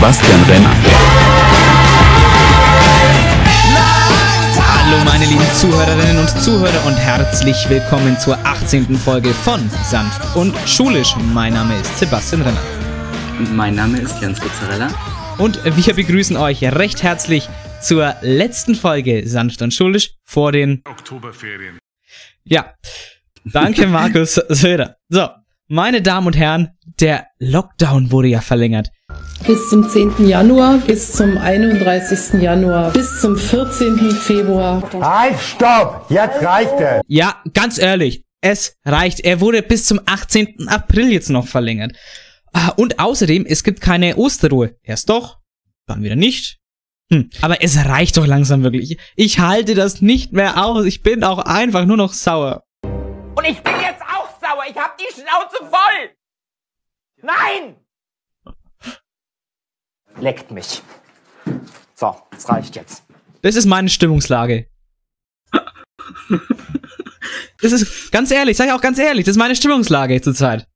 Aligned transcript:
Sebastian 0.00 0.42
Renner. 0.44 0.74
Hallo 4.56 5.04
meine 5.04 5.26
lieben 5.26 5.44
Zuhörerinnen 5.52 6.16
und 6.16 6.30
Zuhörer 6.40 6.86
und 6.86 6.94
herzlich 6.94 7.68
willkommen 7.68 8.18
zur 8.18 8.38
18. 8.46 8.96
Folge 8.96 9.34
von 9.34 9.60
Sanft 9.84 10.34
und 10.36 10.56
Schulisch. 10.66 11.14
Mein 11.34 11.52
Name 11.52 11.78
ist 11.78 11.98
Sebastian 11.98 12.40
Renner. 12.40 12.62
Mein 13.52 13.74
Name 13.74 14.00
ist 14.00 14.18
Jens 14.22 14.40
Guzzarella. 14.40 14.88
Und 15.36 15.62
wir 15.62 15.94
begrüßen 15.94 16.38
euch 16.38 16.62
recht 16.64 17.02
herzlich 17.02 17.50
zur 17.82 18.14
letzten 18.22 18.76
Folge 18.76 19.28
Sanft 19.28 19.60
und 19.60 19.74
Schulisch 19.74 20.14
vor 20.24 20.50
den 20.50 20.80
Oktoberferien. 20.88 21.78
Ja, 22.44 22.72
danke 23.44 23.86
Markus 23.86 24.36
Söder. 24.48 24.96
So, 25.10 25.28
meine 25.68 26.00
Damen 26.00 26.26
und 26.26 26.38
Herren, 26.38 26.70
der 27.00 27.26
Lockdown 27.38 28.10
wurde 28.12 28.28
ja 28.28 28.40
verlängert. 28.40 28.90
Bis 29.46 29.68
zum 29.70 29.88
10. 29.88 30.28
Januar, 30.28 30.78
bis 30.78 31.12
zum 31.12 31.36
31. 31.38 32.40
Januar, 32.40 32.92
bis 32.92 33.20
zum 33.20 33.36
14. 33.36 33.98
Februar. 34.12 34.82
Halt, 35.00 35.38
stopp! 35.40 36.06
Jetzt 36.10 36.42
reicht 36.44 36.74
es! 36.78 37.00
Ja, 37.06 37.42
ganz 37.54 37.78
ehrlich, 37.78 38.24
es 38.40 38.76
reicht. 38.84 39.20
Er 39.20 39.40
wurde 39.40 39.62
bis 39.62 39.86
zum 39.86 40.00
18. 40.06 40.68
April 40.68 41.10
jetzt 41.12 41.30
noch 41.30 41.46
verlängert. 41.46 41.92
Ah, 42.52 42.68
Und 42.76 42.98
außerdem, 42.98 43.46
es 43.46 43.64
gibt 43.64 43.80
keine 43.80 44.16
Osterruhe. 44.16 44.76
Erst 44.82 45.08
doch, 45.08 45.38
dann 45.86 46.02
wieder 46.02 46.16
nicht. 46.16 46.58
Hm, 47.12 47.30
aber 47.40 47.62
es 47.62 47.76
reicht 47.86 48.16
doch 48.16 48.26
langsam 48.26 48.62
wirklich. 48.62 48.98
Ich 49.16 49.40
halte 49.40 49.74
das 49.74 50.00
nicht 50.00 50.32
mehr 50.32 50.64
aus. 50.64 50.84
Ich 50.84 51.02
bin 51.02 51.24
auch 51.24 51.38
einfach 51.38 51.84
nur 51.84 51.96
noch 51.96 52.12
sauer. 52.12 52.62
Und 52.82 53.44
ich 53.44 53.60
bin 53.62 53.74
jetzt 53.80 54.02
auch 54.02 54.28
sauer. 54.40 54.64
Ich 54.68 54.76
hab 54.76 54.96
die 54.98 55.12
Schnauze 55.12 55.56
voll. 55.60 56.10
Nein! 57.22 57.76
Leckt 60.20 60.50
mich. 60.50 60.82
So, 61.94 62.14
es 62.36 62.48
reicht 62.48 62.76
jetzt. 62.76 63.04
Das 63.42 63.56
ist 63.56 63.66
meine 63.66 63.88
Stimmungslage. 63.88 64.66
Das 67.62 67.72
ist 67.72 68.10
ganz 68.12 68.30
ehrlich, 68.30 68.56
sag 68.56 68.66
ich 68.66 68.72
auch 68.72 68.80
ganz 68.80 68.98
ehrlich, 68.98 69.24
das 69.24 69.32
ist 69.36 69.38
meine 69.38 69.54
Stimmungslage 69.56 70.20
zurzeit. 70.20 70.66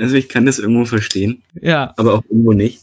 Also 0.00 0.14
ich 0.14 0.28
kann 0.28 0.46
das 0.46 0.58
irgendwo 0.58 0.84
verstehen, 0.84 1.42
Ja. 1.60 1.92
aber 1.96 2.14
auch 2.14 2.22
irgendwo 2.24 2.52
nicht. 2.52 2.80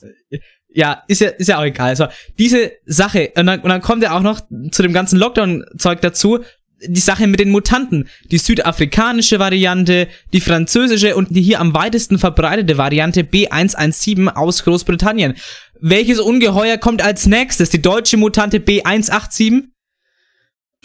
ja, 0.67 1.03
ist 1.07 1.21
ja, 1.21 1.29
ist 1.29 1.47
ja 1.47 1.57
auch 1.59 1.63
egal. 1.63 1.89
Also, 1.89 2.07
diese 2.37 2.73
Sache, 2.85 3.31
und 3.35 3.45
dann, 3.47 3.61
und 3.61 3.69
dann 3.69 3.81
kommt 3.81 4.03
ja 4.03 4.15
auch 4.15 4.21
noch 4.21 4.41
zu 4.71 4.83
dem 4.83 4.93
ganzen 4.93 5.17
Lockdown-Zeug 5.17 6.01
dazu, 6.01 6.43
die 6.87 6.99
Sache 6.99 7.27
mit 7.27 7.39
den 7.39 7.49
Mutanten. 7.49 8.07
Die 8.31 8.37
südafrikanische 8.37 9.39
Variante, 9.39 10.07
die 10.33 10.41
französische 10.41 11.15
und 11.15 11.35
die 11.35 11.41
hier 11.41 11.59
am 11.59 11.73
weitesten 11.73 12.17
verbreitete 12.17 12.77
Variante 12.77 13.21
B117 13.21 14.27
aus 14.27 14.63
Großbritannien. 14.63 15.35
Welches 15.79 16.19
Ungeheuer 16.19 16.77
kommt 16.77 17.01
als 17.01 17.25
nächstes? 17.25 17.69
Die 17.69 17.81
deutsche 17.81 18.17
Mutante 18.17 18.59
B187? 18.59 19.63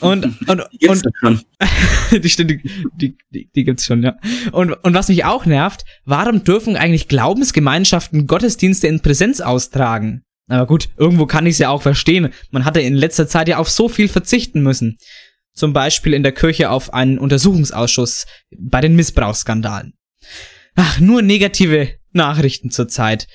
Und, 0.01 0.25
und, 0.49 0.63
Die 0.73 0.79
gibt's 0.79 1.03
und, 1.23 1.47
die 2.13 2.19
die, 2.21 3.17
die, 3.31 3.49
die, 3.55 3.65
gibt's 3.65 3.87
schon, 3.87 4.03
ja. 4.03 4.17
Und, 4.53 4.73
und 4.73 4.95
was 4.95 5.09
mich 5.09 5.25
auch 5.25 5.47
nervt, 5.47 5.85
warum 6.05 6.45
dürfen 6.45 6.77
eigentlich 6.77 7.09
Glaubensgemeinschaften 7.09 8.27
Gottesdienste 8.27 8.89
in 8.89 9.01
Präsenz 9.01 9.41
austragen? 9.41 10.23
Aber 10.49 10.67
gut, 10.67 10.89
irgendwo 10.97 11.27
kann 11.27 11.47
ich 11.47 11.53
es 11.53 11.59
ja 11.59 11.71
auch 11.71 11.83
verstehen. 11.83 12.33
Man 12.51 12.65
hatte 12.65 12.81
in 12.81 12.95
letzter 12.95 13.27
Zeit 13.27 13.49
ja 13.49 13.59
auf 13.59 13.69
so 13.69 13.89
viel 13.89 14.09
verzichten 14.09 14.63
müssen. 14.63 14.97
Zum 15.57 15.73
Beispiel 15.73 16.13
in 16.13 16.23
der 16.23 16.33
Kirche 16.33 16.71
auf 16.71 16.93
einen 16.93 17.19
Untersuchungsausschuss 17.19 18.27
bei 18.57 18.83
den 18.83 18.95
Missbrauchsskandalen. 18.95 19.95
Ach, 20.75 21.01
nur 21.01 21.23
negative 21.23 21.95
Nachrichten 22.13 22.71
zurzeit. 22.71 23.27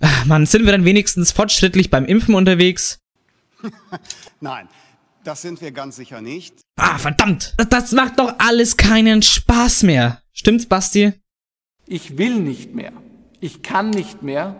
Ach, 0.00 0.24
Mann, 0.24 0.46
sind 0.46 0.64
wir 0.64 0.72
dann 0.72 0.86
wenigstens 0.86 1.32
fortschrittlich 1.32 1.90
beim 1.90 2.06
Impfen 2.06 2.34
unterwegs? 2.34 3.00
Nein, 4.40 4.68
das 5.22 5.42
sind 5.42 5.60
wir 5.60 5.70
ganz 5.70 5.96
sicher 5.96 6.22
nicht. 6.22 6.54
Ah, 6.76 6.96
verdammt! 6.96 7.54
Das, 7.58 7.68
das 7.68 7.92
macht 7.92 8.18
doch 8.18 8.34
alles 8.38 8.78
keinen 8.78 9.22
Spaß 9.22 9.82
mehr. 9.82 10.22
Stimmt's, 10.32 10.66
Basti? 10.66 11.12
Ich 11.86 12.16
will 12.16 12.36
nicht 12.36 12.74
mehr. 12.74 12.92
Ich 13.40 13.62
kann 13.62 13.90
nicht 13.90 14.22
mehr. 14.22 14.56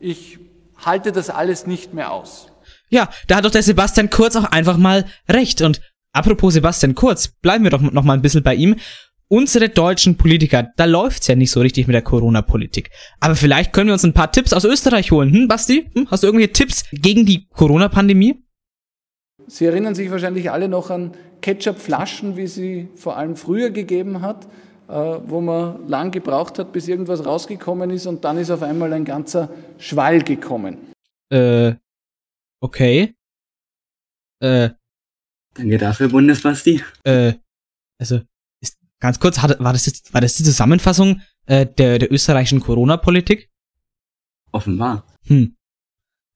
Ich 0.00 0.38
halte 0.84 1.12
das 1.12 1.30
alles 1.30 1.66
nicht 1.66 1.94
mehr 1.94 2.12
aus. 2.12 2.48
Ja, 2.90 3.08
da 3.26 3.36
hat 3.36 3.44
doch 3.44 3.50
der 3.50 3.62
Sebastian 3.62 4.10
Kurz 4.10 4.34
auch 4.34 4.44
einfach 4.44 4.76
mal 4.76 5.06
recht. 5.28 5.62
Und 5.62 5.80
apropos 6.18 6.54
Sebastian 6.54 6.94
Kurz, 6.94 7.28
bleiben 7.28 7.64
wir 7.64 7.70
doch 7.70 7.80
noch 7.80 8.02
mal 8.02 8.14
ein 8.14 8.22
bisschen 8.22 8.42
bei 8.42 8.54
ihm. 8.54 8.76
Unsere 9.30 9.68
deutschen 9.68 10.16
Politiker, 10.16 10.68
da 10.76 10.86
läuft's 10.86 11.26
ja 11.26 11.34
nicht 11.34 11.50
so 11.50 11.60
richtig 11.60 11.86
mit 11.86 11.94
der 11.94 12.02
Corona-Politik. 12.02 12.90
Aber 13.20 13.36
vielleicht 13.36 13.72
können 13.72 13.88
wir 13.88 13.92
uns 13.92 14.04
ein 14.04 14.14
paar 14.14 14.32
Tipps 14.32 14.54
aus 14.54 14.64
Österreich 14.64 15.10
holen. 15.10 15.32
Hm, 15.32 15.48
Basti? 15.48 15.90
Hm, 15.94 16.10
hast 16.10 16.22
du 16.22 16.28
irgendwelche 16.28 16.52
Tipps 16.52 16.84
gegen 16.92 17.26
die 17.26 17.46
Corona-Pandemie? 17.50 18.42
Sie 19.46 19.66
erinnern 19.66 19.94
sich 19.94 20.10
wahrscheinlich 20.10 20.50
alle 20.50 20.68
noch 20.68 20.90
an 20.90 21.12
Ketchupflaschen, 21.40 22.36
wie 22.36 22.46
sie 22.46 22.88
vor 22.96 23.16
allem 23.16 23.36
früher 23.36 23.70
gegeben 23.70 24.22
hat, 24.22 24.46
äh, 24.88 24.92
wo 24.92 25.40
man 25.40 25.86
lang 25.88 26.10
gebraucht 26.10 26.58
hat, 26.58 26.72
bis 26.72 26.88
irgendwas 26.88 27.24
rausgekommen 27.24 27.90
ist 27.90 28.06
und 28.06 28.24
dann 28.24 28.38
ist 28.38 28.50
auf 28.50 28.62
einmal 28.62 28.92
ein 28.92 29.04
ganzer 29.04 29.50
Schwall 29.78 30.22
gekommen. 30.22 30.78
Äh, 31.30 31.74
okay. 32.60 33.14
Äh, 34.40 34.70
Danke 35.58 35.76
dafür, 35.76 36.08
Bundesbasti. 36.08 36.82
äh, 37.04 37.34
also, 37.98 38.20
ist, 38.60 38.78
ganz 39.00 39.18
kurz, 39.18 39.38
hat, 39.42 39.58
war 39.60 39.72
das 39.72 39.86
jetzt, 39.86 40.14
war 40.14 40.20
das 40.20 40.36
die 40.36 40.44
Zusammenfassung 40.44 41.20
äh, 41.46 41.66
der, 41.66 41.98
der 41.98 42.12
österreichischen 42.12 42.60
Corona-Politik? 42.60 43.50
Offenbar. 44.52 45.04
Hm. 45.26 45.56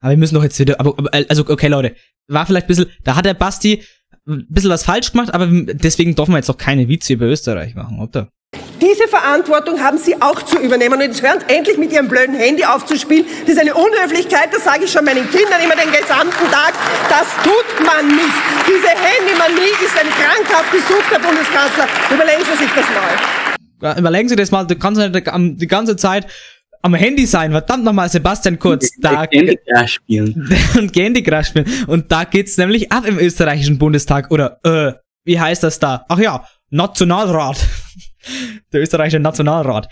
Aber 0.00 0.10
wir 0.10 0.19
müssen 0.19 0.34
doch 0.34 0.43
jetzt 0.43 0.59
wieder, 0.59 0.81
aber, 0.81 0.99
aber 0.99 1.10
also 1.28 1.49
okay 1.49 1.69
Leute, 1.69 1.94
war 2.27 2.44
vielleicht 2.44 2.66
ein 2.66 2.69
bisschen, 2.69 2.91
da 3.05 3.15
hat 3.15 3.25
der 3.25 3.34
Basti 3.34 3.83
ein 4.27 4.47
bisschen 4.49 4.71
was 4.71 4.84
falsch 4.84 5.12
gemacht, 5.12 5.33
aber 5.33 5.47
deswegen 5.47 6.15
dürfen 6.15 6.33
wir 6.33 6.39
jetzt 6.39 6.49
doch 6.49 6.59
keine 6.59 6.89
Witze 6.89 7.12
über 7.12 7.27
Österreich 7.27 7.75
machen, 7.75 8.00
oder? 8.00 8.28
Diese 8.82 9.06
Verantwortung 9.06 9.80
haben 9.80 9.96
Sie 9.96 10.20
auch 10.20 10.42
zu 10.42 10.58
übernehmen. 10.58 10.94
Und 10.94 11.02
jetzt 11.02 11.22
hören 11.22 11.38
Sie 11.38 11.54
endlich 11.54 11.78
mit 11.78 11.92
Ihrem 11.92 12.08
blöden 12.08 12.34
Handy 12.34 12.64
aufzuspielen. 12.64 13.24
Das 13.42 13.54
ist 13.54 13.60
eine 13.60 13.74
Unhöflichkeit, 13.74 14.48
das 14.52 14.64
sage 14.64 14.84
ich 14.86 14.90
schon 14.90 15.04
meinen 15.04 15.22
Kindern 15.30 15.62
immer 15.62 15.76
den 15.76 15.92
gesamten 15.92 16.50
Tag. 16.50 16.74
Das 17.08 17.28
tut 17.44 17.86
man 17.86 18.08
nicht. 18.08 18.34
Diese 18.66 18.88
Handymanie 18.88 19.70
ist 19.84 19.96
eine 19.96 20.10
krankhaft 20.10 20.72
Sucht, 20.88 21.10
Herr 21.10 21.20
Bundeskanzler. 21.20 21.86
Überlegen 22.12 22.42
Sie 22.44 22.64
sich 22.64 22.72
das 22.74 22.84
mal. 23.80 23.98
Überlegen 23.98 24.28
Sie 24.28 24.34
das 24.34 24.50
mal, 24.50 24.66
du 24.66 24.74
kannst 24.74 25.00
nicht 25.00 25.60
die 25.60 25.66
ganze 25.68 25.96
Zeit 25.96 26.26
am 26.82 26.94
Handy 26.94 27.26
sein, 27.26 27.52
verdammt 27.52 27.84
nochmal, 27.84 28.08
Sebastian 28.08 28.58
Kurz, 28.58 28.91
da 29.00 29.28
Candy 29.28 29.56
Crush 29.56 29.92
spielen. 29.92 30.52
und 30.76 30.92
Candy 30.92 31.22
Crush 31.22 31.48
spielen. 31.48 31.66
Und 31.86 32.10
da 32.10 32.24
geht's 32.24 32.58
nämlich 32.58 32.91
ab 32.91 33.06
im 33.06 33.20
österreichischen 33.20 33.78
Bundestag, 33.78 34.32
oder, 34.32 34.58
äh, 34.64 34.92
wie 35.24 35.38
heißt 35.38 35.62
das 35.62 35.78
da? 35.78 36.04
Ach 36.08 36.18
ja, 36.18 36.44
Nationalrat. 36.70 37.58
Der 38.72 38.81
österreichische 38.81 39.21
Nationalrat. 39.21 39.88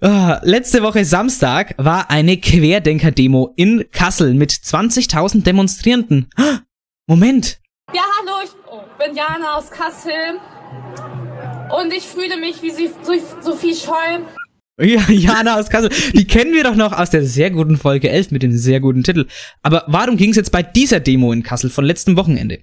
Ah, 0.00 0.40
letzte 0.42 0.82
Woche 0.82 1.04
Samstag 1.04 1.74
war 1.78 2.10
eine 2.10 2.36
Querdenker-Demo 2.36 3.52
in 3.56 3.84
Kassel 3.90 4.34
mit 4.34 4.52
20.000 4.52 5.42
Demonstrierenden. 5.42 6.28
Ah, 6.36 6.60
Moment. 7.06 7.60
Ja, 7.94 8.02
hallo, 8.18 8.44
ich 8.44 9.06
bin 9.06 9.16
Jana 9.16 9.56
aus 9.56 9.70
Kassel 9.70 10.40
und 11.80 11.92
ich 11.92 12.04
fühle 12.04 12.38
mich 12.38 12.62
wie 12.62 12.70
Sophie 13.40 13.74
Scholl. 13.74 14.24
Ja, 14.80 15.02
Jana 15.08 15.58
aus 15.58 15.68
Kassel. 15.68 15.90
Die 16.14 16.26
kennen 16.26 16.54
wir 16.54 16.64
doch 16.64 16.74
noch 16.74 16.92
aus 16.92 17.10
der 17.10 17.24
sehr 17.24 17.50
guten 17.50 17.76
Folge 17.76 18.08
11 18.08 18.30
mit 18.30 18.42
dem 18.42 18.56
sehr 18.56 18.80
guten 18.80 19.02
Titel. 19.02 19.26
Aber 19.62 19.84
warum 19.86 20.16
ging 20.16 20.30
es 20.30 20.36
jetzt 20.36 20.52
bei 20.52 20.62
dieser 20.62 21.00
Demo 21.00 21.32
in 21.32 21.42
Kassel 21.42 21.70
von 21.70 21.84
letztem 21.84 22.16
Wochenende? 22.16 22.60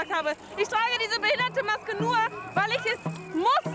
Gesagt 0.00 0.12
habe. 0.12 0.30
Ich 0.56 0.68
trage 0.68 0.92
diese 1.04 1.20
behinderte 1.20 1.64
Maske 1.64 2.02
nur, 2.02 2.16
weil 2.54 2.70
ich 2.70 2.92
es 2.92 3.34
muss. 3.34 3.74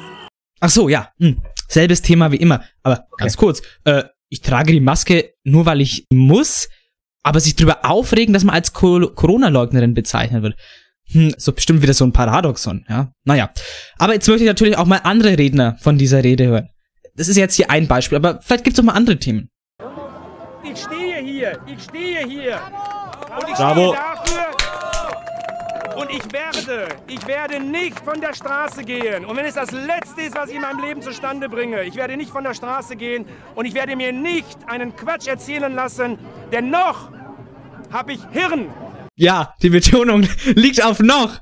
Ach 0.60 0.70
so, 0.70 0.90
ja. 0.90 1.10
Hm. 1.20 1.42
Selbes 1.68 2.02
Thema 2.02 2.32
wie 2.32 2.38
immer. 2.38 2.64
Aber 2.84 3.08
ganz 3.18 3.38
kurz. 3.38 3.62
Äh, 3.84 4.04
ich 4.30 4.42
trage 4.42 4.72
die 4.72 4.80
Maske 4.80 5.34
nur, 5.44 5.66
weil 5.66 5.82
ich 5.82 6.06
muss, 6.12 6.70
aber 7.24 7.40
sich 7.40 7.56
darüber 7.56 7.86
aufregen, 7.86 8.34
dass 8.34 8.44
man 8.44 8.56
als 8.56 8.74
Co 8.74 9.08
Corona-Leugnerin 9.14 9.94
bezeichnet 9.94 10.44
wird. 10.44 10.56
Hm, 11.12 11.36
so 11.38 11.54
bestimmt 11.54 11.84
wieder 11.84 11.94
so 11.94 12.06
ein 12.06 12.14
Paradoxon, 12.14 12.86
ja. 12.90 13.12
Naja. 13.24 13.52
Aber 13.98 14.14
jetzt 14.14 14.28
möchte 14.28 14.44
ich 14.44 14.48
natürlich 14.48 14.78
auch 14.78 14.88
mal 14.88 15.02
andere 15.04 15.38
Redner 15.38 15.78
von 15.80 15.98
dieser 15.98 16.24
Rede 16.24 16.48
hören. 16.48 16.70
Das 17.16 17.28
ist 17.28 17.38
jetzt 17.38 17.56
hier 17.56 17.70
ein 17.70 17.88
Beispiel, 17.88 18.18
aber 18.18 18.42
vielleicht 18.42 18.64
gibt's 18.64 18.80
auch 18.80 18.84
mal 18.84 18.94
andere 18.94 19.18
Themen. 19.20 19.50
Ich 20.64 20.82
stehe 20.82 21.22
hier. 21.22 21.60
Ich 21.68 21.84
stehe 21.84 22.28
hier. 22.28 22.60
Und 23.40 23.50
ich 23.50 23.56
Bravo. 23.56 23.94
stehe 23.94 24.04
dafür. 24.16 24.55
Und 25.96 26.10
ich 26.10 26.24
werde, 26.32 26.88
ich 27.08 27.26
werde 27.26 27.60
nicht 27.60 28.00
von 28.00 28.20
der 28.20 28.34
Straße 28.34 28.84
gehen. 28.84 29.26
Und 29.26 29.38
wenn 29.38 29.46
es 29.46 29.56
das 29.56 29.72
Letzte 29.72 30.22
ist, 30.24 30.36
was 30.36 30.50
ich 30.50 30.56
in 30.56 30.62
meinem 30.62 30.80
Leben 30.80 31.02
zustande 31.02 31.48
bringe, 31.48 31.84
ich 31.84 31.96
werde 31.96 32.18
nicht 32.18 32.32
von 32.32 32.44
der 32.44 32.54
Straße 32.54 32.96
gehen 32.96 33.26
und 33.56 33.66
ich 33.66 33.74
werde 33.74 33.96
mir 33.96 34.12
nicht 34.12 34.58
einen 34.68 34.96
Quatsch 34.96 35.28
erzählen 35.28 35.74
lassen, 35.74 36.18
denn 36.52 36.70
noch 36.70 37.12
habe 37.92 38.14
ich 38.14 38.20
Hirn. 38.32 38.68
Ja, 39.16 39.54
die 39.62 39.70
Betonung 39.70 40.28
liegt 40.56 40.84
auf 40.84 41.00
noch. 41.00 41.40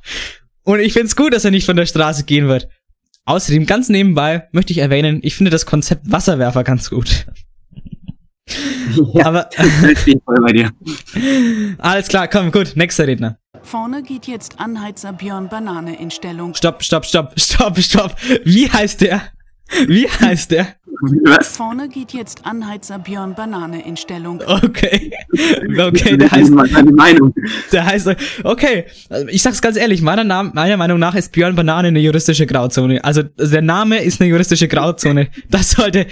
Und 0.63 0.79
ich 0.79 0.93
find's 0.93 1.15
gut, 1.15 1.33
dass 1.33 1.45
er 1.45 1.51
nicht 1.51 1.65
von 1.65 1.75
der 1.75 1.85
Straße 1.85 2.23
gehen 2.23 2.47
wird. 2.47 2.67
Außerdem, 3.25 3.65
ganz 3.65 3.89
nebenbei, 3.89 4.47
möchte 4.51 4.73
ich 4.73 4.79
erwähnen, 4.79 5.19
ich 5.23 5.35
finde 5.35 5.49
das 5.51 5.65
Konzept 5.65 6.11
Wasserwerfer 6.11 6.63
ganz 6.63 6.89
gut. 6.89 7.25
Ja, 9.13 9.25
Aber 9.25 9.49
ich 9.91 10.05
bin 10.05 10.21
voll 10.23 10.41
bei 10.41 10.51
dir. 10.51 10.71
alles 11.79 12.07
klar, 12.07 12.27
komm, 12.27 12.51
gut, 12.51 12.73
nächster 12.75 13.07
Redner. 13.07 13.39
Vorne 13.63 14.03
geht 14.03 14.27
jetzt 14.27 14.59
Anheizer 14.59 15.13
Björn 15.13 15.49
Banane 15.49 15.99
in 15.99 16.11
Stellung. 16.11 16.53
Stopp, 16.53 16.83
stopp, 16.83 17.05
stopp, 17.05 17.39
stopp, 17.39 17.79
stopp. 17.79 18.15
Wie 18.43 18.69
heißt 18.69 19.01
der? 19.01 19.21
Wie 19.87 20.07
heißt 20.07 20.51
der? 20.51 20.75
Was? 21.01 21.57
Vorne 21.57 21.89
geht 21.89 22.13
jetzt 22.13 22.45
Anheizer 22.45 22.99
Björn 22.99 23.35
Banane 23.35 23.85
in 23.85 23.97
Stellung. 23.97 24.41
Okay. 24.45 25.11
Okay, 25.79 26.15
der 26.17 26.31
heißt, 26.31 26.51
Meinung. 26.51 27.33
der 27.71 27.85
heißt, 27.85 28.09
okay. 28.43 28.85
Also 29.09 29.27
Ich 29.29 29.41
sag's 29.41 29.61
ganz 29.61 29.77
ehrlich, 29.77 30.01
meiner, 30.01 30.23
Nam 30.23 30.51
meiner 30.53 30.77
Meinung 30.77 30.99
nach 30.99 31.15
ist 31.15 31.31
Björn 31.31 31.55
Banane 31.55 31.87
eine 31.87 31.99
juristische 31.99 32.45
Grauzone. 32.45 33.03
Also 33.03 33.23
der 33.23 33.61
Name 33.63 34.03
ist 34.03 34.21
eine 34.21 34.29
juristische 34.29 34.67
Grauzone. 34.67 35.29
Das 35.49 35.71
sollte, 35.71 36.05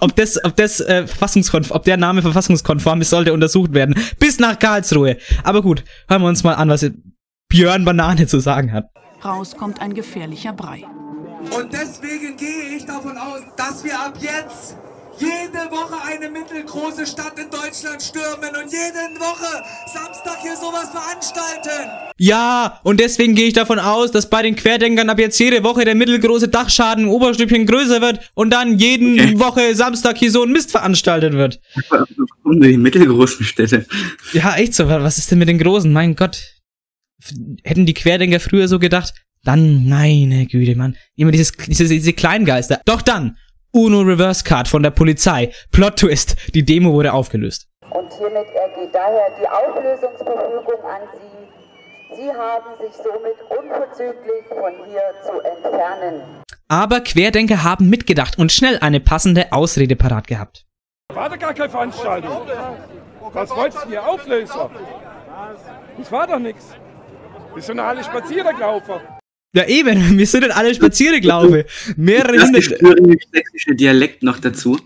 ob 0.00 0.14
das, 0.16 0.42
ob 0.44 0.56
das 0.56 0.80
äh, 0.80 1.06
verfassungskonform, 1.06 1.76
ob 1.76 1.84
der 1.84 1.96
Name 1.96 2.20
verfassungskonform 2.22 3.00
ist, 3.00 3.10
sollte 3.10 3.32
untersucht 3.32 3.72
werden. 3.72 3.94
Bis 4.18 4.38
nach 4.38 4.58
Karlsruhe. 4.58 5.16
Aber 5.42 5.62
gut, 5.62 5.82
hören 6.08 6.22
wir 6.22 6.28
uns 6.28 6.44
mal 6.44 6.54
an, 6.54 6.68
was 6.68 6.88
Björn 7.48 7.84
Banane 7.84 8.26
zu 8.26 8.40
sagen 8.40 8.72
hat. 8.72 8.90
Raus 9.24 9.56
kommt 9.56 9.80
ein 9.80 9.94
gefährlicher 9.94 10.52
Brei. 10.52 10.84
Und 11.50 11.72
deswegen 11.72 12.36
gehe 12.36 12.76
ich 12.76 12.84
davon 12.84 13.16
aus, 13.16 13.40
dass 13.56 13.82
wir 13.84 13.98
ab 13.98 14.14
jetzt 14.20 14.76
jede 15.18 15.70
Woche 15.70 15.94
eine 16.06 16.28
mittelgroße 16.28 17.06
Stadt 17.06 17.38
in 17.38 17.48
Deutschland 17.50 18.02
stürmen 18.02 18.50
und 18.62 18.70
jede 18.70 19.18
Woche 19.18 19.64
Samstag 19.90 20.36
hier 20.42 20.54
sowas 20.56 20.90
veranstalten. 20.90 21.90
Ja, 22.18 22.80
und 22.84 23.00
deswegen 23.00 23.34
gehe 23.34 23.46
ich 23.46 23.54
davon 23.54 23.78
aus, 23.78 24.10
dass 24.10 24.28
bei 24.28 24.42
den 24.42 24.56
Querdenkern 24.56 25.08
ab 25.08 25.18
jetzt 25.18 25.38
jede 25.38 25.64
Woche 25.64 25.86
der 25.86 25.94
mittelgroße 25.94 26.48
Dachschaden 26.48 27.04
im 27.04 27.10
Oberstübchen 27.10 27.64
größer 27.64 28.02
wird 28.02 28.30
und 28.34 28.50
dann 28.50 28.78
jeden 28.78 29.14
Okay. 29.18 29.38
Woche 29.38 29.74
Samstag 29.74 30.18
hier 30.18 30.30
so 30.30 30.42
ein 30.42 30.50
Mist 30.52 30.70
veranstaltet 30.70 31.32
wird. 31.32 31.60
Um 32.44 32.60
die 32.60 32.76
mittelgroßen 32.76 33.44
Städte. 33.46 33.86
Ja, 34.34 34.54
echt 34.56 34.74
so. 34.74 34.86
wa- 34.88 35.02
Was 35.02 35.16
ist 35.16 35.30
denn 35.30 35.38
mit 35.38 35.48
den 35.48 35.58
Großen? 35.58 35.90
Mein 35.90 36.14
Gott. 36.14 36.42
Hätten 37.64 37.86
die 37.86 37.94
Querdenker 37.94 38.38
früher 38.40 38.68
so 38.68 38.78
gedacht? 38.78 39.14
Dann, 39.46 39.88
meine 39.88 40.46
Güte, 40.46 40.74
Mann. 40.76 40.96
Immer 41.14 41.30
dieses, 41.30 41.52
diese, 41.52 41.84
diese 41.84 42.12
Kleingeister. 42.12 42.80
Doch 42.84 43.00
dann! 43.00 43.36
UNO 43.70 44.00
Reverse 44.00 44.42
Card 44.42 44.66
von 44.66 44.82
der 44.82 44.90
Polizei. 44.90 45.52
Plot 45.70 45.96
Twist. 45.96 46.36
Die 46.52 46.64
Demo 46.64 46.92
wurde 46.92 47.12
aufgelöst. 47.12 47.68
Und 47.90 48.12
hiermit 48.18 48.46
ergeht 48.48 48.92
daher 48.92 49.28
die 49.40 49.46
Auflösungsbefugung 49.46 50.84
an 50.84 51.02
Sie. 51.12 52.16
Sie 52.16 52.28
haben 52.28 52.70
sich 52.80 52.96
somit 52.96 53.36
unverzüglich 53.56 54.46
von 54.48 54.72
hier 54.90 55.02
zu 55.22 55.40
entfernen. 55.40 56.22
Aber 56.66 57.00
Querdenker 57.00 57.62
haben 57.62 57.88
mitgedacht 57.88 58.38
und 58.38 58.50
schnell 58.50 58.78
eine 58.80 58.98
passende 58.98 59.52
Ausrede 59.52 59.94
parat 59.94 60.26
gehabt. 60.26 60.64
War 61.14 61.28
doch 61.28 61.38
gar 61.38 61.54
keine 61.54 61.70
Veranstaltung. 61.70 62.48
Was 63.32 63.50
wolltest 63.50 63.84
du 63.84 63.90
hier 63.90 64.04
Auflöser? 64.04 64.70
Das 65.98 66.10
war 66.10 66.26
doch 66.26 66.40
nichts. 66.40 66.74
Wir 67.54 67.62
sind 67.62 67.78
alle 67.78 68.02
Spaziergängerlaufer. 68.02 69.15
Ja 69.56 69.66
eben, 69.66 70.18
wir 70.18 70.26
sind 70.26 70.42
dann 70.44 70.50
alle 70.52 70.74
Spaziergelaufen. 70.74 71.64
Mehrere 71.96 72.36
Das 72.36 72.48
hundert, 72.48 72.64
sächsische 73.32 73.74
Dialekt 73.74 74.22
noch 74.22 74.38
dazu. 74.38 74.78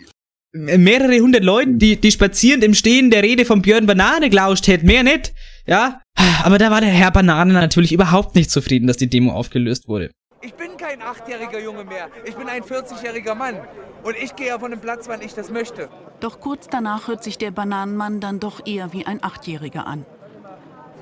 mehrere 0.52 1.19
hundert 1.19 1.43
Leute, 1.44 1.72
die, 1.72 1.96
die 1.96 2.11
spazierend 2.12 2.62
im 2.62 2.75
Stehen 2.75 3.11
der 3.11 3.22
Rede 3.25 3.44
von 3.44 3.62
Björn 3.62 3.87
Banane 3.87 4.31
gelauscht 4.31 4.69
hätten. 4.69 4.87
Mehr 4.87 5.02
nicht. 5.02 5.32
Ja? 5.67 6.00
Aber 6.44 6.58
da 6.58 6.70
war 6.70 6.81
der 6.81 6.90
Herr 6.90 7.11
Banane 7.11 7.52
natürlich 7.52 7.93
überhaupt 7.93 8.37
nicht 8.37 8.50
zufrieden, 8.50 8.87
dass 8.87 8.96
die 8.96 9.11
Demo 9.11 9.32
aufgelöst 9.32 9.88
wurde. 9.88 10.11
Ich 10.43 10.55
bin 10.55 10.76
kein 10.78 11.02
achtjähriger 11.02 11.61
Junge 11.62 11.84
mehr. 11.84 12.08
Ich 12.25 12.34
bin 12.37 12.49
ein 12.49 12.62
40-jähriger 12.62 13.34
Mann. 13.34 13.56
Und 14.05 14.14
ich 14.22 14.37
gehe 14.37 14.46
ja 14.49 14.58
von 14.58 14.70
dem 14.70 14.81
Platz, 14.81 15.08
wann 15.08 15.20
ich 15.20 15.34
das 15.34 15.50
möchte. 15.50 15.88
Doch 16.20 16.40
kurz 16.40 16.69
danach 16.70 17.08
hört 17.08 17.22
sich 17.25 17.37
der 17.38 17.50
Bananenmann 17.50 18.20
dann 18.20 18.38
doch 18.40 18.67
eher 18.67 18.93
wie 18.93 19.05
ein 19.05 19.22
Achtjähriger 19.22 19.87
an. 19.87 20.06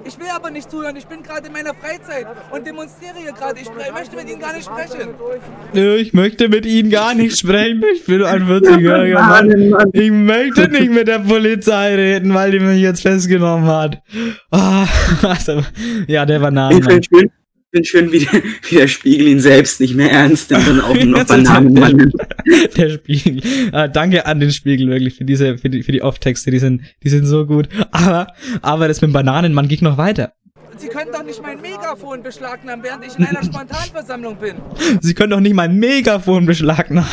Ich 0.09 0.19
will 0.19 0.27
aber 0.35 0.51
nicht 0.51 0.71
zuhören. 0.71 0.97
Ich 0.97 1.07
bin 1.07 1.23
gerade 1.23 1.49
in 1.49 1.53
meiner 1.53 1.75
Freizeit 1.75 2.27
und 2.51 2.67
demonstriere 2.67 3.17
hier 3.19 3.33
gerade. 3.33 3.61
Ich 3.61 3.69
möchte 3.93 4.17
mit 4.17 4.31
Ihnen 4.31 4.41
gar 4.41 4.55
nicht 4.55 4.65
sprechen. 4.65 5.11
Ich 5.75 6.13
möchte 6.15 6.49
mit 6.49 6.65
Ihnen 6.65 6.91
gar 6.91 7.15
nicht 7.15 7.39
sprechen. 7.39 7.85
Ich 7.95 8.07
bin 8.07 8.23
ein 8.23 8.43
40-jähriger 8.45 9.21
Mann. 9.21 9.91
Ich 9.93 10.11
möchte 10.11 10.69
nicht 10.71 10.91
mit 10.91 11.09
der 11.09 11.19
Polizei 11.19 11.95
reden, 11.95 12.33
weil 12.33 12.53
die 12.53 12.59
mich 12.61 12.81
jetzt 12.81 13.03
festgenommen 13.03 13.67
hat. 13.67 14.03
Ah, 14.51 14.87
also, 15.23 15.63
ja, 16.07 16.25
der 16.25 16.37
Ich 16.37 16.43
Bananenmann. 16.43 17.01
Finde 17.87 17.89
schön, 17.89 18.13
wie, 18.13 18.19
der, 18.21 18.43
wie 18.69 18.77
der 18.77 18.89
Spiegel 18.89 19.29
ihn 19.29 19.41
selbst 19.41 19.81
nicht 19.81 19.95
mehr 19.95 20.11
ernst 20.11 20.51
nimmt 20.51 20.69
und 20.69 20.81
auch 20.81 20.95
noch 21.05 21.19
er- 21.19 21.25
Bananenmann 21.25 21.97
nimmt. 21.97 22.15
Der 22.77 22.91
Spiegel. 22.91 23.41
Ah, 23.73 23.89
danke 23.89 24.27
an 24.27 24.41
den 24.41 24.51
Spiegel 24.53 24.89
wirklich 24.89 25.15
für 25.15 25.25
diese, 25.25 25.59
für 25.59 25.71
die, 25.71 25.83
für 25.83 25.93
die 25.93 26.03
Off-Texte. 26.03 26.51
Die 26.51 26.59
sind, 26.59 26.83
die 27.03 27.09
sind 27.09 27.27
so 27.27 27.47
gut. 27.47 27.69
Aber, 27.91 28.29
aber 28.63 28.89
das 28.89 29.01
mit 29.01 29.11
dem 29.11 29.13
Bananenmann 29.13 29.69
ging 29.69 29.79
noch 29.83 29.99
weiter. 29.99 30.33
Sie 30.77 30.89
können 30.89 31.11
doch 31.13 31.25
nicht 31.25 31.43
mein 31.43 31.61
Megafon 31.61 32.23
beschlagnahmen, 32.23 32.85
während 32.85 33.05
ich 33.05 33.19
in 33.19 33.25
einer 33.25 33.43
Spontanversammlung 33.45 34.37
bin. 34.37 34.55
Sie 35.01 35.15
können 35.15 35.31
doch 35.31 35.41
nicht 35.41 35.55
mal 35.55 35.65
ein 35.69 35.77
Megafon 35.77 36.47
beschlagnahmen. 36.47 37.09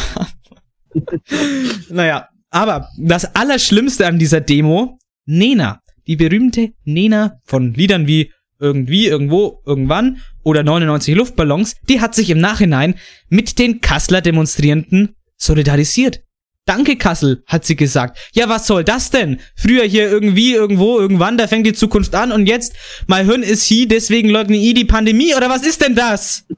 naja, 1.90 2.30
aber 2.52 2.90
das 3.00 3.36
Allerschlimmste 3.36 4.06
an 4.08 4.20
dieser 4.20 4.42
Demo, 4.42 5.00
Nena. 5.26 5.82
Die 6.08 6.16
berühmte 6.16 6.70
Nena 6.84 7.40
von 7.44 7.74
Liedern 7.74 8.06
wie 8.06 8.32
irgendwie, 8.66 9.06
irgendwo, 9.08 9.62
irgendwann 9.66 10.18
oder 10.44 10.64
99 10.64 11.16
Luftballons, 11.16 11.76
die 11.88 12.02
hat 12.02 12.16
sich 12.16 12.30
im 12.30 12.40
Nachhinein 12.40 12.96
mit 13.30 13.60
den 13.60 13.80
Kasseler 13.80 14.22
Demonstrierenden 14.22 15.16
solidarisiert. 15.38 16.22
Danke, 16.66 16.96
Kassel, 16.96 17.44
hat 17.46 17.64
sie 17.64 17.76
gesagt. 17.76 18.18
Ja, 18.34 18.50
was 18.50 18.66
soll 18.66 18.84
das 18.84 19.12
denn? 19.12 19.40
Früher 19.56 19.84
hier 19.84 20.10
irgendwie, 20.10 20.54
irgendwo, 20.54 21.00
irgendwann, 21.00 21.38
da 21.38 21.48
fängt 21.48 21.68
die 21.68 21.74
Zukunft 21.74 22.16
an 22.16 22.32
und 22.32 22.48
jetzt, 22.48 22.74
mein 23.06 23.28
Hirn 23.28 23.44
ist 23.44 23.66
hier, 23.66 23.88
deswegen 23.88 24.30
leugne 24.30 24.58
ich 24.58 24.74
die 24.74 24.86
Pandemie, 24.86 25.36
oder 25.36 25.48
was 25.48 25.64
ist 25.64 25.82
denn 25.82 25.96
das? 25.96 26.46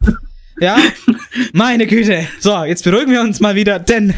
Ja? 0.60 0.78
Meine 1.54 1.86
Güte. 1.86 2.28
So, 2.40 2.64
jetzt 2.64 2.84
beruhigen 2.84 3.12
wir 3.12 3.22
uns 3.22 3.40
mal 3.40 3.54
wieder, 3.54 3.78
denn 3.78 4.14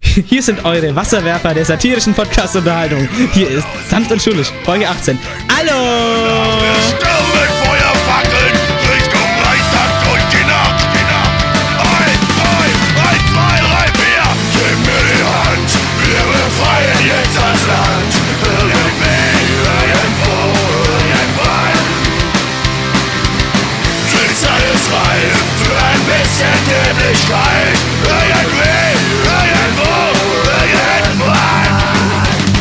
hier 0.00 0.42
sind 0.42 0.64
eure 0.64 0.94
Wasserwerfer 0.94 1.54
der 1.54 1.64
satirischen 1.64 2.12
Podcast-Unterhaltung. 2.12 3.08
Hier 3.32 3.48
ist 3.48 3.66
Sanft 3.88 4.12
und 4.12 4.20
Schulisch, 4.20 4.52
Folge 4.64 4.86
18. 4.86 5.18
Hallo! 5.48 7.17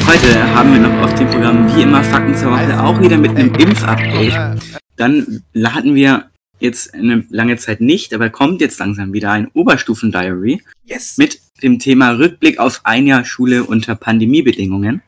Heute 0.08 0.56
haben 0.56 0.72
wir 0.72 0.80
noch 0.80 1.04
auf 1.04 1.14
dem 1.16 1.30
Programm 1.30 1.76
wie 1.76 1.82
immer 1.82 2.04
Fakten 2.04 2.34
zur 2.34 2.52
Woche 2.52 2.82
auch 2.82 3.00
wieder 3.02 3.18
mit 3.18 3.32
einem 3.32 3.54
Impfupdate. 3.56 4.58
Dann 4.96 5.44
hatten 5.64 5.96
wir 5.96 6.30
jetzt 6.60 6.94
eine 6.94 7.26
lange 7.30 7.58
Zeit 7.58 7.82
nicht, 7.82 8.14
aber 8.14 8.30
kommt 8.30 8.62
jetzt 8.62 8.80
langsam 8.80 9.14
wieder 9.14 9.32
ein 9.32 9.48
Oberstufen-Diary 9.50 10.64
Yes! 10.86 11.18
mit 11.18 11.42
dem 11.62 11.80
Thema 11.80 12.12
Rückblick 12.12 12.58
auf 12.58 12.82
ein 12.84 13.06
Jahr 13.06 13.26
Schule 13.26 13.64
unter 13.64 13.96
Pandemiebedingungen. 13.96 15.02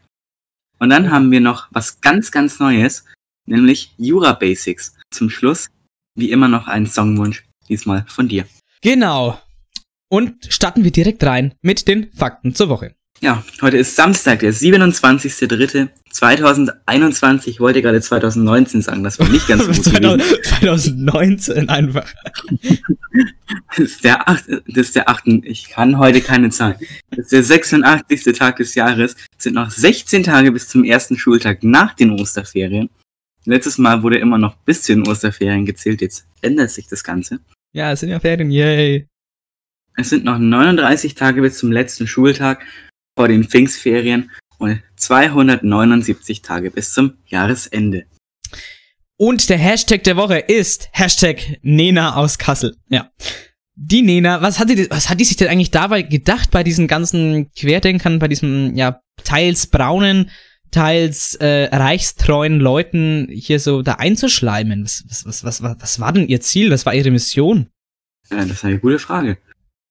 Und 0.80 0.90
dann 0.90 1.12
haben 1.12 1.32
wir 1.32 1.42
noch 1.42 1.68
was 1.72 2.02
ganz, 2.02 2.32
ganz 2.32 2.60
Neues, 2.60 3.06
nämlich 3.46 3.94
Jura 3.98 4.34
Basics. 4.34 4.96
Zum 5.12 5.30
Schluss, 5.30 5.68
wie 6.16 6.32
immer, 6.32 6.48
noch 6.48 6.68
ein 6.68 6.86
Songwunsch, 6.86 7.46
diesmal 7.68 8.06
von 8.08 8.28
dir. 8.28 8.46
Genau. 8.82 9.40
Und 10.10 10.48
starten 10.50 10.84
wir 10.84 10.92
direkt 10.92 11.24
rein 11.24 11.54
mit 11.62 11.88
den 11.88 12.12
Fakten 12.14 12.56
zur 12.56 12.70
Woche. 12.70 12.96
Ja, 13.22 13.44
heute 13.62 13.78
ist 13.78 13.98
Samstag, 13.98 14.40
der 14.40 14.54
27.03.2021. 14.54 17.50
Ich 17.50 17.60
wollte 17.60 17.82
gerade 17.82 18.00
2019 18.00 18.82
sagen, 18.82 19.04
das 19.04 19.20
war 19.20 19.28
nicht 19.28 19.46
ganz 19.46 19.64
so 19.64 19.74
gut 19.74 19.84
gewesen. 19.84 20.22
2019 20.44 21.68
einfach. 21.70 22.14
Das 23.76 23.80
ist 23.80 24.04
der, 24.04 24.30
acht, 24.30 24.46
das 24.48 24.88
ist 24.88 24.96
der 24.96 25.10
achten, 25.10 25.42
ich 25.44 25.70
kann 25.70 25.98
heute 25.98 26.22
keine 26.22 26.52
Zahlen. 26.52 26.76
Das 27.10 27.26
ist 27.26 27.32
der 27.32 27.42
86. 27.44 28.38
Tag 28.38 28.58
des 28.58 28.76
Jahres. 28.76 29.16
Es 29.38 29.44
sind 29.44 29.56
noch 29.56 29.72
16 29.72 30.22
Tage 30.24 30.52
bis 30.52 30.68
zum 30.68 30.84
ersten 30.84 31.18
Schultag 31.18 31.64
nach 31.64 31.96
den 31.96 32.12
Osterferien. 32.12 32.92
Letztes 33.46 33.80
Mal 33.80 34.04
wurde 34.04 34.20
immer 34.20 34.38
noch 34.38 34.56
bis 34.58 34.84
zu 34.84 34.94
den 34.94 35.08
Osterferien 35.08 35.66
gezählt, 35.66 36.02
jetzt 36.02 36.28
ändert 36.42 36.70
sich 36.70 36.88
das 36.88 37.04
Ganze. 37.04 37.40
Ja, 37.72 37.92
es 37.92 38.00
sind 38.00 38.10
ja 38.10 38.20
Ferien, 38.20 38.50
yay. 38.50 39.08
Es 39.96 40.10
sind 40.10 40.24
noch 40.24 40.40
39 40.40 41.14
Tage 41.14 41.42
bis 41.42 41.60
zum 41.60 41.72
letzten 41.72 42.08
Schultag 42.08 42.66
vor 43.16 43.28
den 43.28 43.44
Pfingstferien 43.44 44.32
und 44.58 44.82
279 44.96 46.42
Tage 46.42 46.72
bis 46.72 46.94
zum 46.94 47.18
Jahresende. 47.28 48.06
Und 49.18 49.50
der 49.50 49.58
Hashtag 49.58 50.04
der 50.04 50.16
Woche 50.16 50.40
ist 50.40 50.90
Hashtag 50.94 51.60
Nena 51.62 52.16
aus 52.16 52.38
Kassel. 52.38 52.76
Ja. 52.88 53.12
Die 53.76 54.02
Nena, 54.02 54.42
was 54.42 54.60
hat, 54.60 54.70
die, 54.70 54.90
was 54.90 55.10
hat 55.10 55.20
die 55.20 55.26
sich 55.26 55.38
denn 55.38 55.50
eigentlich 55.50 55.72
dabei 55.72 56.02
gedacht 56.02 56.52
bei 56.52 56.64
diesen 56.64 56.88
ganzen 56.88 57.52
Querdenkern, 57.52 58.20
bei 58.20 58.28
diesem, 58.28 58.76
ja, 58.76 59.02
teils 59.24 59.68
braunen, 59.68 60.32
teils 60.72 61.36
äh, 61.36 61.76
reichstreuen 61.76 62.60
Leuten 62.60 63.28
hier 63.30 63.60
so 63.60 63.82
da 63.82 63.94
einzuschleimen? 63.94 64.84
Was, 64.84 65.04
was, 65.08 65.44
was, 65.44 65.64
was, 65.64 65.76
was, 65.80 66.00
war 66.00 66.14
denn 66.14 66.28
ihr 66.28 66.42
Ziel? 66.42 66.72
Was 66.72 66.86
war 66.86 66.94
ihre 66.94 67.12
Mission? 67.12 67.70
Ja, 68.30 68.38
das 68.38 68.52
ist 68.52 68.66
eine 68.66 68.80
gute 68.80 69.00
Frage. 69.00 69.38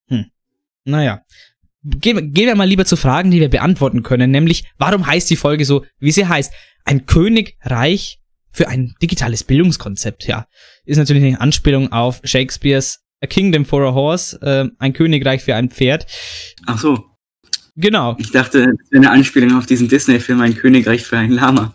Hm. 0.08 0.26
Naja. 0.84 1.22
Gehen, 1.82 2.32
gehen 2.32 2.46
wir 2.46 2.56
mal 2.56 2.68
lieber 2.68 2.84
zu 2.84 2.96
Fragen, 2.96 3.30
die 3.30 3.40
wir 3.40 3.48
beantworten 3.48 4.02
können, 4.02 4.30
nämlich, 4.30 4.64
warum 4.78 5.06
heißt 5.06 5.30
die 5.30 5.36
Folge 5.36 5.64
so, 5.64 5.84
wie 6.00 6.10
sie 6.10 6.26
heißt? 6.26 6.52
Ein 6.84 7.06
Königreich 7.06 8.20
für 8.50 8.68
ein 8.68 8.94
digitales 9.00 9.44
Bildungskonzept, 9.44 10.26
ja. 10.26 10.48
Ist 10.84 10.98
natürlich 10.98 11.22
eine 11.24 11.40
Anspielung 11.40 11.92
auf 11.92 12.20
Shakespeares 12.24 13.04
A 13.22 13.26
Kingdom 13.26 13.64
for 13.64 13.82
a 13.84 13.94
Horse, 13.94 14.40
äh, 14.42 14.68
ein 14.78 14.92
Königreich 14.92 15.42
für 15.42 15.54
ein 15.54 15.70
Pferd. 15.70 16.06
Ach 16.66 16.78
so. 16.78 17.04
Genau. 17.80 18.16
Ich 18.18 18.32
dachte, 18.32 18.74
das 18.76 18.90
wäre 18.90 19.04
eine 19.04 19.10
Anspielung 19.12 19.56
auf 19.56 19.66
diesen 19.66 19.88
Disney-Film 19.88 20.40
Ein 20.40 20.56
Königreich 20.56 21.04
für 21.04 21.16
ein 21.16 21.30
Lama. 21.30 21.72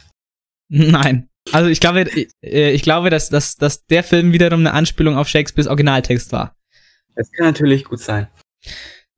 Nein. 0.69 1.29
Also 1.51 1.69
ich 1.69 1.79
glaube, 1.79 2.09
äh, 2.41 2.71
ich 2.71 2.81
glaube, 2.81 3.09
dass, 3.09 3.29
dass, 3.29 3.55
dass 3.55 3.85
der 3.85 4.03
Film 4.03 4.33
wiederum 4.33 4.59
eine 4.59 4.73
Anspielung 4.73 5.15
auf 5.15 5.29
Shakespeares 5.29 5.67
Originaltext 5.67 6.33
war. 6.33 6.55
Das 7.15 7.31
kann 7.31 7.45
natürlich 7.45 7.85
gut 7.85 7.99
sein. 7.99 8.27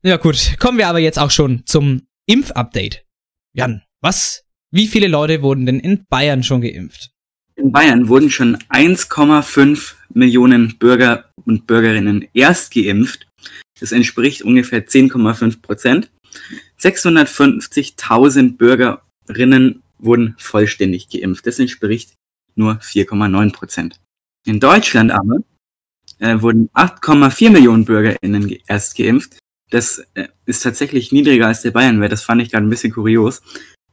Ja 0.04 0.18
gut, 0.18 0.58
kommen 0.60 0.77
wir 0.77 0.88
aber 0.88 1.00
jetzt 1.00 1.18
auch 1.18 1.32
schon 1.32 1.63
zum 1.65 2.04
Impfupdate. 2.27 3.04
Jan, 3.54 3.82
was? 4.01 4.44
Wie 4.72 4.88
viele 4.88 5.08
Leute 5.08 5.42
wurden 5.42 5.65
denn 5.65 5.80
in 5.80 6.06
Bayern 6.08 6.44
schon 6.44 6.62
geimpft? 6.62 7.10
In 7.56 7.72
Bayern 7.72 8.10
wurden 8.10 8.30
schon 8.30 8.58
1,5 8.70 9.94
Millionen 10.13 10.77
Bürger 10.77 11.32
und 11.46 11.65
Bürgerinnen 11.65 12.27
erst 12.34 12.74
geimpft. 12.74 13.27
Das 13.80 13.92
entspricht 13.92 14.44
ungefähr 14.44 14.86
10,5 14.86 15.62
Prozent. 15.62 16.12
650.000 16.82 18.58
Bürgerinnen 18.58 19.84
wurden 20.00 20.36
vollständig 20.38 21.10
geimpft. 21.10 21.48
Das 21.48 21.60
entspricht 21.60 22.13
nur 22.55 22.75
4,9 22.75 23.51
Prozent. 23.51 24.00
In 24.46 24.60
Deutschland 24.60 25.12
aber 25.12 25.38
äh, 26.20 26.41
wurden 26.41 26.70
8,4 26.74 27.50
Millionen 27.50 27.86
BürgerInnen 27.86 28.48
ge 28.48 28.62
erst 28.67 28.96
geimpft. 28.98 29.38
Das 29.70 30.05
äh, 30.13 30.27
ist 30.46 30.62
tatsächlich 30.62 31.12
niedriger 31.12 31.48
als 31.48 31.62
der 31.62 31.72
Bayernwert. 31.72 32.12
Das 32.12 32.24
fand 32.24 32.41
ich 32.41 32.51
gerade 32.51 32.65
ein 32.65 32.70
bisschen 32.70 32.94
kurios. 32.94 33.41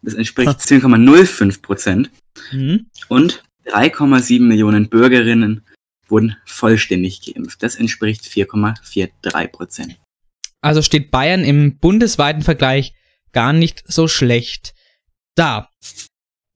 Das 0.02 0.14
entspricht 0.14 0.50
10,05 0.50 1.62
Prozent. 1.62 2.10
Mhm. 2.52 2.86
Und 3.08 3.44
3,7 3.66 4.42
Millionen 4.42 4.88
Bürgerinnen 4.88 5.62
wurden 6.08 6.36
vollständig 6.44 7.22
geimpft. 7.22 7.62
Das 7.62 7.76
entspricht 7.76 8.24
4,43 8.24 9.48
Prozent. 9.48 9.98
Also 10.62 10.80
steht 10.80 11.10
Bayern 11.10 11.44
im 11.44 11.78
bundesweiten 11.78 12.42
Vergleich 12.42 12.94
gar 13.32 13.52
nicht 13.52 13.82
so 13.86 14.08
schlecht 14.08 14.74
da. 15.34 15.68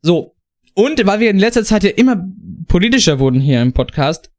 So. 0.02 0.34
Und 0.74 1.04
weil 1.06 1.20
wir 1.20 1.30
in 1.30 1.38
letzter 1.38 1.64
Zeit 1.64 1.84
ja 1.84 1.90
immer 1.90 2.24
politischer 2.68 3.18
wurden 3.18 3.40
hier 3.40 3.62
im 3.62 3.72
Podcast, 3.72 4.30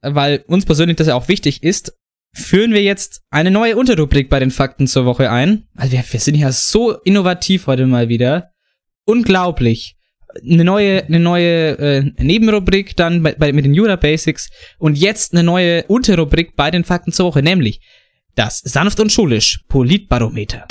weil 0.00 0.44
uns 0.46 0.64
persönlich 0.64 0.96
das 0.96 1.08
ja 1.08 1.14
auch 1.14 1.28
wichtig 1.28 1.62
ist, 1.62 1.92
führen 2.32 2.72
wir 2.72 2.82
jetzt 2.82 3.22
eine 3.30 3.50
neue 3.50 3.76
Unterrubrik 3.76 4.28
bei 4.28 4.38
den 4.38 4.50
Fakten 4.50 4.86
zur 4.86 5.04
Woche 5.04 5.30
ein. 5.30 5.64
Also 5.76 5.92
wir, 5.92 6.04
wir 6.08 6.20
sind 6.20 6.36
ja 6.36 6.52
so 6.52 6.92
innovativ 7.02 7.66
heute 7.66 7.86
mal 7.86 8.08
wieder. 8.08 8.50
Unglaublich. 9.04 9.96
Eine 10.48 10.64
neue, 10.64 11.04
eine 11.04 11.18
neue 11.18 11.78
äh, 11.78 12.12
Nebenrubrik 12.22 12.96
dann 12.96 13.24
bei, 13.24 13.34
bei, 13.34 13.52
mit 13.52 13.64
den 13.64 13.74
Jura 13.74 13.96
Basics 13.96 14.48
und 14.78 14.96
jetzt 14.96 15.32
eine 15.32 15.42
neue 15.42 15.82
Unterrubrik 15.88 16.54
bei 16.54 16.70
den 16.70 16.84
Fakten 16.84 17.10
zur 17.10 17.26
Woche, 17.26 17.42
nämlich 17.42 17.80
das 18.34 18.58
sanft 18.58 19.00
und 19.00 19.12
schulisch 19.12 19.60
Politbarometer. 19.68 20.66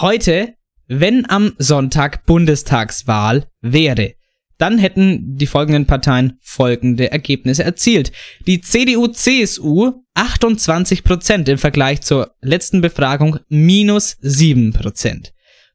Heute, 0.00 0.54
wenn 0.88 1.28
am 1.28 1.52
Sonntag 1.58 2.26
Bundestagswahl 2.26 3.46
wäre, 3.60 4.14
dann 4.58 4.78
hätten 4.78 5.36
die 5.36 5.46
folgenden 5.46 5.86
Parteien 5.86 6.38
folgende 6.40 7.10
Ergebnisse 7.12 7.64
erzielt. 7.64 8.12
Die 8.46 8.60
CDU-CSU 8.60 10.04
28% 10.14 11.48
im 11.50 11.58
Vergleich 11.58 12.00
zur 12.00 12.34
letzten 12.40 12.80
Befragung 12.80 13.38
minus 13.48 14.16
7%. 14.22 15.32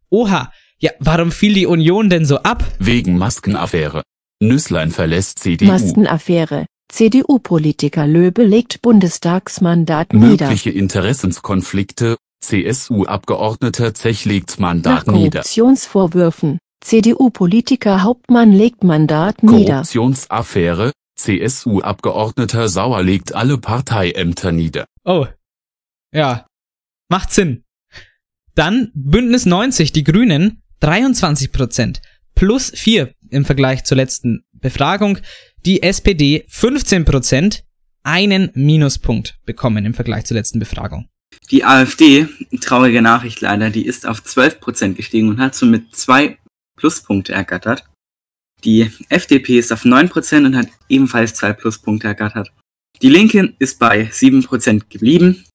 Oha, 0.09 0.51
ja, 0.79 0.91
warum 0.99 1.31
fiel 1.31 1.53
die 1.53 1.67
Union 1.67 2.09
denn 2.09 2.25
so 2.25 2.37
ab? 2.37 2.65
Wegen 2.79 3.17
Maskenaffäre. 3.17 4.01
Nüsslein 4.39 4.89
verlässt 4.89 5.39
CDU. 5.39 5.67
Maskenaffäre. 5.67 6.65
CDU-Politiker 6.91 8.05
Löbe 8.05 8.43
legt 8.43 8.81
Bundestagsmandat 8.81 10.13
nieder. 10.13 10.47
Mögliche 10.47 10.71
Interessenskonflikte. 10.71 12.17
CSU-Abgeordneter 12.41 13.93
Zech 13.93 14.25
legt 14.25 14.51
Nach 14.51 14.59
Mandat 14.59 15.07
nieder. 15.07 15.39
Korruptionsvorwürfen. 15.41 16.59
CDU-Politiker 16.83 18.03
Hauptmann 18.03 18.51
legt 18.51 18.83
Mandat 18.83 19.41
nieder. 19.41 19.75
Korruptionsaffäre. 19.75 20.91
CSU-Abgeordneter 21.15 22.67
Sauer 22.67 23.03
legt 23.03 23.35
alle 23.35 23.57
Parteiämter 23.57 24.51
nieder. 24.51 24.85
Oh. 25.05 25.27
Ja. 26.13 26.45
Macht 27.09 27.31
Sinn. 27.31 27.63
Dann 28.55 28.91
Bündnis 28.93 29.45
90, 29.45 29.93
die 29.93 30.03
Grünen, 30.03 30.61
23%. 30.81 32.01
Plus 32.35 32.71
4 32.71 33.13
im 33.29 33.45
Vergleich 33.45 33.83
zur 33.85 33.97
letzten 33.97 34.43
Befragung. 34.51 35.19
Die 35.65 35.83
SPD 35.83 36.45
15%. 36.49 37.61
Einen 38.03 38.49
Minuspunkt 38.55 39.39
bekommen 39.45 39.85
im 39.85 39.93
Vergleich 39.93 40.25
zur 40.25 40.35
letzten 40.35 40.57
Befragung. 40.57 41.07
Die 41.51 41.63
AfD, 41.63 42.27
traurige 42.59 43.03
Nachricht 43.03 43.41
leider, 43.41 43.69
die 43.69 43.85
ist 43.85 44.07
auf 44.07 44.21
12% 44.21 44.93
gestiegen 44.93 45.29
und 45.29 45.39
hat 45.39 45.53
somit 45.53 45.95
zwei 45.95 46.39
Pluspunkte 46.77 47.33
ergattert. 47.33 47.85
Die 48.63 48.89
FDP 49.09 49.59
ist 49.59 49.71
auf 49.71 49.85
9% 49.85 50.45
und 50.47 50.55
hat 50.55 50.67
ebenfalls 50.89 51.35
zwei 51.35 51.53
Pluspunkte 51.53 52.07
ergattert. 52.07 52.51
Die 53.03 53.09
Linke 53.09 53.53
ist 53.59 53.77
bei 53.77 54.09
7% 54.09 54.89
geblieben 54.89 55.45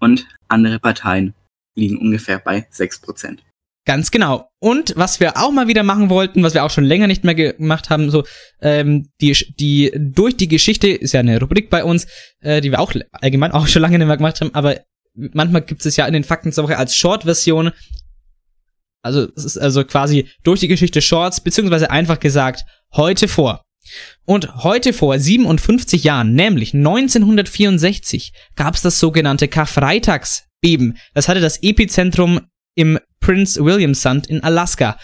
und 0.00 0.28
andere 0.46 0.78
Parteien 0.78 1.34
liegen 1.76 1.98
ungefähr 1.98 2.38
bei 2.38 2.68
6%. 2.72 3.38
Ganz 3.86 4.10
genau. 4.10 4.50
Und 4.58 4.94
was 4.96 5.20
wir 5.20 5.36
auch 5.36 5.52
mal 5.52 5.68
wieder 5.68 5.84
machen 5.84 6.10
wollten, 6.10 6.42
was 6.42 6.54
wir 6.54 6.64
auch 6.64 6.70
schon 6.70 6.84
länger 6.84 7.06
nicht 7.06 7.22
mehr 7.22 7.36
gemacht 7.36 7.88
haben, 7.88 8.10
so 8.10 8.24
ähm, 8.60 9.08
die 9.20 9.32
die 9.60 9.92
durch 9.94 10.36
die 10.36 10.48
Geschichte 10.48 10.88
ist 10.88 11.12
ja 11.12 11.20
eine 11.20 11.38
Rubrik 11.38 11.70
bei 11.70 11.84
uns, 11.84 12.08
äh, 12.40 12.60
die 12.60 12.72
wir 12.72 12.80
auch 12.80 12.92
allgemein 13.12 13.52
auch 13.52 13.68
schon 13.68 13.82
lange 13.82 13.96
nicht 13.96 14.08
mehr 14.08 14.16
gemacht 14.16 14.40
haben, 14.40 14.52
aber 14.54 14.80
manchmal 15.14 15.62
gibt 15.62 15.86
es 15.86 15.96
ja 15.96 16.04
in 16.04 16.14
den 16.14 16.24
Fakten 16.24 16.50
zur 16.50 16.64
Woche 16.64 16.78
als 16.78 16.96
Short-Version. 16.96 17.70
Also 19.02 19.28
es 19.36 19.44
ist 19.44 19.58
also 19.58 19.84
quasi 19.84 20.26
durch 20.42 20.58
die 20.58 20.68
Geschichte 20.68 21.00
Shorts 21.00 21.40
beziehungsweise 21.40 21.88
einfach 21.88 22.18
gesagt 22.18 22.64
heute 22.92 23.28
vor. 23.28 23.62
Und 24.24 24.64
heute 24.64 24.92
vor 24.92 25.16
57 25.16 26.02
Jahren, 26.02 26.34
nämlich 26.34 26.74
1964, 26.74 28.32
gab 28.56 28.74
es 28.74 28.82
das 28.82 28.98
sogenannte 28.98 29.46
Karfreitagsbeben. 29.46 30.98
Das 31.14 31.28
hatte 31.28 31.38
das 31.40 31.62
Epizentrum 31.62 32.40
im 32.74 32.98
Prince 33.20 33.64
William 33.64 33.94
Sound 33.94 34.26
in 34.28 34.42
Alaska 34.42 34.96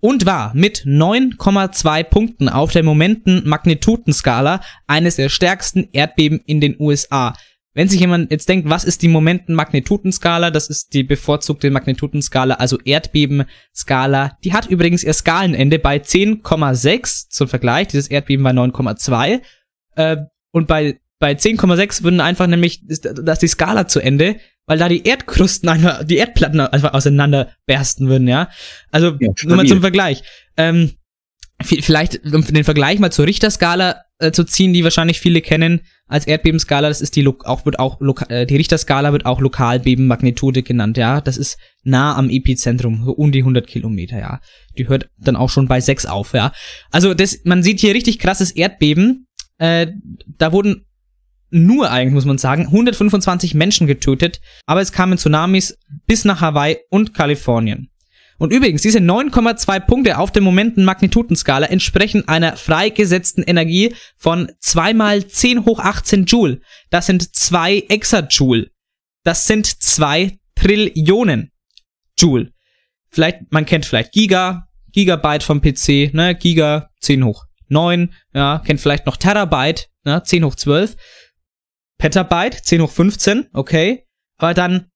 und 0.00 0.26
war 0.26 0.52
mit 0.54 0.84
9,2 0.86 2.04
Punkten 2.04 2.48
auf 2.48 2.72
der 2.72 2.82
Momenten-Magnitudenskala 2.82 4.60
eines 4.86 5.16
der 5.16 5.28
stärksten 5.28 5.88
Erdbeben 5.92 6.40
in 6.46 6.60
den 6.60 6.76
USA. 6.78 7.34
Wenn 7.72 7.88
sich 7.88 8.00
jemand 8.00 8.32
jetzt 8.32 8.48
denkt, 8.48 8.68
was 8.68 8.82
ist 8.82 9.02
die 9.02 9.08
Momenten-Magnitudenskala? 9.08 10.50
Das 10.50 10.68
ist 10.68 10.92
die 10.92 11.04
bevorzugte 11.04 11.70
Magnitudenskala, 11.70 12.54
also 12.54 12.80
Erdbebenskala. 12.80 14.36
Die 14.42 14.52
hat 14.52 14.66
übrigens 14.66 15.04
ihr 15.04 15.12
Skalenende 15.12 15.78
bei 15.78 15.98
10,6 15.98 17.28
zum 17.28 17.46
Vergleich. 17.46 17.88
Dieses 17.88 18.08
Erdbeben 18.08 18.44
war 18.44 18.52
9,2. 18.52 19.40
Äh, 19.94 20.16
und 20.50 20.66
bei, 20.66 20.98
bei 21.20 21.32
10,6 21.32 22.02
würden 22.02 22.20
einfach 22.20 22.48
nämlich, 22.48 22.82
ist, 22.88 23.04
da 23.04 23.32
ist 23.32 23.42
die 23.42 23.48
Skala 23.48 23.86
zu 23.86 24.00
Ende, 24.00 24.40
weil 24.70 24.78
da 24.78 24.88
die 24.88 25.02
Erdkrusten 25.02 25.68
einfach, 25.68 26.04
die 26.04 26.18
Erdplatten 26.18 26.60
einfach 26.60 26.94
auseinander 26.94 27.50
bersten 27.66 28.06
würden, 28.08 28.28
ja. 28.28 28.48
Also, 28.92 29.16
Ja, 29.18 29.30
nur 29.42 29.56
mal 29.56 29.66
zum 29.66 29.80
Vergleich. 29.80 30.22
Ähm, 30.56 30.92
vi- 31.60 31.82
vielleicht, 31.82 32.20
um 32.32 32.44
den 32.44 32.62
Vergleich 32.62 33.00
mal 33.00 33.10
zur 33.10 33.26
Richterskala 33.26 34.02
äh, 34.20 34.30
zu 34.30 34.44
ziehen, 34.44 34.72
die 34.72 34.84
wahrscheinlich 34.84 35.18
viele 35.18 35.40
kennen 35.40 35.80
als 36.06 36.28
Erdbebenskala, 36.28 36.86
das 36.88 37.00
ist 37.00 37.16
die, 37.16 37.22
lo- 37.22 37.38
auch, 37.42 37.64
wird 37.64 37.80
auch, 37.80 38.00
loka- 38.00 38.30
äh, 38.30 38.46
die 38.46 38.54
Richterskala 38.56 39.12
wird 39.12 39.26
auch 39.26 39.40
Lokalbebenmagnitude 39.40 40.62
genannt, 40.62 40.96
ja. 40.96 41.20
Das 41.20 41.36
ist 41.36 41.58
nah 41.82 42.14
am 42.16 42.30
Epizentrum, 42.30 43.02
so 43.04 43.10
um 43.10 43.32
die 43.32 43.40
100 43.40 43.66
Kilometer, 43.66 44.20
ja. 44.20 44.40
Die 44.78 44.86
hört 44.86 45.08
dann 45.18 45.34
auch 45.34 45.50
schon 45.50 45.66
bei 45.66 45.80
6 45.80 46.06
auf, 46.06 46.32
ja. 46.32 46.52
Also, 46.92 47.12
das, 47.14 47.40
man 47.42 47.64
sieht 47.64 47.80
hier 47.80 47.92
richtig 47.94 48.20
krasses 48.20 48.52
Erdbeben. 48.52 49.26
Äh, 49.58 49.88
da 50.38 50.52
wurden 50.52 50.86
nur 51.50 51.90
eigentlich, 51.90 52.14
muss 52.14 52.24
man 52.24 52.38
sagen, 52.38 52.66
125 52.66 53.54
Menschen 53.54 53.86
getötet, 53.86 54.40
aber 54.66 54.80
es 54.80 54.92
kamen 54.92 55.18
Tsunamis 55.18 55.78
bis 56.06 56.24
nach 56.24 56.40
Hawaii 56.40 56.78
und 56.90 57.14
Kalifornien. 57.14 57.90
Und 58.38 58.54
übrigens, 58.54 58.80
diese 58.80 59.00
9,2 59.00 59.80
Punkte 59.80 60.16
auf 60.16 60.32
der 60.32 60.40
Momenten-Magnitudenskala 60.40 61.66
entsprechen 61.66 62.26
einer 62.26 62.56
freigesetzten 62.56 63.42
Energie 63.42 63.94
von 64.16 64.50
2 64.60 64.94
mal 64.94 65.26
10 65.26 65.66
hoch 65.66 65.78
18 65.78 66.24
Joule. 66.24 66.60
Das 66.88 67.04
sind 67.04 67.36
2 67.36 67.84
Exajoule. 67.90 68.70
Das 69.24 69.46
sind 69.46 69.66
2 69.66 70.38
Trillionen 70.54 71.50
Joule. 72.16 72.52
Vielleicht, 73.10 73.52
man 73.52 73.66
kennt 73.66 73.84
vielleicht 73.84 74.12
Giga, 74.12 74.66
Gigabyte 74.92 75.42
vom 75.42 75.60
PC, 75.60 76.14
ne, 76.14 76.34
Giga 76.34 76.88
10 77.00 77.24
hoch 77.24 77.44
9, 77.68 78.12
ja, 78.32 78.62
kennt 78.64 78.80
vielleicht 78.80 79.04
noch 79.04 79.16
Terabyte, 79.16 79.88
ne, 80.04 80.22
10 80.24 80.44
hoch 80.44 80.54
12. 80.54 80.96
Petabyte, 82.00 82.64
10 82.64 82.80
hoch 82.80 82.90
15, 82.90 83.48
okay. 83.52 84.06
Aber 84.38 84.54
dann 84.54 84.88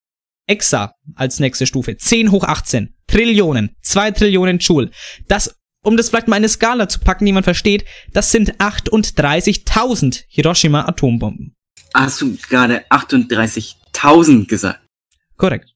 Exa 0.46 0.94
als 1.14 1.38
nächste 1.38 1.66
Stufe, 1.66 1.96
10 1.96 2.30
hoch 2.30 2.44
18, 2.44 2.94
Trillionen, 3.06 3.76
2 3.82 4.10
Trillionen 4.12 4.58
Joule. 4.58 4.90
Das, 5.28 5.54
um 5.82 5.96
das 5.96 6.08
vielleicht 6.08 6.28
mal 6.28 6.36
in 6.36 6.40
eine 6.40 6.48
Skala 6.48 6.88
zu 6.88 7.00
packen, 7.00 7.26
die 7.26 7.32
man 7.32 7.44
versteht, 7.44 7.84
das 8.12 8.32
sind 8.32 8.56
38.000 8.56 10.24
Hiroshima-Atombomben. 10.28 11.54
Hast 11.94 12.22
du 12.22 12.36
gerade 12.36 12.84
38.000 12.90 14.46
gesagt? 14.46 14.80
Korrekt. 15.36 15.74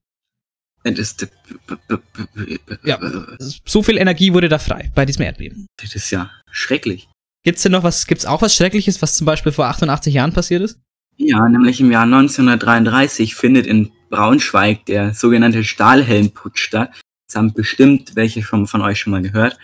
Ja, 2.85 2.99
so 3.39 3.83
viel 3.83 3.99
Energie 3.99 4.33
wurde 4.33 4.49
da 4.49 4.59
frei 4.59 4.91
bei 4.95 5.05
diesem 5.05 5.23
Erdbeben. 5.23 5.67
das 5.77 5.95
ist 5.95 6.11
ja 6.11 6.31
schrecklich. 6.51 7.09
Gibt's 7.45 7.63
denn 7.63 7.73
noch 7.73 7.83
was, 7.83 8.07
gibt's 8.07 8.25
auch 8.25 8.41
was 8.41 8.55
Schreckliches, 8.55 9.03
was 9.03 9.17
zum 9.17 9.27
Beispiel 9.27 9.53
vor 9.53 9.67
88 9.67 10.15
Jahren 10.15 10.33
passiert 10.33 10.63
ist? 10.63 10.81
Ja, 11.19 11.49
nämlich 11.49 11.81
im 11.81 11.91
Jahr 11.91 12.05
1933 12.05 13.35
findet 13.35 13.67
in 13.67 13.91
Braunschweig 14.09 14.87
der 14.87 15.13
sogenannte 15.15 15.65
Stahlhelmputsch 15.65 16.61
statt. 16.61 16.93
Das 17.27 17.37
haben 17.37 17.53
bestimmt 17.53 18.15
welche 18.15 18.43
schon 18.43 18.67
von 18.67 18.81
euch 18.81 19.01
schon 19.01 19.11
mal 19.11 19.21
gehört. 19.23 19.59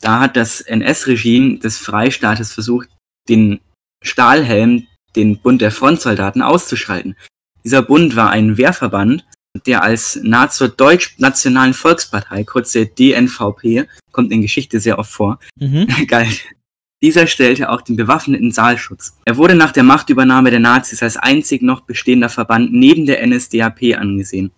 Da 0.00 0.20
hat 0.20 0.36
das 0.36 0.60
NS-Regime 0.60 1.58
des 1.58 1.78
Freistaates 1.78 2.52
versucht, 2.52 2.88
den 3.28 3.60
Stahlhelm, 4.02 4.86
den 5.16 5.38
Bund 5.38 5.60
der 5.60 5.70
Frontsoldaten, 5.72 6.42
auszuschalten. 6.42 7.16
Dieser 7.64 7.82
Bund 7.82 8.14
war 8.16 8.30
ein 8.30 8.56
Wehrverband, 8.56 9.24
der 9.66 9.82
als 9.82 10.16
nahe 10.22 10.48
zur 10.50 10.68
Deutsch-Nationalen 10.68 11.74
Volkspartei, 11.74 12.44
kurz 12.44 12.72
der 12.72 12.86
DNVP, 12.86 13.86
kommt 14.12 14.32
in 14.32 14.42
Geschichte 14.42 14.80
sehr 14.80 14.98
oft 14.98 15.10
vor, 15.10 15.38
Mhm. 15.58 15.86
galt. 16.06 16.42
Dieser 17.04 17.26
stellte 17.26 17.68
auch 17.68 17.82
den 17.82 17.96
bewaffneten 17.96 18.50
Saalschutz. 18.50 19.18
Er 19.26 19.36
wurde 19.36 19.54
nach 19.54 19.72
der 19.72 19.82
Machtübernahme 19.82 20.50
der 20.50 20.58
Nazis 20.58 21.02
als 21.02 21.18
einzig 21.18 21.60
noch 21.60 21.82
bestehender 21.82 22.30
Verband 22.30 22.72
neben 22.72 23.04
der 23.04 23.26
NSDAP 23.26 23.94
angesehen. 23.98 24.52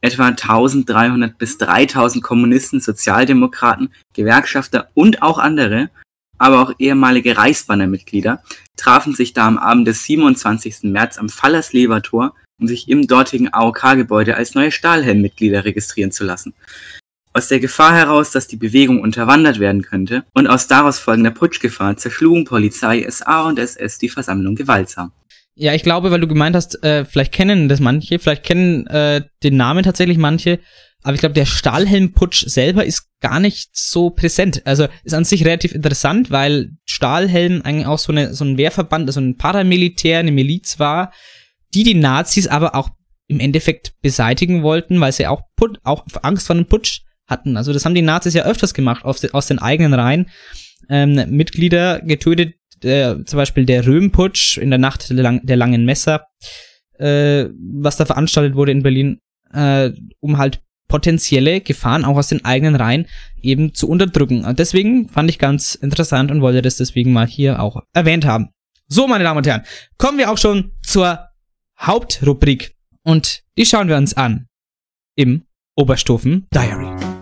Etwa 0.00 0.28
1300 0.28 1.36
bis 1.36 1.58
3000 1.58 2.24
Kommunisten, 2.24 2.80
Sozialdemokraten, 2.80 3.90
Gewerkschafter 4.14 4.88
und 4.94 5.20
auch 5.20 5.36
andere, 5.36 5.90
aber 6.38 6.62
auch 6.62 6.72
ehemalige 6.78 7.36
Reichsbannermitglieder, 7.36 8.42
trafen 8.78 9.14
sich 9.14 9.34
da 9.34 9.46
am 9.46 9.58
Abend 9.58 9.86
des 9.86 10.04
27. 10.04 10.84
März 10.84 11.18
am 11.18 11.28
Fallersleber 11.28 12.00
Tor, 12.00 12.34
um 12.58 12.66
sich 12.66 12.88
im 12.88 13.06
dortigen 13.06 13.52
AOK-Gebäude 13.52 14.36
als 14.36 14.54
neue 14.54 14.72
Stahlhelm-Mitglieder 14.72 15.66
registrieren 15.66 16.12
zu 16.12 16.24
lassen. 16.24 16.54
Aus 17.36 17.48
der 17.48 17.58
Gefahr 17.58 17.92
heraus, 17.96 18.30
dass 18.30 18.46
die 18.46 18.56
Bewegung 18.56 19.00
unterwandert 19.00 19.58
werden 19.58 19.82
könnte 19.82 20.22
und 20.34 20.46
aus 20.46 20.68
daraus 20.68 21.00
folgender 21.00 21.32
Putschgefahr 21.32 21.96
zerschlugen 21.96 22.44
Polizei, 22.44 23.04
SA 23.10 23.48
und 23.48 23.58
SS 23.58 23.98
die 23.98 24.08
Versammlung 24.08 24.54
gewaltsam. 24.54 25.10
Ja, 25.56 25.74
ich 25.74 25.82
glaube, 25.82 26.12
weil 26.12 26.20
du 26.20 26.28
gemeint 26.28 26.54
hast, 26.54 26.84
äh, 26.84 27.04
vielleicht 27.04 27.32
kennen 27.32 27.68
das 27.68 27.80
manche, 27.80 28.20
vielleicht 28.20 28.44
kennen 28.44 28.86
äh, 28.86 29.22
den 29.42 29.56
Namen 29.56 29.82
tatsächlich 29.82 30.16
manche, 30.16 30.60
aber 31.02 31.14
ich 31.14 31.20
glaube, 31.20 31.34
der 31.34 31.44
Stahlhelmputsch 31.44 32.46
selber 32.46 32.84
ist 32.84 33.08
gar 33.20 33.40
nicht 33.40 33.70
so 33.72 34.10
präsent. 34.10 34.62
Also 34.64 34.86
ist 35.02 35.12
an 35.14 35.24
sich 35.24 35.44
relativ 35.44 35.74
interessant, 35.74 36.30
weil 36.30 36.70
Stahlhelm 36.84 37.62
eigentlich 37.62 37.86
auch 37.86 37.98
so, 37.98 38.12
eine, 38.12 38.32
so 38.32 38.44
ein 38.44 38.56
Wehrverband, 38.58 39.08
also 39.08 39.20
ein 39.20 39.36
Paramilitär, 39.36 40.20
eine 40.20 40.30
Miliz 40.30 40.78
war, 40.78 41.12
die 41.74 41.82
die 41.82 41.94
Nazis 41.94 42.46
aber 42.46 42.76
auch 42.76 42.90
im 43.26 43.40
Endeffekt 43.40 44.00
beseitigen 44.02 44.62
wollten, 44.62 45.00
weil 45.00 45.12
sie 45.12 45.26
auch, 45.26 45.42
Put 45.56 45.80
auch 45.82 46.06
Angst 46.22 46.46
vor 46.46 46.54
einem 46.54 46.66
Putsch 46.66 47.02
hatten. 47.26 47.56
Also 47.56 47.72
das 47.72 47.84
haben 47.84 47.94
die 47.94 48.02
Nazis 48.02 48.34
ja 48.34 48.44
öfters 48.44 48.74
gemacht 48.74 49.04
aus, 49.04 49.24
aus 49.32 49.46
den 49.46 49.58
eigenen 49.58 49.94
Reihen. 49.94 50.26
Ähm, 50.88 51.24
Mitglieder 51.30 52.00
getötet, 52.00 52.54
äh, 52.82 53.24
zum 53.24 53.36
Beispiel 53.36 53.64
der 53.64 53.86
Röhmputsch 53.86 54.58
in 54.58 54.70
der 54.70 54.78
Nacht 54.78 55.08
der, 55.10 55.22
lang 55.22 55.40
der 55.44 55.56
langen 55.56 55.84
Messer, 55.84 56.26
äh, 56.98 57.46
was 57.80 57.96
da 57.96 58.04
veranstaltet 58.04 58.54
wurde 58.54 58.72
in 58.72 58.82
Berlin, 58.82 59.20
äh, 59.52 59.90
um 60.20 60.38
halt 60.38 60.60
potenzielle 60.88 61.60
Gefahren 61.60 62.04
auch 62.04 62.16
aus 62.16 62.28
den 62.28 62.44
eigenen 62.44 62.76
Reihen 62.76 63.06
eben 63.40 63.74
zu 63.74 63.88
unterdrücken. 63.88 64.44
Und 64.44 64.58
deswegen 64.58 65.08
fand 65.08 65.30
ich 65.30 65.38
ganz 65.38 65.74
interessant 65.74 66.30
und 66.30 66.42
wollte 66.42 66.62
das 66.62 66.76
deswegen 66.76 67.12
mal 67.12 67.26
hier 67.26 67.60
auch 67.60 67.82
erwähnt 67.94 68.26
haben. 68.26 68.50
So, 68.86 69.06
meine 69.06 69.24
Damen 69.24 69.38
und 69.38 69.46
Herren, 69.46 69.62
kommen 69.96 70.18
wir 70.18 70.30
auch 70.30 70.38
schon 70.38 70.72
zur 70.82 71.30
Hauptrubrik 71.80 72.76
und 73.02 73.42
die 73.56 73.66
schauen 73.66 73.88
wir 73.88 73.96
uns 73.96 74.14
an 74.14 74.46
im 75.16 75.44
Oberstufen 75.74 76.46
Diary. 76.52 77.13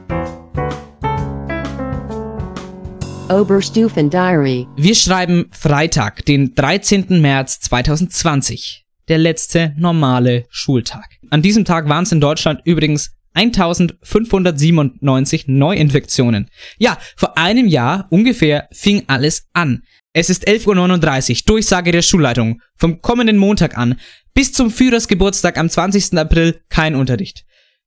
Oberstufen 3.32 4.10
Diary. 4.10 4.66
Wir 4.76 4.94
schreiben 4.94 5.46
Freitag, 5.52 6.26
den 6.26 6.54
13. 6.54 7.22
März 7.22 7.60
2020. 7.60 8.84
Der 9.08 9.16
letzte 9.16 9.72
normale 9.78 10.44
Schultag. 10.50 11.08
An 11.30 11.40
diesem 11.40 11.64
Tag 11.64 11.88
waren 11.88 12.04
es 12.04 12.12
in 12.12 12.20
Deutschland 12.20 12.60
übrigens 12.64 13.16
1597 13.32 15.48
Neuinfektionen. 15.48 16.50
Ja, 16.76 16.98
vor 17.16 17.38
einem 17.38 17.68
Jahr 17.68 18.06
ungefähr 18.10 18.68
fing 18.70 19.04
alles 19.06 19.46
an. 19.54 19.82
Es 20.12 20.28
ist 20.28 20.46
11.39 20.46 21.30
Uhr, 21.30 21.36
Durchsage 21.46 21.90
der 21.90 22.02
Schulleitung. 22.02 22.60
Vom 22.76 23.00
kommenden 23.00 23.38
Montag 23.38 23.78
an 23.78 23.98
bis 24.34 24.52
zum 24.52 24.70
Führersgeburtstag 24.70 25.56
am 25.56 25.70
20. 25.70 26.18
April 26.18 26.60
kein 26.68 26.94
Unterricht. 26.94 27.46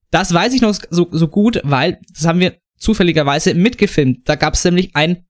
Das 0.10 0.34
weiß 0.34 0.54
ich 0.54 0.62
noch 0.62 0.74
so, 0.90 1.08
so 1.12 1.28
gut, 1.28 1.62
weil 1.64 2.00
das 2.14 2.26
haben 2.26 2.40
wir 2.40 2.58
zufälligerweise 2.78 3.54
mitgefilmt. 3.54 4.28
Da 4.28 4.34
gab 4.36 4.56
es 4.56 4.64
nämlich 4.64 4.96
ein 4.96 5.26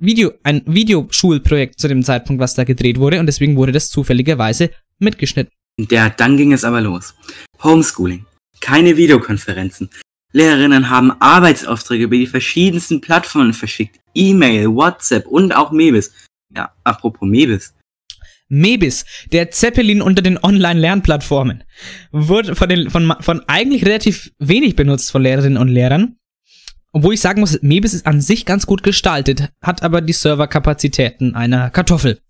Video, 0.00 0.32
ein 0.42 0.62
Videoschulprojekt 0.66 1.78
zu 1.78 1.88
dem 1.88 2.02
Zeitpunkt, 2.02 2.40
was 2.40 2.54
da 2.54 2.64
gedreht 2.64 2.98
wurde 2.98 3.20
und 3.20 3.26
deswegen 3.26 3.56
wurde 3.56 3.72
das 3.72 3.90
zufälligerweise 3.90 4.70
mitgeschnitten. 4.98 5.52
Ja, 5.90 6.10
dann 6.10 6.36
ging 6.36 6.52
es 6.52 6.64
aber 6.64 6.80
los. 6.80 7.14
Homeschooling. 7.62 8.26
Keine 8.60 8.96
Videokonferenzen. 8.96 9.90
Lehrerinnen 10.32 10.90
haben 10.90 11.12
Arbeitsaufträge 11.20 12.04
über 12.04 12.16
die 12.16 12.26
verschiedensten 12.26 13.00
Plattformen 13.00 13.54
verschickt. 13.54 14.00
E-Mail, 14.14 14.66
WhatsApp 14.66 15.26
und 15.26 15.54
auch 15.54 15.70
Mebis. 15.70 16.12
Ja, 16.54 16.72
apropos 16.82 17.28
Mebis. 17.28 17.74
Mebis, 18.48 19.04
der 19.32 19.50
Zeppelin 19.50 20.02
unter 20.02 20.22
den 20.22 20.42
Online-Lernplattformen, 20.42 21.64
wurde 22.12 22.54
von, 22.54 22.68
den, 22.68 22.90
von, 22.90 23.14
von 23.20 23.42
eigentlich 23.48 23.84
relativ 23.84 24.32
wenig 24.38 24.76
benutzt 24.76 25.10
von 25.10 25.22
Lehrerinnen 25.22 25.58
und 25.58 25.68
Lehrern. 25.68 26.16
Obwohl 26.94 27.14
ich 27.14 27.20
sagen 27.20 27.40
muss, 27.40 27.60
Mebis 27.60 27.92
ist 27.92 28.06
an 28.06 28.20
sich 28.20 28.46
ganz 28.46 28.66
gut 28.66 28.84
gestaltet, 28.84 29.50
hat 29.60 29.82
aber 29.82 30.00
die 30.00 30.12
Serverkapazitäten 30.12 31.34
einer 31.34 31.68
Kartoffel. 31.70 32.20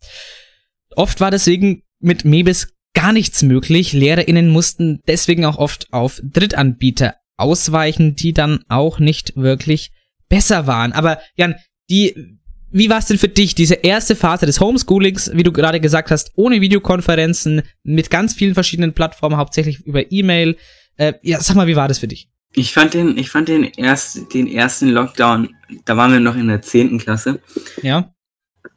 Oft 0.96 1.20
war 1.20 1.31
deswegen 1.31 1.83
mit 2.00 2.24
Mebis 2.24 2.74
gar 2.94 3.12
nichts 3.12 3.42
möglich. 3.42 3.92
LehrerInnen 3.92 4.48
mussten 4.48 5.00
deswegen 5.07 5.44
auch 5.44 5.59
oft 5.59 5.92
auf 5.92 6.18
Drittanbieter 6.24 7.16
ausweichen, 7.37 8.16
die 8.16 8.33
dann 8.33 8.64
auch 8.68 8.98
nicht 8.98 9.37
wirklich 9.37 9.92
besser 10.31 10.66
waren. 10.66 10.94
Aber 10.94 11.20
Jan, 11.37 11.57
die, 11.90 12.38
wie 12.70 12.88
war 12.88 13.00
es 13.00 13.07
denn 13.07 13.18
für 13.18 13.29
dich, 13.29 13.55
diese 13.55 13.74
erste 13.74 14.16
Phase 14.16 14.46
des 14.46 14.61
Homeschoolings, 14.61 15.31
wie 15.35 15.42
du 15.42 15.53
gerade 15.53 15.79
gesagt 15.79 16.11
hast, 16.11 16.31
ohne 16.37 16.62
Videokonferenzen, 16.62 17.61
mit 17.83 18.09
ganz 18.09 18.33
vielen 18.33 18.55
verschiedenen 18.55 18.94
Plattformen, 18.94 19.37
hauptsächlich 19.37 19.81
über 19.81 20.11
E-Mail? 20.11 20.57
Äh, 20.96 21.12
ja, 21.20 21.38
sag 21.42 21.55
mal, 21.55 21.66
wie 21.66 21.77
war 21.77 21.88
das 21.88 21.98
für 21.98 22.09
dich? 22.09 22.31
Ich 22.55 22.73
fand 22.73 22.95
den, 22.95 23.17
ich 23.19 23.31
fand 23.31 23.49
den, 23.49 23.64
erst, 23.64 24.33
den 24.33 24.47
ersten 24.47 24.88
Lockdown, 24.88 25.55
da 25.85 25.97
waren 25.97 26.12
wir 26.12 26.21
noch 26.21 26.37
in 26.37 26.49
der 26.49 26.62
10. 26.62 26.99
Klasse, 26.99 27.40
Ja. 27.83 28.12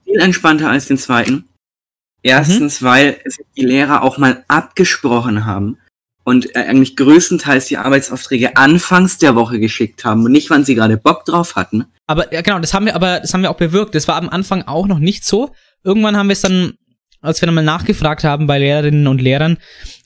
viel 0.04 0.20
entspannter 0.20 0.70
als 0.70 0.88
den 0.88 0.98
zweiten. 0.98 1.48
Erstens, 2.24 2.82
weil 2.82 3.20
sich 3.26 3.46
die 3.56 3.66
Lehrer 3.66 4.02
auch 4.02 4.18
mal 4.18 4.44
abgesprochen 4.48 5.46
haben 5.46 5.78
und 6.24 6.56
äh, 6.56 6.60
eigentlich 6.60 6.96
größtenteils 6.98 7.68
die 7.68 7.78
Arbeitsaufträge 7.78 8.58
anfangs 8.58 9.18
der 9.18 9.36
Woche 9.36 9.60
geschickt 9.60 10.04
haben 10.04 10.26
und 10.26 10.32
nicht, 10.32 10.50
wann 10.50 10.66
sie 10.66 10.76
gerade 10.76 10.98
Bock 10.98 11.24
drauf 11.26 11.56
hatten. 11.56 11.86
Aber 12.08 12.34
ja, 12.34 12.42
genau, 12.42 12.60
das 12.60 12.74
haben 12.74 12.86
wir 12.86 12.96
aber, 12.96 13.20
das 13.22 13.34
haben 13.34 13.44
wir 13.44 13.52
auch 13.52 13.58
bewirkt. 13.58 13.96
Das 13.96 14.08
war 14.08 14.16
am 14.16 14.28
Anfang 14.30 14.63
auch 14.63 14.88
noch 14.88 15.00
nicht 15.00 15.24
so. 15.24 15.54
Irgendwann 15.84 16.18
haben 16.18 16.28
wir 16.28 16.34
es 16.34 16.42
dann, 16.42 16.74
als 17.22 17.42
wir 17.42 17.48
dann 17.48 17.56
mal 17.56 17.64
nachgefragt 17.64 18.24
haben 18.24 18.48
bei 18.48 18.60
Lehrerinnen 18.60 19.08
und 19.08 19.22
Lehrern, 19.22 19.58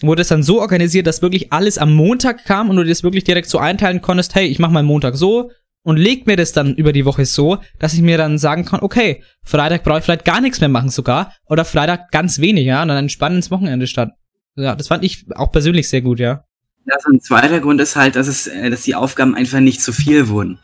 wurde 0.02 0.21
es 0.21 0.30
dann 0.30 0.43
so 0.43 0.62
organisiert, 0.62 1.08
dass 1.08 1.21
wirklich 1.21 1.52
alles 1.52 1.78
am 1.78 1.93
Montag 1.93 2.45
kam 2.45 2.69
und 2.69 2.76
du 2.76 2.84
dir 2.84 2.89
das 2.89 3.04
wirklich 3.04 3.24
direkt 3.24 3.50
so 3.50 3.58
einteilen 3.58 4.02
konntest, 4.02 4.36
hey, 4.36 4.47
ich 4.47 4.60
mach 4.60 4.71
mal 4.71 4.84
Montag 4.84 5.15
so 5.15 5.52
und 5.84 5.97
leg 5.97 6.28
mir 6.28 6.36
das 6.36 6.52
dann 6.52 6.76
über 6.76 6.93
die 6.93 7.06
Woche 7.06 7.26
so, 7.26 7.58
dass 7.80 7.93
ich 7.93 8.02
mir 8.02 8.17
dann 8.17 8.38
sagen 8.38 8.65
kann, 8.65 8.82
okay, 8.82 9.24
Freitag 9.43 9.84
brauche 9.84 10.00
ich 10.00 10.06
vielleicht 10.06 10.26
gar 10.26 10.41
nichts 10.41 10.60
mehr 10.60 10.69
machen 10.69 10.89
sogar 10.89 11.34
oder 11.45 11.65
Freitag 11.65 12.12
ganz 12.12 12.39
wenig, 12.39 12.65
ja, 12.65 12.82
und 12.82 12.88
dann 12.88 12.97
entspannt 12.97 13.36
ins 13.36 13.52
Wochenende 13.52 13.88
statt. 13.88 14.12
Ja, 14.56 14.76
das 14.76 14.88
fand 14.88 15.04
ich 15.04 15.26
auch 15.36 15.52
persönlich 15.52 15.89
sehr 15.89 16.02
gut, 16.02 16.19
ja. 16.19 16.43
Ja, 16.86 16.95
so 17.00 17.12
ein 17.12 17.21
zweiter 17.21 17.60
Grund 17.60 17.80
ist 17.80 17.95
halt, 17.95 18.15
dass 18.15 18.28
es, 18.28 18.47
äh, 18.47 18.69
dass 18.69 18.82
die 18.82 18.95
Aufgaben 18.95 19.36
einfach 19.36 19.60
nicht 19.60 19.82
zu 19.82 19.93
viel 19.93 20.30
wurden. 20.30 20.60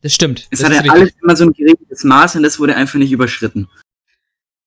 Das 0.00 0.14
stimmt. 0.14 0.48
Es 0.50 0.60
das 0.60 0.70
hatte 0.70 0.90
alles 0.90 1.12
immer 1.22 1.36
so 1.36 1.44
ein 1.44 1.52
geregeltes 1.52 2.04
Maß 2.04 2.36
und 2.36 2.42
das 2.42 2.58
wurde 2.58 2.76
einfach 2.76 2.98
nicht 2.98 3.12
überschritten. 3.12 3.68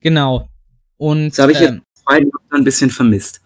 Genau. 0.01 0.49
Und 0.97 1.31
Das 1.31 1.39
habe 1.39 1.51
ich 1.51 1.61
ähm, 1.61 1.75
jetzt 1.75 2.03
zweiten 2.03 2.31
ein 2.51 2.63
bisschen 2.63 2.89
vermisst. 2.89 3.41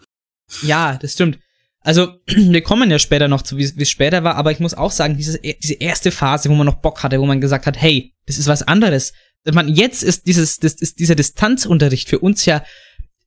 Ja, 0.62 0.98
das 1.00 1.12
stimmt. 1.14 1.38
Also, 1.80 2.14
wir 2.26 2.62
kommen 2.62 2.90
ja 2.90 2.98
später 2.98 3.28
noch 3.28 3.42
zu, 3.42 3.56
wie 3.56 3.64
es 3.64 3.90
später 3.90 4.24
war, 4.24 4.36
aber 4.36 4.52
ich 4.52 4.60
muss 4.60 4.74
auch 4.74 4.90
sagen, 4.90 5.16
dieses, 5.16 5.38
diese 5.40 5.74
erste 5.74 6.10
Phase, 6.10 6.48
wo 6.48 6.54
man 6.54 6.66
noch 6.66 6.80
Bock 6.80 7.02
hatte, 7.02 7.20
wo 7.20 7.26
man 7.26 7.40
gesagt 7.40 7.66
hat, 7.66 7.80
hey, 7.80 8.14
das 8.26 8.38
ist 8.38 8.46
was 8.46 8.62
anderes. 8.62 9.12
Meine, 9.50 9.70
jetzt 9.70 10.02
ist 10.02 10.26
dieses, 10.26 10.58
das 10.58 10.74
ist 10.74 10.98
dieser 10.98 11.14
Distanzunterricht 11.14 12.08
für 12.08 12.18
uns 12.18 12.44
ja, 12.44 12.62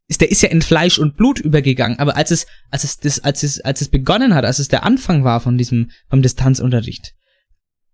ist, 0.08 0.22
der 0.22 0.30
ist 0.30 0.42
ja 0.42 0.50
in 0.50 0.62
Fleisch 0.62 1.00
und 1.00 1.18
Blut 1.18 1.40
übergegangen. 1.40 1.98
Aber 1.98 2.16
als 2.16 2.30
es, 2.30 2.46
als 2.70 2.84
es, 2.84 3.00
das, 3.00 3.20
als 3.20 3.42
es, 3.42 3.60
als 3.62 3.82
es 3.82 3.90
begonnen 3.90 4.36
hat, 4.36 4.46
als 4.46 4.60
es 4.60 4.68
der 4.68 4.84
Anfang 4.84 5.24
war 5.24 5.40
von 5.40 5.58
diesem, 5.58 5.90
vom 6.10 6.22
Distanzunterricht, 6.22 7.14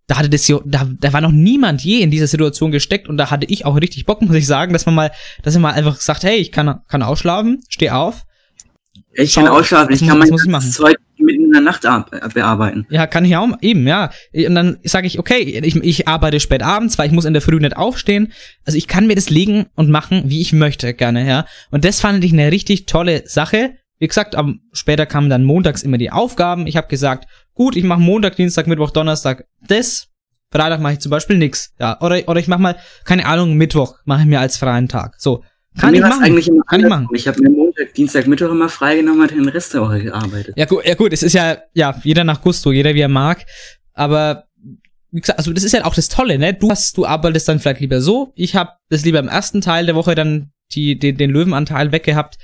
da 0.10 0.18
hatte 0.18 0.30
das 0.30 0.48
ja, 0.48 0.60
da, 0.66 0.88
da 1.00 1.14
war 1.14 1.22
noch 1.22 1.32
niemand 1.32 1.82
je 1.82 2.02
in 2.02 2.10
dieser 2.12 2.28
Situation 2.28 2.72
gesteckt 2.72 3.08
und 3.08 3.18
da 3.18 3.30
hatte 3.32 3.46
ich 3.48 3.64
auch 3.66 3.80
richtig 3.80 4.06
Bock, 4.06 4.22
muss 4.24 4.36
ich 4.36 4.48
sagen, 4.48 4.74
dass 4.74 4.86
man 4.86 4.96
mal, 4.96 5.12
dass 5.44 5.54
man 5.54 5.62
mal 5.62 5.72
einfach 5.74 5.96
sagt, 6.02 6.24
hey, 6.24 6.38
ich 6.38 6.52
kann, 6.52 6.82
kann 6.88 7.04
ausschlafen, 7.04 7.62
steh 7.70 7.92
auf. 7.92 8.26
Ich 9.14 9.34
Schau, 9.34 9.44
kann 9.44 9.52
ausschlafen, 9.52 9.94
ich 9.94 10.02
muss- 10.02 10.10
kann 10.10 10.20
mein 10.20 10.30
ganzes 10.30 10.48
machen? 10.48 10.72
Zeug 10.72 10.98
mitten 11.18 11.46
in 11.46 11.52
der 11.52 11.62
Nacht 11.62 11.84
äh, 11.86 12.30
bearbeiten. 12.34 12.88
Ja, 12.90 13.06
kann 13.06 13.26
ich 13.26 13.36
auch, 13.36 13.50
eben, 13.62 13.86
ja. 13.86 14.10
Und 14.34 14.56
dann 14.56 14.78
sage 14.84 15.06
ich, 15.06 15.20
okay, 15.20 15.38
ich, 15.64 15.76
ich 15.76 16.08
arbeite 16.08 16.40
spät 16.40 16.64
abends, 16.64 16.98
weil 16.98 17.08
ich 17.08 17.12
muss 17.14 17.26
in 17.26 17.34
der 17.34 17.42
Früh 17.42 17.60
nicht 17.60 17.76
aufstehen. 17.78 18.32
Also 18.66 18.78
ich 18.78 18.88
kann 18.88 19.06
mir 19.06 19.16
das 19.16 19.30
legen 19.30 19.66
und 19.76 19.90
machen, 19.90 20.24
wie 20.26 20.42
ich 20.42 20.54
möchte, 20.54 20.94
gerne, 20.94 21.28
ja. 21.28 21.46
Und 21.72 21.86
das 21.86 22.00
fand 22.02 22.24
ich 22.24 22.34
eine 22.34 22.52
richtig 22.52 22.86
tolle 22.86 23.24
Sache. 23.28 23.76
Wie 24.00 24.08
gesagt, 24.08 24.36
am, 24.36 24.62
später 24.72 25.06
kamen 25.06 25.30
dann 25.30 25.44
montags 25.44 25.84
immer 25.84 25.98
die 25.98 26.12
Aufgaben. 26.12 26.68
Ich 26.68 26.78
habe 26.78 26.88
gesagt, 26.88 27.28
gut, 27.54 27.76
ich 27.76 27.84
mache 27.84 28.00
Montag, 28.00 28.36
Dienstag, 28.38 28.68
Mittwoch, 28.68 28.92
Donnerstag 28.92 29.46
das. 29.68 30.08
Freitag 30.52 30.80
mache 30.80 30.94
ich 30.94 31.00
zum 31.00 31.12
Beispiel 31.12 31.38
nix. 31.38 31.74
Ja, 31.80 32.00
oder, 32.02 32.28
oder 32.28 32.40
ich 32.40 32.48
mache 32.48 32.62
mal, 32.62 32.76
keine 33.06 33.26
Ahnung, 33.28 33.56
Mittwoch 33.56 33.96
mache 34.06 34.22
ich 34.22 34.28
mir 34.28 34.40
als 34.40 34.58
freien 34.58 34.88
Tag. 34.88 35.16
So. 35.20 35.44
Kann 35.78 35.94
ich 35.94 36.02
machen. 36.02 36.24
eigentlich 36.24 36.48
immer 36.48 36.64
kann 36.64 36.80
ich 36.80 36.88
machen. 36.88 37.08
Ich 37.14 37.28
habe 37.28 37.42
mir 37.42 37.52
Montag, 37.52 37.94
Dienstag, 37.94 38.26
Mittwoch 38.26 38.50
immer 38.50 38.70
freigenommen 38.70 39.22
und 39.22 39.32
den 39.32 39.48
Rest 39.48 39.74
der 39.74 39.82
Woche 39.82 40.02
gearbeitet. 40.02 40.56
Ja 40.58 40.66
gut, 40.66 40.84
ja 40.86 40.96
gut, 40.96 41.14
es 41.14 41.22
ist 41.22 41.34
ja, 41.34 41.60
ja, 41.74 42.00
jeder 42.04 42.24
nach 42.24 42.42
Gusto, 42.42 42.72
jeder 42.72 42.96
wie 42.96 43.02
er 43.02 43.10
mag. 43.10 43.46
Aber 43.94 44.46
wie 45.12 45.22
gesagt, 45.22 45.40
also 45.40 45.54
das 45.54 45.64
ist 45.64 45.74
ja 45.74 45.86
auch 45.86 45.96
das 45.96 46.10
Tolle, 46.10 46.40
ne? 46.40 46.54
Du 46.54 46.70
hast, 46.70 46.98
du 46.98 47.06
arbeitest 47.06 47.48
dann 47.48 47.60
vielleicht 47.60 47.82
lieber 47.82 48.02
so. 48.02 48.32
Ich 48.36 48.56
habe 48.56 48.72
das 48.90 49.06
lieber 49.06 49.20
im 49.20 49.28
ersten 49.28 49.62
Teil 49.62 49.86
der 49.86 49.96
Woche 49.96 50.16
dann 50.16 50.52
die, 50.74 50.98
den, 50.98 51.18
den 51.18 51.32
Löwenanteil 51.32 51.92
weggehabt. 51.92 52.38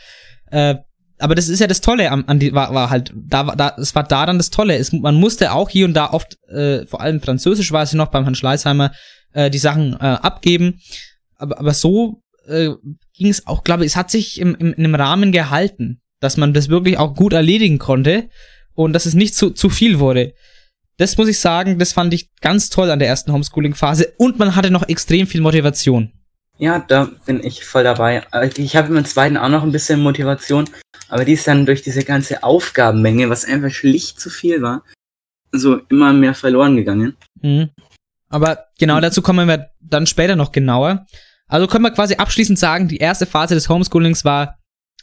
Äh, 0.52 0.76
aber 1.17 1.36
das 1.36 1.47
ist 1.47 1.60
ja 1.60 1.67
das 1.67 1.82
Tolle 1.82 2.12
an, 2.12 2.25
an 2.28 2.39
die, 2.39 2.54
war, 2.54 2.73
war 2.73 2.89
halt, 2.89 3.13
da, 3.15 3.43
da, 3.56 3.75
es 3.80 3.95
war 3.95 4.04
da 4.04 4.25
dann 4.25 4.38
das 4.38 4.49
Tolle. 4.49 4.78
Es, 4.78 4.91
man 4.91 5.15
musste 5.15 5.54
auch 5.54 5.69
hier 5.69 5.86
und 5.86 5.93
da 5.93 6.12
oft, 6.12 6.38
äh, 6.49 6.86
vor 6.86 7.01
allem 7.01 7.21
Französisch 7.21 7.71
war 7.71 7.84
es 7.84 7.93
ja 7.93 7.97
noch 7.97 8.12
beim 8.12 8.23
Herrn 8.23 8.36
Schleißheimer, 8.36 8.91
äh, 9.34 9.49
die 9.49 9.58
Sachen 9.58 9.93
äh, 9.93 9.97
abgeben. 9.97 10.82
Aber, 11.38 11.60
aber 11.60 11.73
so 11.73 12.21
äh, 12.47 12.69
ging 13.13 13.30
es 13.30 13.47
auch, 13.47 13.63
glaube 13.63 13.86
ich, 13.86 13.91
es 13.91 13.95
hat 13.95 14.12
sich 14.12 14.39
im, 14.39 14.56
im, 14.56 14.73
einem 14.78 14.95
Rahmen 14.95 15.32
gehalten, 15.32 16.01
dass 16.19 16.38
man 16.38 16.54
das 16.54 16.69
wirklich 16.69 16.97
auch 16.97 17.15
gut 17.15 17.34
erledigen 17.34 17.80
konnte 17.80 18.30
und 18.73 18.93
dass 18.93 19.06
es 19.06 19.13
nicht 19.13 19.36
zu, 19.36 19.51
zu 19.51 19.69
viel 19.69 19.99
wurde. 19.99 20.34
Das 20.97 21.17
muss 21.17 21.28
ich 21.28 21.39
sagen, 21.39 21.80
das 21.80 21.93
fand 21.93 22.13
ich 22.13 22.34
ganz 22.39 22.69
toll 22.69 22.89
an 22.89 22.99
der 22.99 23.08
ersten 23.08 23.32
Homeschooling-Phase 23.32 24.13
und 24.17 24.39
man 24.39 24.56
hatte 24.56 24.71
noch 24.71 24.88
extrem 24.88 25.28
viel 25.28 25.41
Motivation. 25.41 26.12
Ja, 26.58 26.80
da 26.80 27.10
bin 27.26 27.44
ich 27.44 27.65
voll 27.65 27.84
dabei. 27.84 28.24
Aber 28.32 28.46
Ich 28.58 28.76
habe 28.76 28.96
im 28.96 29.06
zweiten 29.06 29.38
auch 29.38 29.50
noch 29.50 29.63
ein 29.63 29.72
bisschen 29.72 30.02
Motivation, 30.02 30.70
aber 31.10 31.26
die 31.26 31.34
ist 31.34 31.48
dann 31.48 31.65
durch 31.65 31.82
diese 31.82 32.04
ganze 32.04 32.44
Aufgabenmenge, 32.44 33.30
was 33.30 33.46
einfach 33.46 33.72
schlicht 33.72 34.20
zu 34.20 34.30
viel 34.30 34.62
war, 34.62 34.84
so 35.52 35.82
immer 35.89 36.13
mehr 36.13 36.34
verloren 36.34 36.76
gegangen. 36.76 37.15
Mhm. 37.41 37.70
Aber 38.30 38.65
genau 38.80 39.00
dazu 39.00 39.22
kommen 39.22 39.48
wir 39.48 39.70
dann 39.82 40.08
später 40.08 40.36
noch 40.36 40.52
genauer. 40.52 41.06
Also 41.48 41.68
können 41.68 41.84
wir 41.84 41.91
quasi 41.91 42.15
abschließend 42.15 42.58
sagen, 42.58 42.88
die 42.88 42.98
erste 42.98 43.26
Phase 43.26 43.54
des 43.54 43.70
Homeschoolings 43.70 44.26
war, 44.26 44.58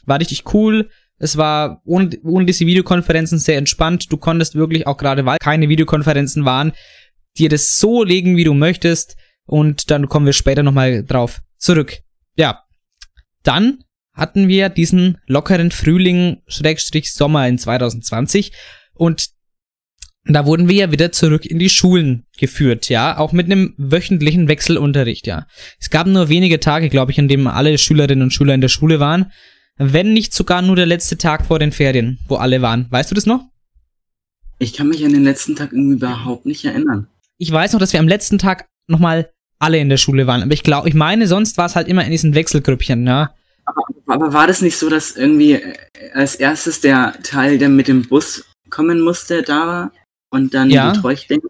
war 0.05 0.19
richtig 0.19 0.53
cool. 0.53 0.89
Es 1.17 1.37
war 1.37 1.81
ohne, 1.85 2.09
ohne 2.23 2.45
diese 2.45 2.65
Videokonferenzen 2.65 3.39
sehr 3.39 3.57
entspannt. 3.57 4.11
Du 4.11 4.17
konntest 4.17 4.55
wirklich 4.55 4.87
auch 4.87 4.97
gerade, 4.97 5.25
weil 5.25 5.37
keine 5.39 5.69
Videokonferenzen 5.69 6.43
waren, 6.43 6.73
dir 7.37 7.49
das 7.49 7.77
so 7.77 8.03
legen, 8.03 8.35
wie 8.35 8.43
du 8.43 8.53
möchtest. 8.53 9.15
Und 9.45 9.91
dann 9.91 10.07
kommen 10.09 10.25
wir 10.25 10.33
später 10.33 10.63
nochmal 10.63 11.03
drauf 11.03 11.41
zurück. 11.57 11.99
Ja. 12.35 12.63
Dann 13.43 13.83
hatten 14.13 14.47
wir 14.47 14.69
diesen 14.69 15.17
lockeren 15.27 15.71
Frühling, 15.71 16.41
Schrägstrich 16.47 17.13
Sommer 17.13 17.47
in 17.47 17.57
2020. 17.57 18.51
Und 18.93 19.29
da 20.25 20.45
wurden 20.45 20.69
wir 20.69 20.75
ja 20.75 20.91
wieder 20.91 21.11
zurück 21.11 21.45
in 21.45 21.59
die 21.59 21.69
Schulen 21.69 22.25
geführt, 22.37 22.87
ja, 22.87 23.17
auch 23.17 23.33
mit 23.33 23.47
einem 23.47 23.73
wöchentlichen 23.77 24.47
Wechselunterricht, 24.47 25.27
ja. 25.27 25.47
Es 25.79 25.89
gab 25.89 26.07
nur 26.07 26.29
wenige 26.29 26.61
Tage, 26.61 26.89
glaube 26.89 27.11
ich, 27.11 27.19
an 27.19 27.27
denen 27.27 27.47
alle 27.47 27.77
Schülerinnen 27.77 28.23
und 28.23 28.33
Schüler 28.33 28.53
in 28.53 28.61
der 28.61 28.69
Schule 28.69 29.01
waren, 29.01 29.31
wenn 29.77 30.13
nicht 30.13 30.33
sogar 30.33 30.61
nur 30.61 30.75
der 30.75 30.85
letzte 30.85 31.17
Tag 31.17 31.45
vor 31.45 31.59
den 31.59 31.71
Ferien, 31.73 32.19
wo 32.27 32.35
alle 32.35 32.61
waren. 32.61 32.87
Weißt 32.89 33.11
du 33.11 33.15
das 33.15 33.25
noch? 33.25 33.41
Ich 34.59 34.73
kann 34.73 34.87
mich 34.87 35.03
an 35.03 35.11
den 35.11 35.23
letzten 35.23 35.55
Tag 35.55 35.73
irgendwie 35.73 35.95
überhaupt 35.95 36.45
nicht 36.45 36.63
erinnern. 36.63 37.07
Ich 37.37 37.51
weiß 37.51 37.73
noch, 37.73 37.79
dass 37.79 37.91
wir 37.91 37.99
am 37.99 38.07
letzten 38.07 38.37
Tag 38.37 38.69
nochmal 38.87 39.29
alle 39.63 39.79
in 39.79 39.89
der 39.89 39.97
Schule 39.97 40.27
waren, 40.27 40.43
aber 40.43 40.53
ich 40.53 40.63
glaube, 40.63 40.87
ich 40.87 40.93
meine, 40.93 41.27
sonst 41.27 41.57
war 41.57 41.65
es 41.65 41.75
halt 41.75 41.87
immer 41.87 42.03
in 42.05 42.11
diesen 42.11 42.35
Wechselgrüppchen, 42.35 43.05
ja. 43.07 43.33
Aber 44.07 44.33
war 44.33 44.47
das 44.47 44.61
nicht 44.61 44.77
so, 44.77 44.89
dass 44.89 45.15
irgendwie 45.15 45.53
äh, 45.53 45.73
als 46.13 46.35
erstes 46.35 46.81
der 46.81 47.13
Teil, 47.23 47.57
der 47.57 47.69
mit 47.69 47.87
dem 47.87 48.07
Bus 48.07 48.43
kommen 48.69 48.99
musste, 49.01 49.41
da 49.41 49.67
war 49.67 49.91
und 50.31 50.53
dann 50.53 50.69
Ja. 50.69 50.91
die 50.91 50.99
Treuchtlänge? 50.99 51.43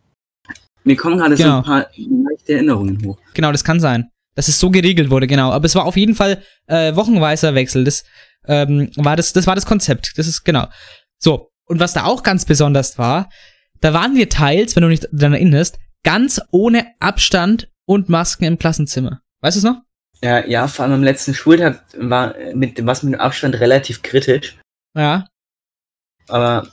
Mir 0.83 0.95
kommen 0.95 1.17
gerade 1.17 1.35
so 1.37 1.43
Genau. 1.43 1.57
ein 1.57 1.63
paar 1.63 1.87
leichte 1.95 2.53
Erinnerungen 2.53 3.03
hoch. 3.05 3.17
Genau, 3.33 3.51
das 3.51 3.63
kann 3.63 3.79
sein. 3.79 4.09
Dass 4.35 4.47
es 4.47 4.59
so 4.59 4.69
geregelt 4.69 5.09
wurde, 5.09 5.27
genau. 5.27 5.51
Aber 5.51 5.65
es 5.65 5.75
war 5.75 5.85
auf 5.85 5.95
jeden 5.95 6.15
Fall 6.15 6.41
äh, 6.67 6.95
wochenweiser 6.95 7.55
Wechsel. 7.55 7.83
Das 7.83 8.03
ähm, 8.47 8.89
war 8.97 9.15
das, 9.15 9.31
das 9.33 9.47
war 9.47 9.55
das 9.55 9.65
Konzept. 9.65 10.13
Das 10.17 10.27
ist 10.27 10.43
genau. 10.43 10.67
So. 11.19 11.49
Und 11.65 11.79
was 11.79 11.93
da 11.93 12.03
auch 12.03 12.23
ganz 12.23 12.43
besonders 12.45 12.97
war, 12.97 13.29
da 13.79 13.93
waren 13.93 14.15
wir 14.15 14.27
teils, 14.29 14.75
wenn 14.75 14.83
du 14.83 14.89
dich 14.89 15.07
daran 15.11 15.33
erinnerst, 15.33 15.77
ganz 16.03 16.41
ohne 16.51 16.87
Abstand 16.99 17.69
und 17.85 18.09
Masken 18.09 18.45
im 18.45 18.57
Klassenzimmer. 18.57 19.21
Weißt 19.41 19.57
du 19.57 19.59
es 19.59 19.63
noch? 19.63 19.81
Ja, 20.23 20.45
ja, 20.45 20.67
vor 20.67 20.85
allem 20.85 20.93
am 20.95 21.03
letzten 21.03 21.33
Schultag 21.33 21.83
war 21.97 22.33
mit 22.53 22.77
dem 22.77 22.85
was 22.87 23.03
mit 23.03 23.13
dem 23.13 23.19
Abstand 23.19 23.55
relativ 23.55 24.01
kritisch. 24.01 24.57
Ja. 24.95 25.27
Aber 26.29 26.67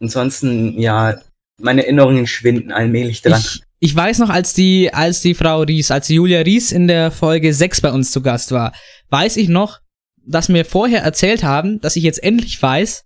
ansonsten, 0.00 0.78
ja, 0.78 1.20
meine 1.60 1.84
Erinnerungen 1.84 2.26
schwinden 2.26 2.72
allmählich 2.72 3.20
dran. 3.20 3.40
Ich, 3.40 3.62
ich 3.80 3.94
weiß 3.94 4.18
noch, 4.20 4.30
als 4.30 4.54
die, 4.54 4.92
als 4.94 5.20
die 5.20 5.34
Frau 5.34 5.60
Ries, 5.60 5.90
als 5.90 6.08
Julia 6.08 6.40
Ries 6.40 6.72
in 6.72 6.88
der 6.88 7.10
Folge 7.10 7.52
6 7.52 7.82
bei 7.82 7.92
uns 7.92 8.12
zu 8.12 8.22
Gast 8.22 8.50
war, 8.52 8.72
weiß 9.10 9.36
ich 9.36 9.48
noch, 9.48 9.80
dass 10.26 10.48
mir 10.48 10.64
vorher 10.64 11.02
erzählt 11.02 11.44
haben, 11.44 11.80
dass 11.80 11.96
ich 11.96 12.02
jetzt 12.02 12.22
endlich 12.22 12.60
weiß, 12.60 13.04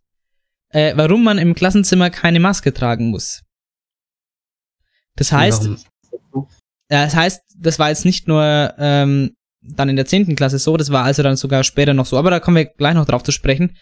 äh, 0.70 0.92
warum 0.96 1.24
man 1.24 1.38
im 1.38 1.54
Klassenzimmer 1.54 2.10
keine 2.10 2.38
Maske 2.38 2.72
tragen 2.72 3.10
muss. 3.10 3.42
Das 5.16 5.32
heißt, 5.32 5.68
Warum? 6.32 6.48
Das 6.90 7.14
heißt, 7.14 7.42
das 7.58 7.78
war 7.78 7.88
jetzt 7.88 8.04
nicht 8.04 8.28
nur 8.28 8.74
ähm, 8.78 9.36
dann 9.62 9.88
in 9.88 9.96
der 9.96 10.06
10. 10.06 10.34
Klasse 10.36 10.58
so, 10.58 10.76
das 10.76 10.90
war 10.90 11.04
also 11.04 11.22
dann 11.22 11.36
sogar 11.36 11.64
später 11.64 11.94
noch 11.94 12.06
so, 12.06 12.18
aber 12.18 12.30
da 12.30 12.40
kommen 12.40 12.56
wir 12.56 12.64
gleich 12.64 12.94
noch 12.94 13.06
drauf 13.06 13.22
zu 13.22 13.32
sprechen. 13.32 13.76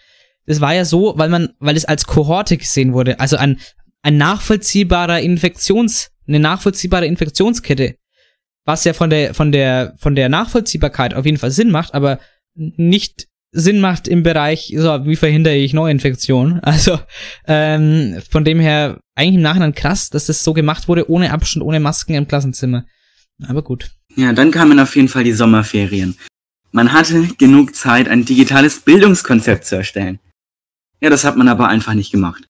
Das 0.45 0.61
war 0.61 0.73
ja 0.73 0.85
so, 0.85 1.13
weil 1.17 1.29
man, 1.29 1.49
weil 1.59 1.75
es 1.75 1.85
als 1.85 2.05
Kohorte 2.05 2.57
gesehen 2.57 2.93
wurde, 2.93 3.19
also 3.19 3.37
ein, 3.37 3.59
ein 4.01 4.17
nachvollziehbarer 4.17 5.19
Infektions, 5.21 6.11
eine 6.27 6.39
nachvollziehbare 6.39 7.05
Infektionskette, 7.05 7.95
was 8.65 8.83
ja 8.83 8.93
von 8.93 9.09
der, 9.09 9.33
von 9.33 9.51
der, 9.51 9.95
von 9.97 10.15
der 10.15 10.29
Nachvollziehbarkeit 10.29 11.13
auf 11.13 11.25
jeden 11.25 11.37
Fall 11.37 11.51
Sinn 11.51 11.71
macht, 11.71 11.93
aber 11.93 12.19
nicht 12.55 13.27
Sinn 13.51 13.79
macht 13.79 14.07
im 14.07 14.21
Bereich, 14.21 14.73
so, 14.77 15.05
wie 15.05 15.15
verhindere 15.15 15.55
ich 15.55 15.73
Neuinfektion? 15.73 16.59
Also, 16.63 16.99
ähm, 17.47 18.21
von 18.29 18.45
dem 18.45 18.59
her, 18.59 18.99
eigentlich 19.15 19.35
im 19.35 19.41
Nachhinein 19.41 19.73
krass, 19.73 20.09
dass 20.09 20.27
das 20.27 20.43
so 20.43 20.53
gemacht 20.53 20.87
wurde, 20.87 21.09
ohne 21.09 21.31
Abstand, 21.31 21.65
ohne 21.65 21.79
Masken 21.79 22.13
im 22.13 22.27
Klassenzimmer. 22.27 22.85
Aber 23.47 23.61
gut. 23.61 23.91
Ja, 24.15 24.33
dann 24.33 24.51
kamen 24.51 24.79
auf 24.79 24.95
jeden 24.95 25.07
Fall 25.07 25.23
die 25.23 25.33
Sommerferien. 25.33 26.17
Man 26.71 26.93
hatte 26.93 27.27
genug 27.37 27.75
Zeit, 27.75 28.07
ein 28.07 28.25
digitales 28.25 28.79
Bildungskonzept 28.79 29.65
zu 29.65 29.75
erstellen. 29.75 30.19
Ja, 31.01 31.09
das 31.09 31.23
hat 31.23 31.37
man 31.37 31.47
aber 31.47 31.67
einfach 31.67 31.93
nicht 31.93 32.11
gemacht. 32.11 32.45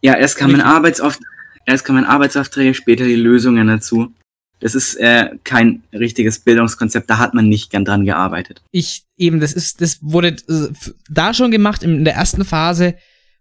Ja, 0.00 0.16
erst 0.16 0.36
kamen. 0.36 0.60
Arbeitsaufträge, 0.60 1.28
erst 1.66 1.84
kamen 1.84 2.04
Arbeitsaufträge, 2.04 2.74
später 2.74 3.04
die 3.04 3.16
Lösungen 3.16 3.66
dazu. 3.66 4.14
Das 4.60 4.76
ist 4.76 4.94
äh, 4.94 5.30
kein 5.42 5.82
richtiges 5.92 6.38
Bildungskonzept, 6.38 7.10
da 7.10 7.18
hat 7.18 7.34
man 7.34 7.48
nicht 7.48 7.70
gern 7.70 7.84
dran 7.84 8.04
gearbeitet. 8.04 8.62
Ich, 8.70 9.04
eben, 9.16 9.40
das 9.40 9.52
ist, 9.52 9.80
das 9.80 9.98
wurde 10.00 10.36
äh, 10.48 10.68
da 11.10 11.34
schon 11.34 11.50
gemacht 11.50 11.82
in 11.82 12.04
der 12.04 12.14
ersten 12.14 12.44
Phase 12.44 12.94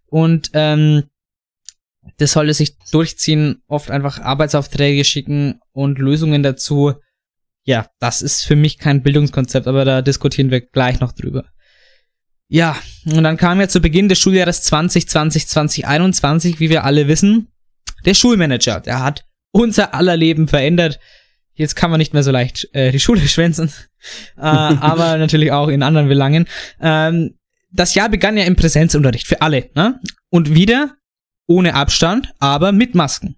und 0.08 0.50
ähm, 0.54 1.04
das 2.18 2.32
sollte 2.32 2.54
sich 2.54 2.78
durchziehen, 2.92 3.62
oft 3.68 3.92
einfach 3.92 4.20
Arbeitsaufträge 4.20 5.04
schicken 5.04 5.60
und 5.72 6.00
Lösungen 6.00 6.44
dazu. 6.44 6.94
Ja, 7.64 7.88
das 8.00 8.22
ist 8.22 8.44
für 8.44 8.56
mich 8.56 8.80
kein 8.80 9.04
Bildungskonzept, 9.04 9.68
aber 9.68 9.86
da 9.86 10.02
diskutieren 10.02 10.50
wir 10.50 10.62
gleich 10.62 11.00
noch 11.00 11.12
drüber. 11.12 11.46
Ja, 12.48 12.76
und 13.06 13.24
dann 13.24 13.38
kam 13.38 13.62
ja 13.62 13.68
zu 13.68 13.80
Beginn 13.80 14.10
des 14.10 14.20
Schuljahres 14.20 14.64
2020, 14.64 15.48
2021, 15.48 16.60
wie 16.60 16.70
wir 16.70 16.84
alle 16.84 17.08
wissen, 17.08 17.48
der 18.04 18.14
Schulmanager. 18.14 18.82
Der 18.82 19.02
hat 19.02 19.24
unser 19.52 19.94
aller 19.94 20.18
Leben 20.18 20.48
verändert. 20.48 21.00
Jetzt 21.54 21.76
kann 21.76 21.92
man 21.92 22.00
nicht 22.00 22.14
mehr 22.14 22.24
so 22.24 22.32
leicht 22.32 22.68
äh, 22.74 22.92
die 22.92 23.00
Schule 23.00 23.22
schwänzen, 23.28 23.72
äh, 24.38 24.42
aber 24.42 25.18
natürlich 25.18 25.52
auch 25.52 25.68
in 25.68 25.84
anderen 25.84 26.08
Belangen. 26.08 26.48
Ähm, 26.82 27.36
das 27.72 27.96
Jahr 27.96 28.10
begann 28.10 28.38
ja 28.38 28.44
im 28.44 28.56
Präsenzunterricht 28.56 29.28
für 29.28 29.42
alle, 29.42 29.70
ne? 29.76 30.00
Und 30.30 30.54
wieder 30.54 30.96
ohne 31.48 31.74
Abstand, 31.76 32.34
aber 32.40 32.72
mit 32.72 32.96
Masken. 32.96 33.36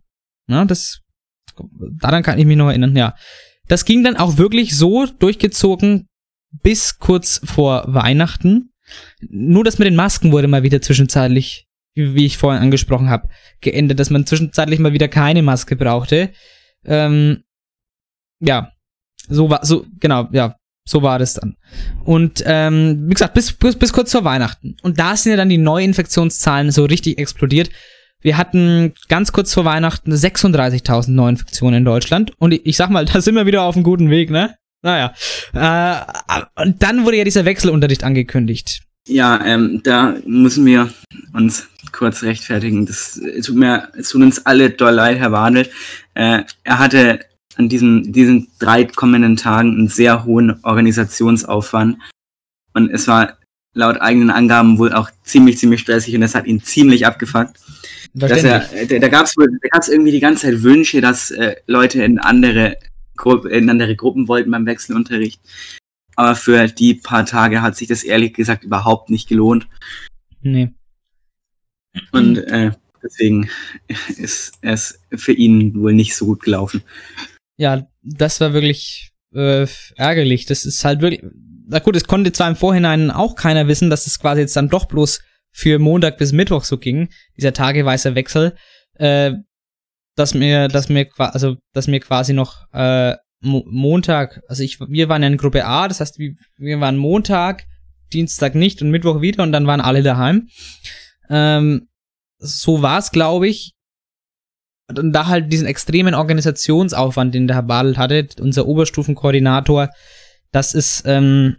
Ne? 0.47 0.65
Das, 0.67 1.01
daran 1.99 2.23
kann 2.23 2.39
ich 2.39 2.45
mich 2.45 2.57
noch 2.57 2.69
erinnern, 2.69 2.95
ja. 2.95 3.15
Das 3.67 3.85
ging 3.85 4.03
dann 4.03 4.17
auch 4.17 4.37
wirklich 4.37 4.75
so 4.75 5.05
durchgezogen 5.05 6.07
bis 6.61 6.99
kurz 6.99 7.41
vor 7.43 7.85
Weihnachten. 7.87 8.73
Nur 9.21 9.63
das 9.63 9.79
mit 9.79 9.87
den 9.87 9.95
Masken 9.95 10.31
wurde 10.31 10.47
mal 10.47 10.63
wieder 10.63 10.81
zwischenzeitlich, 10.81 11.67
wie, 11.95 12.13
wie 12.15 12.25
ich 12.25 12.37
vorhin 12.37 12.61
angesprochen 12.61 13.09
habe, 13.09 13.29
geändert, 13.61 13.99
dass 13.99 14.09
man 14.09 14.25
zwischenzeitlich 14.25 14.79
mal 14.79 14.93
wieder 14.93 15.07
keine 15.07 15.41
Maske 15.41 15.75
brauchte. 15.75 16.31
Ähm, 16.85 17.43
ja, 18.39 18.71
so 19.29 19.49
war, 19.49 19.65
so, 19.65 19.85
genau, 19.99 20.27
ja, 20.31 20.57
so 20.85 21.01
war 21.01 21.17
das 21.17 21.35
dann. 21.35 21.55
Und 22.03 22.43
ähm, 22.45 23.05
wie 23.07 23.13
gesagt, 23.13 23.33
bis, 23.33 23.53
bis, 23.53 23.77
bis 23.77 23.93
kurz 23.93 24.11
vor 24.11 24.25
Weihnachten. 24.25 24.75
Und 24.81 24.99
da 24.99 25.15
sind 25.15 25.31
ja 25.31 25.37
dann 25.37 25.49
die 25.49 25.57
Neuinfektionszahlen 25.57 26.71
so 26.71 26.85
richtig 26.85 27.17
explodiert. 27.17 27.69
Wir 28.23 28.37
hatten 28.37 28.93
ganz 29.09 29.31
kurz 29.31 29.53
vor 29.53 29.65
Weihnachten 29.65 30.11
36.000 30.11 31.11
Neuinfektionen 31.11 31.79
in 31.79 31.85
Deutschland. 31.85 32.31
Und 32.39 32.53
ich, 32.53 32.77
sag 32.77 32.89
mal, 32.89 33.05
da 33.13 33.21
sind 33.21 33.35
wir 33.35 33.45
wieder 33.45 33.61
auf 33.61 33.75
einem 33.75 33.83
guten 33.83 34.09
Weg, 34.09 34.31
ne? 34.31 34.55
Naja. 34.81 35.13
Äh, 35.53 36.41
und 36.61 36.81
dann 36.81 37.05
wurde 37.05 37.17
ja 37.17 37.23
dieser 37.23 37.45
Wechselunterricht 37.45 38.03
angekündigt. 38.03 38.81
Ja, 39.07 39.43
ähm, 39.45 39.81
da 39.83 40.15
müssen 40.25 40.65
wir 40.65 40.89
uns 41.33 41.67
kurz 41.91 42.23
rechtfertigen. 42.23 42.85
Das 42.85 43.19
tut 43.45 43.55
mir, 43.55 43.89
es 43.97 44.09
tut 44.09 44.21
uns 44.21 44.45
alle 44.45 44.69
doll 44.69 44.93
leid, 44.93 45.19
Herr 45.19 45.31
Wadel. 45.31 45.69
Äh, 46.13 46.43
er 46.63 46.79
hatte 46.79 47.19
an 47.55 47.69
diesen, 47.69 48.13
diesen 48.13 48.47
drei 48.59 48.85
kommenden 48.85 49.35
Tagen 49.35 49.71
einen 49.71 49.87
sehr 49.89 50.23
hohen 50.23 50.63
Organisationsaufwand. 50.63 51.97
Und 52.73 52.89
es 52.91 53.07
war 53.07 53.37
laut 53.73 54.01
eigenen 54.01 54.29
Angaben 54.29 54.77
wohl 54.77 54.93
auch 54.93 55.09
ziemlich, 55.23 55.57
ziemlich 55.57 55.81
stressig 55.81 56.13
und 56.15 56.21
das 56.21 56.35
hat 56.35 56.45
ihn 56.45 56.61
ziemlich 56.61 57.05
abgefuckt. 57.05 57.59
Dass 58.13 58.43
er, 58.43 58.59
da, 58.87 58.99
da 58.99 59.07
gab 59.07 59.25
es 59.25 59.33
da 59.35 59.69
gab's 59.71 59.87
irgendwie 59.87 60.11
die 60.11 60.19
ganze 60.19 60.43
Zeit 60.43 60.61
Wünsche, 60.61 61.01
dass 61.01 61.31
äh, 61.31 61.55
Leute 61.65 62.03
in 62.03 62.19
andere, 62.19 62.77
Gru 63.15 63.37
in 63.47 63.69
andere 63.69 63.95
Gruppen 63.95 64.27
wollten 64.27 64.51
beim 64.51 64.67
Wechselunterricht. 64.67 65.41
Aber 66.15 66.35
für 66.35 66.67
die 66.67 66.93
paar 66.93 67.25
Tage 67.25 67.63
hat 67.63 67.75
sich 67.75 67.87
das 67.87 68.03
ehrlich 68.03 68.33
gesagt 68.33 68.63
überhaupt 68.63 69.09
nicht 69.09 69.27
gelohnt. 69.27 69.67
Nee. 70.41 70.71
Und 72.11 72.37
äh, 72.37 72.71
deswegen 73.01 73.49
ist 74.17 74.53
es 74.61 74.99
für 75.15 75.33
ihn 75.33 75.73
wohl 75.75 75.93
nicht 75.93 76.15
so 76.15 76.25
gut 76.25 76.43
gelaufen. 76.43 76.83
Ja, 77.57 77.87
das 78.03 78.39
war 78.41 78.53
wirklich 78.53 79.11
äh, 79.33 79.65
ärgerlich. 79.95 80.45
Das 80.45 80.65
ist 80.65 80.85
halt 80.85 81.01
wirklich. 81.01 81.23
Na 81.65 81.79
gut, 81.79 81.95
es 81.95 82.05
konnte 82.05 82.31
zwar 82.31 82.49
im 82.49 82.55
Vorhinein 82.55 83.11
auch 83.11 83.35
keiner 83.35 83.67
wissen, 83.67 83.89
dass 83.89 84.07
es 84.07 84.19
quasi 84.19 84.41
jetzt 84.41 84.55
dann 84.55 84.69
doch 84.69 84.85
bloß 84.85 85.21
für 85.51 85.79
Montag 85.79 86.17
bis 86.17 86.31
Mittwoch 86.31 86.63
so 86.63 86.77
ging, 86.77 87.09
dieser 87.37 87.53
tageweise 87.53 88.15
Wechsel, 88.15 88.55
äh, 88.95 89.31
dass 90.15 90.33
mir, 90.33 90.67
dass 90.67 90.89
mir, 90.89 91.07
also, 91.17 91.57
dass 91.73 91.87
mir 91.87 91.99
quasi 91.99 92.33
noch 92.33 92.65
äh, 92.73 93.15
Mo 93.41 93.63
Montag, 93.67 94.41
also 94.47 94.63
ich, 94.63 94.79
wir 94.79 95.09
waren 95.09 95.21
ja 95.21 95.27
in 95.27 95.37
Gruppe 95.37 95.65
A, 95.65 95.87
das 95.87 95.99
heißt, 95.99 96.17
wir, 96.17 96.79
waren 96.79 96.97
Montag, 96.97 97.65
Dienstag 98.13 98.55
nicht 98.55 98.81
und 98.81 98.89
Mittwoch 98.89 99.21
wieder 99.21 99.43
und 99.43 99.51
dann 99.51 99.67
waren 99.67 99.81
alle 99.81 100.01
daheim. 100.01 100.47
Ähm, 101.29 101.87
so 102.37 102.81
war 102.81 102.99
es, 102.99 103.11
glaube 103.11 103.47
ich. 103.47 103.73
Und 104.87 105.13
da 105.13 105.27
halt 105.27 105.51
diesen 105.51 105.67
extremen 105.67 106.13
Organisationsaufwand, 106.13 107.33
den 107.33 107.47
der 107.47 107.57
Herr 107.57 107.63
Badel 107.63 107.97
hatte, 107.97 108.27
unser 108.39 108.65
Oberstufenkoordinator, 108.65 109.89
das 110.53 110.73
ist 110.73 111.03
ähm, 111.05 111.57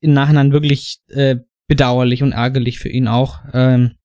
im 0.00 0.12
Nachhinein 0.12 0.52
wirklich 0.52 0.98
äh, 1.08 1.36
bedauerlich 1.66 2.22
und 2.22 2.32
ärgerlich 2.32 2.78
für 2.78 2.88
ihn 2.88 3.08
auch. 3.08 3.40
Ähm, 3.52 3.96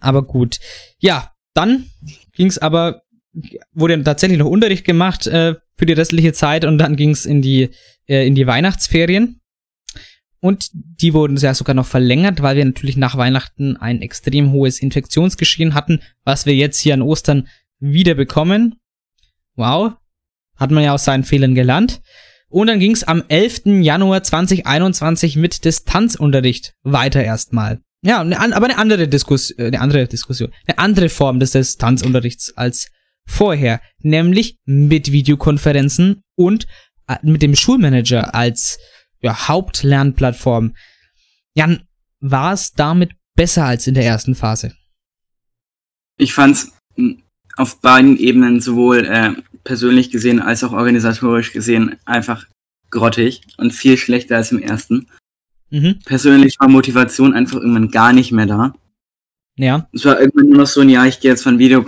aber 0.00 0.22
gut. 0.26 0.58
Ja, 0.98 1.32
dann 1.54 1.90
ging 2.32 2.46
es 2.46 2.58
aber, 2.58 3.02
wurde 3.72 4.02
tatsächlich 4.02 4.38
noch 4.38 4.46
Unterricht 4.46 4.84
gemacht 4.84 5.26
äh, 5.26 5.56
für 5.76 5.86
die 5.86 5.92
restliche 5.92 6.32
Zeit 6.32 6.64
und 6.64 6.78
dann 6.78 6.96
ging 6.96 7.10
es 7.10 7.26
in 7.26 7.42
die 7.42 7.70
äh, 8.08 8.26
in 8.26 8.34
die 8.34 8.46
Weihnachtsferien. 8.46 9.40
Und 10.40 10.70
die 10.72 11.12
wurden 11.12 11.36
ja 11.36 11.52
sogar 11.52 11.74
noch 11.74 11.86
verlängert, 11.86 12.40
weil 12.40 12.56
wir 12.56 12.64
natürlich 12.64 12.96
nach 12.96 13.18
Weihnachten 13.18 13.76
ein 13.76 14.00
extrem 14.00 14.52
hohes 14.52 14.80
Infektionsgeschehen 14.80 15.74
hatten, 15.74 16.00
was 16.24 16.46
wir 16.46 16.54
jetzt 16.54 16.80
hier 16.80 16.94
an 16.94 17.02
Ostern 17.02 17.48
wieder 17.78 18.14
bekommen. 18.14 18.76
Wow. 19.54 19.92
Hat 20.56 20.70
man 20.70 20.82
ja 20.82 20.94
aus 20.94 21.04
seinen 21.04 21.24
Fehlern 21.24 21.54
gelernt. 21.54 22.00
Und 22.50 22.66
dann 22.66 22.80
ging 22.80 22.92
es 22.92 23.04
am 23.04 23.22
11. 23.28 23.62
Januar 23.80 24.22
2021 24.22 25.36
mit 25.36 25.64
Distanzunterricht 25.64 26.74
weiter 26.82 27.22
erstmal. 27.22 27.80
Ja, 28.02 28.20
eine, 28.20 28.38
aber 28.38 28.66
eine 28.66 28.78
andere 28.78 29.08
Diskussion, 29.08 29.58
eine 29.66 29.80
andere 29.80 30.06
Diskussion, 30.06 30.50
eine 30.66 30.78
andere 30.78 31.08
Form 31.08 31.38
des 31.38 31.52
Distanzunterrichts 31.52 32.56
als 32.56 32.90
vorher, 33.26 33.80
nämlich 34.00 34.58
mit 34.64 35.12
Videokonferenzen 35.12 36.22
und 36.36 36.66
äh, 37.06 37.16
mit 37.22 37.42
dem 37.42 37.54
Schulmanager 37.54 38.34
als 38.34 38.78
ja, 39.20 39.48
Hauptlernplattform. 39.48 40.74
Jan, 41.54 41.84
war 42.20 42.52
es 42.52 42.72
damit 42.72 43.12
besser 43.36 43.66
als 43.66 43.86
in 43.86 43.94
der 43.94 44.04
ersten 44.04 44.34
Phase? 44.34 44.74
Ich 46.16 46.34
fand's 46.34 46.72
auf 47.56 47.80
beiden 47.80 48.16
Ebenen 48.16 48.60
sowohl 48.60 49.06
äh, 49.06 49.32
persönlich 49.64 50.10
gesehen 50.10 50.40
als 50.40 50.64
auch 50.64 50.72
organisatorisch 50.72 51.52
gesehen 51.52 51.96
einfach 52.04 52.46
grottig 52.90 53.42
und 53.56 53.72
viel 53.72 53.96
schlechter 53.96 54.36
als 54.36 54.52
im 54.52 54.60
ersten. 54.60 55.08
Mhm. 55.70 56.00
Persönlich 56.04 56.58
war 56.58 56.68
Motivation 56.68 57.34
einfach 57.34 57.56
irgendwann 57.56 57.90
gar 57.90 58.12
nicht 58.12 58.32
mehr 58.32 58.46
da. 58.46 58.74
Ja. 59.56 59.88
Es 59.92 60.04
war 60.04 60.18
irgendwann 60.18 60.48
nur 60.48 60.58
noch 60.58 60.66
so 60.66 60.80
ein, 60.80 60.88
ja, 60.88 61.04
ich 61.06 61.20
gehe 61.20 61.30
jetzt 61.30 61.42
von 61.42 61.58
Video, 61.58 61.84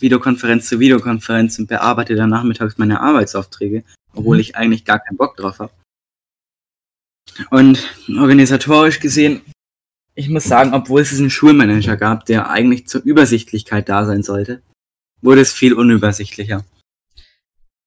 Videokonferenz 0.00 0.68
zu 0.68 0.80
Videokonferenz 0.80 1.58
und 1.58 1.68
bearbeite 1.68 2.16
dann 2.16 2.30
nachmittags 2.30 2.78
meine 2.78 3.00
Arbeitsaufträge, 3.00 3.84
obwohl 4.12 4.36
mhm. 4.36 4.40
ich 4.40 4.56
eigentlich 4.56 4.84
gar 4.84 4.98
keinen 4.98 5.16
Bock 5.16 5.36
drauf 5.36 5.60
habe. 5.60 5.72
Und 7.50 7.88
organisatorisch 8.08 9.00
gesehen, 9.00 9.40
ich 10.14 10.28
muss 10.28 10.44
sagen, 10.44 10.74
obwohl 10.74 11.00
es 11.00 11.16
einen 11.18 11.30
Schulmanager 11.30 11.96
gab, 11.96 12.26
der 12.26 12.50
eigentlich 12.50 12.86
zur 12.86 13.02
Übersichtlichkeit 13.02 13.88
da 13.88 14.04
sein 14.04 14.22
sollte, 14.22 14.60
wurde 15.22 15.40
es 15.40 15.52
viel 15.52 15.72
unübersichtlicher. 15.72 16.64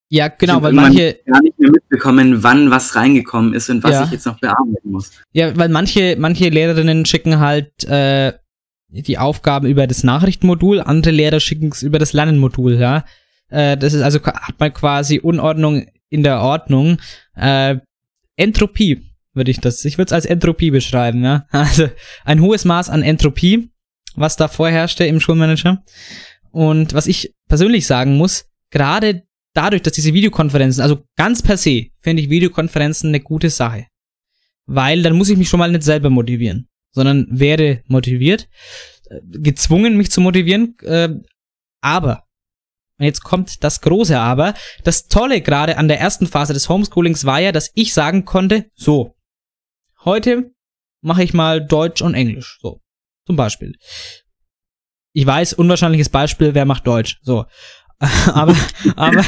Ja, 0.10 0.28
genau, 0.28 0.58
ich 0.58 0.64
weil 0.64 0.74
manche 0.74 1.20
gar 1.26 1.42
nicht 1.42 1.58
mehr 1.60 1.72
mitbekommen, 1.72 2.44
wann 2.44 2.70
was 2.70 2.96
reingekommen 2.96 3.54
ist 3.54 3.70
und 3.70 3.84
was 3.84 3.92
Ja. 3.92 4.04
ich 4.04 4.12
jetzt 4.12 4.26
noch 4.26 4.40
bearbeiten 4.40 4.92
muss. 4.92 5.12
Ja, 5.34 5.56
weil 5.58 5.70
manche, 5.70 6.16
manche 6.20 6.50
Lehrerinnen 6.50 7.06
schicken 7.06 7.40
halt 7.40 7.84
äh, 7.86 8.34
die 8.90 9.18
Aufgaben 9.18 9.68
über 9.68 9.88
das 9.88 10.04
Nachrichtenmodul, 10.04 10.80
andere 10.82 11.12
Lehrer 11.14 11.40
schicken 11.40 11.70
es 11.70 11.82
über 11.82 11.98
das 12.00 12.14
Lernenmodul, 12.14 12.76
ja. 12.76 13.04
Äh, 13.50 13.78
das 13.78 13.94
ist 13.94 14.02
also 14.04 14.22
hat 14.24 14.60
man 14.60 14.74
quasi 14.74 15.20
Unordnung 15.20 15.86
in 16.10 16.24
der 16.24 16.40
Ordnung. 16.42 16.98
Äh, 17.36 17.78
Entropie 18.36 19.02
würde 19.34 19.52
ich 19.52 19.60
das, 19.60 19.84
ich 19.86 19.98
würde 19.98 20.10
es 20.10 20.14
als 20.14 20.26
Entropie 20.26 20.72
beschreiben, 20.72 21.24
ja. 21.24 21.46
Also 21.52 21.90
ein 22.24 22.42
hohes 22.42 22.64
Maß 22.64 22.90
an 22.90 23.02
Entropie, 23.02 23.70
was 24.16 24.36
da 24.38 24.48
vorherrschte 24.48 25.06
im 25.06 25.20
Schulmanager. 25.20 25.84
Und 26.52 26.94
was 26.94 27.08
ich 27.08 27.34
persönlich 27.50 27.86
sagen 27.86 28.18
muss, 28.18 28.46
gerade 28.70 29.24
dadurch, 29.56 29.82
dass 29.82 29.94
diese 29.94 30.14
Videokonferenzen, 30.14 30.84
also 30.84 31.04
ganz 31.16 31.42
per 31.42 31.58
se, 31.58 31.88
finde 32.02 32.22
ich 32.22 32.30
Videokonferenzen 32.30 33.10
eine 33.10 33.22
gute 33.22 33.50
Sache. 33.50 33.88
Weil 34.66 35.02
dann 35.02 35.18
muss 35.18 35.30
ich 35.30 35.38
mich 35.38 35.50
schon 35.50 35.60
mal 35.60 35.72
nicht 35.72 35.84
selber 35.84 36.10
motivieren, 36.10 36.68
sondern 36.92 37.28
werde 37.30 37.84
motiviert, 37.88 38.48
äh, 39.10 39.20
gezwungen, 39.24 39.98
mich 39.98 40.12
zu 40.12 40.22
motivieren. 40.22 40.76
Äh, 40.82 41.10
aber, 41.82 42.24
und 42.98 43.06
jetzt 43.06 43.24
kommt 43.24 43.64
das 43.64 43.82
große 43.82 44.20
Aber, 44.20 44.54
das 44.84 45.08
Tolle 45.08 45.42
gerade 45.42 45.78
an 45.78 45.88
der 45.88 46.00
ersten 46.00 46.28
Phase 46.28 46.54
des 46.54 46.70
Homeschoolings 46.70 47.26
war 47.26 47.40
ja, 47.40 47.52
dass 47.52 47.72
ich 47.76 47.94
sagen 47.94 48.26
konnte, 48.26 48.72
so, 48.76 49.16
heute 50.04 50.52
mache 51.02 51.24
ich 51.24 51.34
mal 51.34 51.66
Deutsch 51.66 52.02
und 52.02 52.14
Englisch, 52.14 52.58
so, 52.62 52.82
zum 53.26 53.36
Beispiel. 53.36 53.76
Ich 55.14 55.26
weiß, 55.26 55.54
unwahrscheinliches 55.54 56.10
Beispiel, 56.10 56.56
wer 56.56 56.66
macht 56.66 56.88
Deutsch, 56.88 57.20
so. 57.22 57.46
aber, 58.28 58.56
aber, 58.96 59.26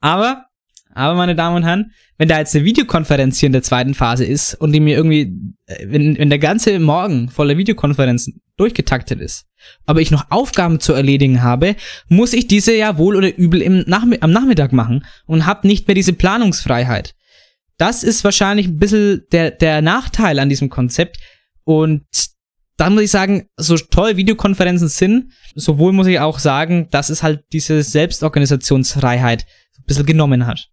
aber, 0.00 0.46
aber, 0.94 1.14
meine 1.14 1.34
Damen 1.34 1.56
und 1.56 1.64
Herren, 1.64 1.92
wenn 2.18 2.28
da 2.28 2.38
jetzt 2.38 2.54
eine 2.54 2.64
Videokonferenz 2.64 3.38
hier 3.38 3.48
in 3.48 3.52
der 3.52 3.62
zweiten 3.62 3.94
Phase 3.94 4.24
ist 4.24 4.54
und 4.54 4.72
die 4.72 4.80
mir 4.80 4.96
irgendwie, 4.96 5.32
äh, 5.66 5.86
wenn, 5.86 6.16
wenn 6.18 6.30
der 6.30 6.38
ganze 6.38 6.78
Morgen 6.78 7.28
voller 7.28 7.56
Videokonferenzen 7.56 8.40
durchgetaktet 8.56 9.20
ist, 9.20 9.46
aber 9.86 10.00
ich 10.00 10.10
noch 10.10 10.30
Aufgaben 10.30 10.78
zu 10.78 10.92
erledigen 10.92 11.42
habe, 11.42 11.76
muss 12.08 12.32
ich 12.32 12.46
diese 12.46 12.74
ja 12.74 12.98
wohl 12.98 13.16
oder 13.16 13.36
übel 13.36 13.62
im 13.62 13.80
Nachmi 13.86 14.18
am 14.20 14.30
Nachmittag 14.30 14.72
machen 14.72 15.04
und 15.26 15.46
habe 15.46 15.66
nicht 15.66 15.88
mehr 15.88 15.94
diese 15.94 16.12
Planungsfreiheit. 16.12 17.14
das 17.78 18.04
ist 18.04 18.22
wahrscheinlich 18.22 18.68
ein 18.68 18.78
bisschen 18.78 19.24
der, 19.32 19.50
der 19.50 19.82
Nachteil 19.82 20.38
an 20.38 20.48
diesem 20.48 20.68
Konzept. 20.68 21.18
Und 21.64 22.04
da 22.76 22.90
muss 22.90 23.02
ich 23.02 23.10
sagen, 23.10 23.48
so 23.56 23.76
toll 23.76 24.16
Videokonferenzen 24.16 24.88
sind, 24.88 25.32
sowohl 25.54 25.92
muss 25.92 26.06
ich 26.06 26.18
auch 26.20 26.38
sagen, 26.38 26.88
dass 26.90 27.10
es 27.10 27.22
halt 27.22 27.44
diese 27.52 27.82
Selbstorganisationsfreiheit 27.82 29.46
ein 29.78 29.84
bisschen 29.86 30.06
genommen 30.06 30.46
hat. 30.46 30.68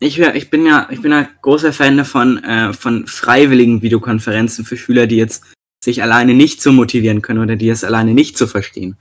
Ich, 0.00 0.18
ich 0.18 0.50
bin 0.50 0.66
ja, 0.66 0.88
ich 0.90 1.00
bin 1.00 1.12
ja 1.12 1.28
großer 1.42 1.72
Fan 1.72 1.96
davon, 1.96 2.42
äh, 2.44 2.72
von 2.72 3.06
freiwilligen 3.06 3.80
Videokonferenzen 3.82 4.64
für 4.64 4.76
Schüler, 4.76 5.06
die 5.06 5.16
jetzt 5.16 5.44
sich 5.82 6.02
alleine 6.02 6.34
nicht 6.34 6.60
so 6.62 6.72
motivieren 6.72 7.22
können 7.22 7.40
oder 7.40 7.56
die 7.56 7.68
es 7.68 7.84
alleine 7.84 8.12
nicht 8.14 8.36
so 8.36 8.46
verstehen. 8.46 8.96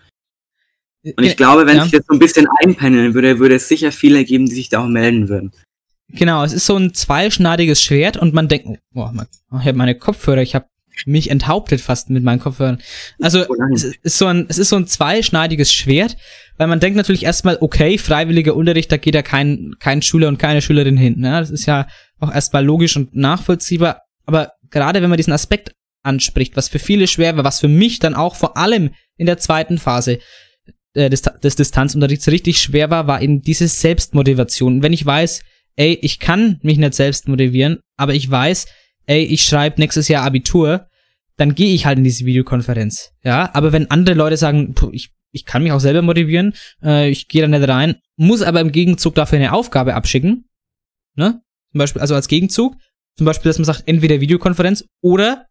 Und 1.04 1.24
ich 1.24 1.32
Ja, 1.32 1.36
glaube, 1.36 1.66
wenn 1.66 1.78
ja. 1.78 1.84
sich 1.84 1.92
das 1.92 2.06
so 2.08 2.14
ein 2.14 2.20
bisschen 2.20 2.48
einpendeln 2.64 3.14
würde, 3.14 3.40
würde 3.40 3.56
es 3.56 3.68
sicher 3.68 3.92
viele 3.92 4.24
geben, 4.24 4.46
die 4.46 4.56
sich 4.56 4.70
da 4.70 4.84
auch 4.84 4.88
melden 4.88 5.28
würden. 5.30 5.52
Genau, 6.10 6.44
es 6.44 6.54
ist 6.54 6.66
so 6.66 6.78
ein 6.78 6.94
zweischneidiges 6.94 7.82
Schwert 7.82 8.16
und 8.18 8.34
man 8.34 8.48
denkt, 8.48 8.68
oh, 8.94 9.10
man- 9.12 9.28
ich 9.60 9.66
habe 9.68 9.74
meine 9.78 9.96
Kopfhörer, 9.98 10.42
ich 10.42 10.56
habe 10.56 10.66
mich 11.06 11.30
enthauptet 11.30 11.82
fast 11.82 12.10
mit 12.10 12.24
meinen 12.24 12.40
Kopfhörern. 12.40 12.80
Also 13.20 13.46
es 13.74 13.84
ist 13.84 14.18
so 14.18 14.28
ein, 14.28 14.46
es 14.50 14.58
ist 14.58 14.70
so 14.70 14.76
ein 14.76 14.88
zweischneidiges 14.88 15.74
Schwert, 15.74 16.18
weil 16.58 16.68
man 16.68 16.80
denkt 16.80 16.98
natürlich 16.98 17.24
erstmal, 17.24 17.58
okay, 17.62 17.98
freiwilliger 17.98 18.56
Unterricht, 18.56 18.92
da 18.92 18.98
geht 18.98 19.16
ja 19.16 19.22
kein, 19.22 19.76
kein 19.80 20.02
Schüler 20.02 20.28
und 20.28 20.38
keine 20.38 20.62
Schülerin 20.62 20.98
hin. 20.98 21.20
Ne? 21.20 21.32
Das 21.32 21.50
ist 21.50 21.66
ja 21.66 21.88
auch 22.20 22.34
erstmal 22.34 22.64
logisch 22.64 22.96
und 22.96 23.16
nachvollziehbar. 23.16 24.02
Aber 24.26 24.52
gerade 24.70 25.02
wenn 25.02 25.10
man 25.10 25.18
diesen 25.18 25.34
Aspekt 25.34 25.74
anspricht, 26.04 26.56
was 26.56 26.70
für 26.70 26.80
viele 26.80 27.08
schwer 27.08 27.36
war, 27.38 27.44
was 27.44 27.60
für 27.60 27.68
mich 27.68 28.00
dann 28.00 28.16
auch 28.16 28.36
vor 28.36 28.58
allem 28.58 28.92
in 29.18 29.26
der 29.26 29.38
zweiten 29.38 29.78
Phase 29.78 30.20
äh, 30.94 31.10
des, 31.10 31.22
des 31.22 31.56
Distanzunterrichts 31.56 32.28
richtig 32.28 32.60
schwer 32.60 32.90
war, 32.90 33.08
war 33.08 33.22
eben 33.22 33.42
diese 33.42 33.68
Selbstmotivation. 33.68 34.76
Und 34.76 34.84
wenn 34.84 34.94
ich 34.94 35.06
weiß, 35.06 35.42
ey, 35.76 35.98
ich 36.02 36.20
kann 36.20 36.60
mich 36.62 36.78
nicht 36.78 36.94
selbst 36.94 37.28
motivieren, 37.28 37.80
aber 37.98 38.14
ich 38.14 38.30
weiß, 38.30 38.68
ey, 39.06 39.24
ich 39.24 39.44
schreibe 39.44 39.80
nächstes 39.80 40.08
Jahr 40.08 40.24
Abitur, 40.24 40.88
dann 41.38 41.56
gehe 41.56 41.74
ich 41.74 41.86
halt 41.86 41.98
in 41.98 42.04
diese 42.04 42.26
Videokonferenz. 42.26 43.12
Ja, 43.24 43.50
aber 43.54 43.72
wenn 43.74 43.90
andere 43.90 44.16
Leute 44.16 44.38
sagen, 44.38 44.76
ich, 44.92 45.12
ich 45.32 45.46
kann 45.46 45.64
mich 45.64 45.72
auch 45.72 45.80
selber 45.80 46.02
motivieren, 46.02 46.54
äh, 46.84 47.10
ich 47.10 47.28
gehe 47.28 47.42
da 47.42 47.48
nicht 47.48 47.68
rein, 47.68 47.96
muss 48.16 48.42
aber 48.42 48.62
im 48.62 48.72
Gegenzug 48.72 49.16
dafür 49.16 49.40
eine 49.40 49.54
Aufgabe 49.54 49.96
abschicken, 49.96 50.46
ne? 51.16 51.42
Zum 51.72 51.80
Beispiel, 51.80 52.02
also 52.02 52.14
als 52.14 52.28
Gegenzug, 52.28 52.76
zum 53.18 53.26
Beispiel, 53.26 53.50
dass 53.50 53.58
man 53.58 53.66
sagt, 53.66 53.84
entweder 53.88 54.22
Videokonferenz 54.22 54.86
oder 55.02 55.48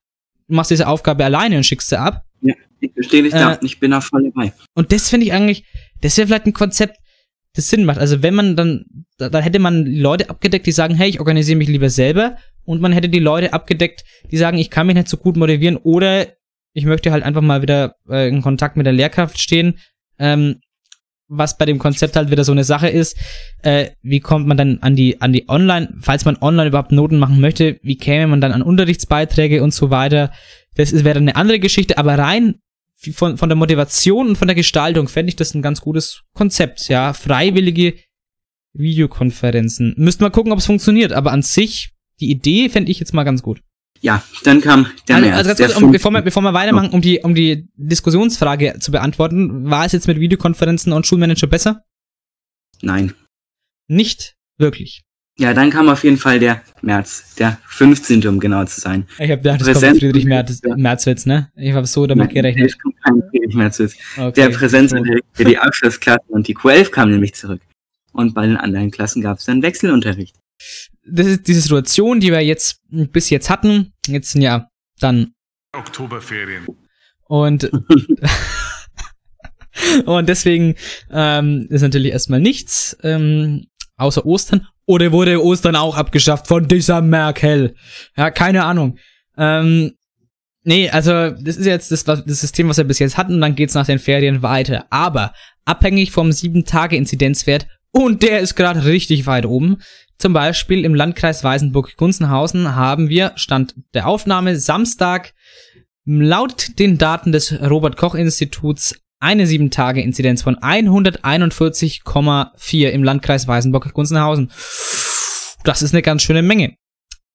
du 0.46 0.54
machst 0.54 0.70
diese 0.70 0.86
Aufgabe 0.86 1.24
alleine 1.24 1.56
und 1.56 1.64
schickst 1.64 1.88
sie 1.88 1.98
ab. 1.98 2.24
Ja, 2.40 2.54
ich 2.80 2.92
verstehe 2.92 3.22
dich 3.24 3.32
da, 3.32 3.54
Äh, 3.54 3.58
ich 3.62 3.80
bin 3.80 3.90
da 3.90 4.00
voll 4.00 4.30
dabei. 4.30 4.52
Und 4.74 4.92
das 4.92 5.08
finde 5.08 5.26
ich 5.26 5.32
eigentlich, 5.32 5.64
das 6.00 6.16
wäre 6.16 6.28
vielleicht 6.28 6.46
ein 6.46 6.52
Konzept, 6.52 6.98
das 7.54 7.68
Sinn 7.68 7.84
macht. 7.84 7.98
Also 7.98 8.22
wenn 8.22 8.34
man 8.34 8.56
dann, 8.56 8.84
da, 9.18 9.28
dann 9.28 9.42
hätte 9.42 9.58
man 9.58 9.84
Leute 9.86 10.30
abgedeckt, 10.30 10.66
die 10.66 10.72
sagen, 10.72 10.94
hey, 10.94 11.08
ich 11.08 11.20
organisiere 11.20 11.58
mich 11.58 11.68
lieber 11.68 11.90
selber. 11.90 12.36
Und 12.64 12.80
man 12.80 12.92
hätte 12.92 13.08
die 13.08 13.18
Leute 13.18 13.52
abgedeckt, 13.52 14.04
die 14.30 14.36
sagen, 14.36 14.58
ich 14.58 14.70
kann 14.70 14.86
mich 14.86 14.96
nicht 14.96 15.08
so 15.08 15.16
gut 15.16 15.36
motivieren 15.36 15.76
oder 15.76 16.26
ich 16.74 16.84
möchte 16.84 17.12
halt 17.12 17.24
einfach 17.24 17.42
mal 17.42 17.62
wieder 17.62 17.96
äh, 18.08 18.28
in 18.28 18.42
Kontakt 18.42 18.76
mit 18.76 18.86
der 18.86 18.92
Lehrkraft 18.92 19.40
stehen. 19.40 19.78
Ähm, 20.18 20.60
was 21.28 21.56
bei 21.56 21.64
dem 21.64 21.78
Konzept 21.78 22.14
halt 22.16 22.30
wieder 22.30 22.44
so 22.44 22.52
eine 22.52 22.64
Sache 22.64 22.88
ist, 22.88 23.16
äh, 23.62 23.90
wie 24.02 24.20
kommt 24.20 24.46
man 24.46 24.56
dann 24.56 24.78
an 24.80 24.96
die, 24.96 25.20
an 25.20 25.32
die 25.32 25.48
Online, 25.48 25.94
falls 26.00 26.24
man 26.26 26.36
online 26.40 26.68
überhaupt 26.68 26.92
Noten 26.92 27.18
machen 27.18 27.40
möchte, 27.40 27.80
wie 27.82 27.96
käme 27.96 28.26
man 28.26 28.40
dann 28.40 28.52
an 28.52 28.62
Unterrichtsbeiträge 28.62 29.62
und 29.62 29.72
so 29.72 29.90
weiter. 29.90 30.30
Das 30.74 30.92
wäre 31.04 31.18
eine 31.18 31.36
andere 31.36 31.58
Geschichte, 31.58 31.96
aber 31.96 32.18
rein 32.18 32.56
von, 33.14 33.38
von 33.38 33.48
der 33.48 33.56
Motivation 33.56 34.28
und 34.28 34.36
von 34.36 34.46
der 34.46 34.54
Gestaltung 34.54 35.08
fände 35.08 35.30
ich 35.30 35.36
das 35.36 35.54
ein 35.54 35.62
ganz 35.62 35.80
gutes 35.80 36.22
Konzept, 36.34 36.88
ja. 36.88 37.14
Freiwillige 37.14 37.94
Videokonferenzen. 38.74 39.94
Müssten 39.96 40.24
wir 40.24 40.30
gucken, 40.30 40.52
ob 40.52 40.58
es 40.58 40.66
funktioniert, 40.66 41.12
aber 41.12 41.32
an 41.32 41.42
sich, 41.42 41.90
die 42.22 42.30
Idee 42.30 42.68
fände 42.68 42.90
ich 42.90 42.98
jetzt 43.00 43.12
mal 43.12 43.24
ganz 43.24 43.42
gut. 43.42 43.60
Ja, 44.00 44.22
dann 44.44 44.60
kam 44.60 44.86
der 45.08 45.16
Also, 45.16 45.26
März. 45.28 45.36
also 45.38 45.48
ganz 45.48 45.58
kurz, 45.58 45.70
um, 45.76 45.82
15. 45.82 45.92
bevor, 45.92 46.10
wir, 46.12 46.22
bevor 46.22 46.42
wir 46.42 46.52
weitermachen, 46.54 46.90
um 46.90 47.00
die, 47.02 47.20
um 47.20 47.34
die 47.34 47.68
Diskussionsfrage 47.76 48.76
zu 48.80 48.90
beantworten, 48.90 49.70
war 49.70 49.84
es 49.84 49.92
jetzt 49.92 50.08
mit 50.08 50.18
Videokonferenzen 50.18 50.92
und 50.92 51.06
Schulmanager 51.06 51.46
besser? 51.46 51.84
Nein. 52.80 53.14
Nicht 53.88 54.34
wirklich. 54.58 55.02
Ja, 55.38 55.54
dann 55.54 55.70
kam 55.70 55.88
auf 55.88 56.04
jeden 56.04 56.18
Fall 56.18 56.38
der 56.40 56.62
März, 56.82 57.34
der 57.36 57.58
15. 57.66 58.26
um 58.26 58.38
genau 58.40 58.64
zu 58.64 58.80
sein. 58.80 59.06
Ich 59.18 59.30
habe 59.30 59.38
gedacht, 59.40 59.60
das 59.60 59.68
kommt 59.68 59.76
Präsenz- 59.78 59.98
Friedrich 60.00 60.24
Merz, 60.26 60.60
Merzwitz, 60.76 61.24
ne? 61.26 61.50
Ich 61.56 61.72
habe 61.72 61.86
so 61.86 62.06
damit 62.06 62.26
Nein, 62.26 62.34
gerechnet. 62.34 62.70
es 62.70 62.78
kommt 62.78 62.96
kein 63.02 63.22
Friedrich 63.30 63.54
Merz. 63.54 63.80
Okay. 63.80 64.32
Der 64.36 64.48
Präsenzunterricht 64.50 65.24
für 65.32 65.44
die 65.44 65.58
Abschlussklassen 65.58 66.28
und 66.28 66.48
die 66.48 66.56
Q11 66.56 66.90
kam 66.90 67.10
nämlich 67.10 67.34
zurück. 67.34 67.62
Und 68.12 68.34
bei 68.34 68.46
den 68.46 68.56
anderen 68.58 68.90
Klassen 68.90 69.22
gab 69.22 69.38
es 69.38 69.44
dann 69.46 69.62
Wechselunterricht. 69.62 70.36
Das 71.04 71.26
ist 71.26 71.48
diese 71.48 71.60
Situation, 71.60 72.20
die 72.20 72.30
wir 72.30 72.40
jetzt 72.40 72.80
bis 72.88 73.30
jetzt 73.30 73.50
hatten. 73.50 73.92
Jetzt 74.06 74.32
sind 74.32 74.42
ja 74.42 74.68
dann 75.00 75.32
Oktoberferien. 75.72 76.66
Und, 77.26 77.64
und 80.04 80.28
deswegen 80.28 80.74
ähm, 81.10 81.66
ist 81.70 81.82
natürlich 81.82 82.12
erstmal 82.12 82.40
nichts 82.40 82.96
ähm, 83.02 83.66
außer 83.96 84.26
Ostern. 84.26 84.66
Oder 84.84 85.12
wurde 85.12 85.42
Ostern 85.42 85.76
auch 85.76 85.96
abgeschafft 85.96 86.46
von 86.46 86.68
dieser 86.68 87.00
Merkel? 87.00 87.74
Ja, 88.16 88.30
keine 88.30 88.64
Ahnung. 88.64 88.98
Ähm, 89.38 89.92
nee, 90.64 90.90
also 90.90 91.30
das 91.30 91.56
ist 91.56 91.66
jetzt 91.66 91.90
das, 91.90 92.04
das 92.04 92.24
System, 92.26 92.68
was 92.68 92.76
wir 92.76 92.84
bis 92.84 92.98
jetzt 92.98 93.16
hatten. 93.16 93.34
Und 93.34 93.40
dann 93.40 93.54
geht's 93.54 93.74
nach 93.74 93.86
den 93.86 93.98
Ferien 93.98 94.42
weiter. 94.42 94.86
Aber 94.90 95.32
abhängig 95.64 96.10
vom 96.10 96.30
7-Tage-Inzidenzwert 96.30 97.66
und 97.92 98.22
der 98.22 98.40
ist 98.40 98.56
gerade 98.56 98.84
richtig 98.84 99.26
weit 99.26 99.46
oben. 99.46 99.78
Zum 100.18 100.32
Beispiel 100.32 100.84
im 100.84 100.94
Landkreis 100.94 101.44
Weißenburg-Gunzenhausen 101.44 102.74
haben 102.74 103.08
wir, 103.08 103.32
Stand 103.36 103.74
der 103.94 104.06
Aufnahme, 104.06 104.56
Samstag 104.56 105.34
Laut 106.04 106.80
den 106.80 106.98
Daten 106.98 107.30
des 107.30 107.60
Robert-Koch-Instituts 107.60 108.96
eine 109.20 109.46
7-Tage-Inzidenz 109.46 110.42
von 110.42 110.56
141,4 110.56 112.88
im 112.88 113.04
Landkreis 113.04 113.46
Weißenburg-Gunzenhausen. 113.46 114.50
Das 115.62 115.80
ist 115.80 115.94
eine 115.94 116.02
ganz 116.02 116.24
schöne 116.24 116.42
Menge. 116.42 116.74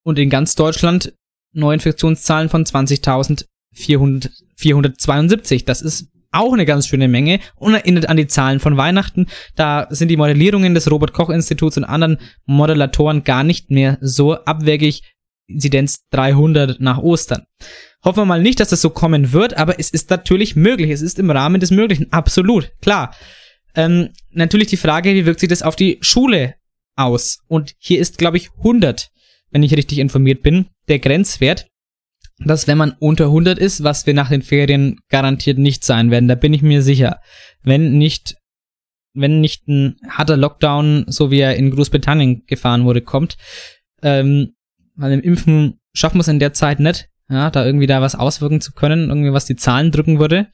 Und 0.03 0.19
in 0.19 0.29
ganz 0.29 0.55
Deutschland 0.55 1.13
Neuinfektionszahlen 1.53 2.49
von 2.49 2.65
20.472. 2.65 5.63
Das 5.63 5.81
ist 5.81 6.09
auch 6.37 6.53
eine 6.53 6.65
ganz 6.65 6.87
schöne 6.87 7.07
Menge 7.07 7.39
und 7.55 7.73
erinnert 7.73 8.09
an 8.09 8.17
die 8.17 8.27
Zahlen 8.27 8.59
von 8.59 8.77
Weihnachten. 8.77 9.27
Da 9.55 9.87
sind 9.89 10.09
die 10.09 10.17
Modellierungen 10.17 10.73
des 10.73 10.89
Robert-Koch-Instituts 10.89 11.77
und 11.77 11.83
anderen 11.83 12.17
Modellatoren 12.45 13.23
gar 13.23 13.43
nicht 13.43 13.71
mehr 13.71 13.97
so 14.01 14.33
abwegig. 14.33 15.03
Inzidenz 15.49 16.07
300 16.09 16.81
nach 16.81 16.97
Ostern. 16.97 17.45
Hoffen 18.03 18.21
wir 18.21 18.25
mal 18.25 18.41
nicht, 18.41 18.59
dass 18.59 18.69
das 18.69 18.81
so 18.81 18.89
kommen 18.89 19.31
wird, 19.31 19.57
aber 19.57 19.79
es 19.79 19.89
ist 19.89 20.09
natürlich 20.09 20.55
möglich. 20.55 20.91
Es 20.91 21.01
ist 21.01 21.19
im 21.19 21.31
Rahmen 21.31 21.61
des 21.61 21.71
Möglichen. 21.71 22.11
Absolut, 22.11 22.71
klar. 22.81 23.15
Ähm, 23.75 24.09
natürlich 24.31 24.67
die 24.67 24.77
Frage, 24.77 25.13
wie 25.13 25.25
wirkt 25.25 25.39
sich 25.39 25.49
das 25.49 25.61
auf 25.61 25.75
die 25.75 25.99
Schule 26.01 26.55
aus? 26.95 27.39
Und 27.47 27.75
hier 27.77 27.99
ist, 27.99 28.17
glaube 28.17 28.37
ich, 28.37 28.49
100, 28.57 29.09
wenn 29.51 29.63
ich 29.63 29.73
richtig 29.73 29.99
informiert 29.99 30.43
bin, 30.43 30.67
der 30.87 30.99
Grenzwert, 30.99 31.67
dass 32.39 32.67
wenn 32.67 32.77
man 32.77 32.95
unter 32.99 33.25
100 33.25 33.57
ist, 33.57 33.83
was 33.83 34.05
wir 34.05 34.13
nach 34.13 34.29
den 34.29 34.41
Ferien 34.41 34.99
garantiert 35.09 35.57
nicht 35.57 35.83
sein 35.83 36.11
werden, 36.11 36.27
da 36.27 36.35
bin 36.35 36.53
ich 36.53 36.61
mir 36.61 36.81
sicher. 36.81 37.19
Wenn 37.63 37.97
nicht, 37.97 38.35
wenn 39.13 39.41
nicht 39.41 39.67
ein 39.67 39.97
harter 40.07 40.37
Lockdown, 40.37 41.05
so 41.07 41.31
wie 41.31 41.39
er 41.39 41.55
in 41.55 41.71
Großbritannien 41.71 42.45
gefahren 42.45 42.85
wurde, 42.85 43.01
kommt, 43.01 43.37
ähm, 44.03 44.53
weil 44.95 45.13
im 45.13 45.21
Impfen 45.21 45.79
schaffen 45.93 46.17
wir 46.17 46.21
es 46.21 46.27
in 46.27 46.39
der 46.39 46.53
Zeit 46.53 46.79
nicht, 46.79 47.09
ja, 47.29 47.49
da 47.49 47.65
irgendwie 47.65 47.87
da 47.87 48.01
was 48.01 48.15
auswirken 48.15 48.61
zu 48.61 48.71
können, 48.71 49.09
irgendwie 49.09 49.33
was 49.33 49.45
die 49.45 49.55
Zahlen 49.55 49.91
drücken 49.91 50.19
würde. 50.19 50.47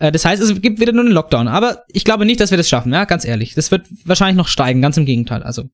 Äh, 0.00 0.10
das 0.10 0.24
heißt, 0.24 0.42
es 0.42 0.60
gibt 0.62 0.80
wieder 0.80 0.92
nur 0.92 1.04
einen 1.04 1.12
Lockdown. 1.12 1.48
Aber 1.48 1.84
ich 1.88 2.04
glaube 2.04 2.24
nicht, 2.24 2.40
dass 2.40 2.50
wir 2.50 2.58
das 2.58 2.68
schaffen, 2.68 2.92
ja, 2.92 3.04
ganz 3.04 3.24
ehrlich. 3.24 3.54
Das 3.54 3.70
wird 3.70 3.86
wahrscheinlich 4.04 4.36
noch 4.36 4.48
steigen, 4.48 4.80
ganz 4.80 4.96
im 4.96 5.04
Gegenteil. 5.04 5.42
Also. 5.42 5.64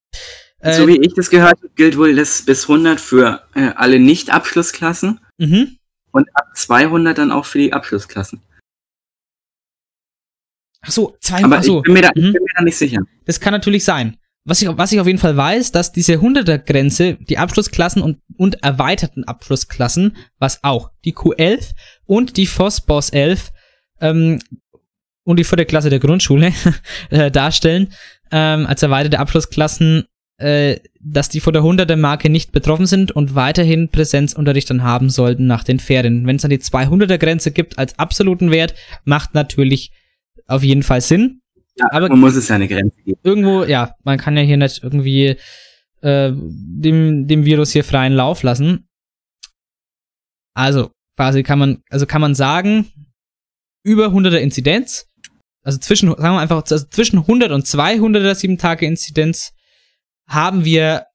Äh, 0.59 0.73
so 0.73 0.89
wie 0.89 1.01
ich 1.01 1.15
das 1.15 1.31
gehört 1.31 1.59
habe, 1.59 1.71
gilt 1.77 1.97
wohl 1.97 2.17
das 2.17 2.43
bis 2.43 2.69
100 2.69 3.01
für 3.01 3.43
äh, 3.55 3.71
alle 3.77 4.01
Nicht-Abschlussklassen 4.01 5.21
Mhm. 5.41 5.79
und 6.13 6.29
ab 6.35 6.49
200 6.55 7.17
dann 7.19 7.33
auch 7.33 7.45
für 7.47 7.59
die 7.59 7.73
Abschlussklassen. 7.73 8.41
Ach 10.83 10.91
so, 10.91 11.15
zwei, 11.21 11.45
Aber 11.45 11.59
ach 11.59 11.63
so. 11.63 11.79
ich, 11.79 11.83
bin 11.85 11.93
mir 11.95 12.03
da, 12.03 12.11
ich 12.15 12.23
Mhm. 12.23 12.33
bin 12.33 12.43
mir 12.43 12.53
da 12.57 12.63
nicht 12.63 12.77
sicher. 12.77 13.03
Das 13.27 13.41
kann 13.41 13.53
natürlich 13.53 13.85
sein. 13.85 14.17
Was 14.45 14.63
ich, 14.63 14.69
was 14.69 14.91
ich 14.93 14.99
auf 15.01 15.07
jeden 15.07 15.19
Fall 15.19 15.37
weiß, 15.37 15.71
dass 15.73 15.93
diese 15.93 16.15
100er-Grenze, 16.15 17.15
die 17.15 17.37
Abschlussklassen 17.37 18.01
und, 18.01 18.19
und 18.39 18.63
erweiterten 18.63 19.25
Abschlussklassen, 19.25 20.17
was 20.39 20.65
auch 20.65 20.91
die 21.05 21.15
Q11 21.15 21.73
und 22.07 22.37
die 22.39 22.47
FOSBOS 22.47 23.11
11 23.11 23.51
ähm, 24.01 24.41
und 25.25 25.39
die 25.39 25.45
vierte 25.45 25.67
Klasse 25.67 25.91
der 25.91 25.99
Grundschule 25.99 26.53
äh, 27.11 27.31
darstellen, 27.31 27.93
ähm, 28.31 28.65
als 28.67 28.83
erweiterte 28.83 29.19
Abschlussklassen, 29.19 30.05
äh, 30.39 30.81
dass 31.03 31.31
die 31.31 31.41
vor 31.41 31.53
der 31.53 31.63
100er-Marke 31.63 32.29
nicht 32.29 32.53
betroffen 32.53 32.87
sind 32.87 33.11
und 33.11 33.35
weiterhin 33.35 33.89
Präsenzunterricht 33.89 34.69
dann 34.69 34.83
haben 34.83 35.09
sollten 35.09 35.47
nach 35.47 35.65
den 35.65 35.81
Ferien. 35.81 36.27
Wenn 36.27 36.37
es 36.37 36.43
dann 36.43 36.51
die 36.51 36.59
200er-Grenze 36.59 37.53
gibt 37.53 37.79
als 37.79 37.99
absoluten 37.99 38.51
Wert, 38.51 38.75
macht 39.05 39.35
natürlich 39.35 39.93
auf 40.47 40.63
jeden 40.63 40.83
Fall 40.83 41.01
Sinn. 41.01 41.41
Ja, 41.77 41.87
aber 41.91 42.09
man 42.11 42.21
muss 42.21 42.37
es 42.37 42.49
ja 42.49 42.57
eine 42.57 42.69
Grenze 42.69 42.95
geben. 43.05 43.19
irgendwo, 43.23 43.65
ja, 43.65 43.95
man 44.05 44.19
kann 44.19 44.37
ja 44.37 44.43
hier 44.43 44.59
nicht 44.59 44.83
irgendwie 44.83 45.37
äh, 46.03 46.33
dem, 46.33 47.27
dem 47.27 47.45
Virus 47.47 47.73
hier 47.73 47.85
freien 47.85 48.13
Lauf 48.13 48.43
lassen. 48.43 48.87
Also, 50.55 50.91
quasi 51.17 51.43
kann 51.43 51.59
man, 51.59 51.83
also 51.89 52.05
kann 52.05 52.21
man 52.21 52.35
sagen, 52.35 52.89
über 53.83 54.09
100er 54.09 54.37
Inzidenz, 54.37 55.07
also 55.63 55.79
zwischen, 55.79 56.09
sagen 56.09 56.35
wir 56.35 56.41
einfach, 56.41 56.63
also 56.71 56.87
zwischen 56.87 57.21
100 57.21 57.53
und 57.53 57.65
200er 57.65 58.35
7-Tage-Inzidenz 58.35 59.55
haben 60.31 60.65
wir 60.65 61.07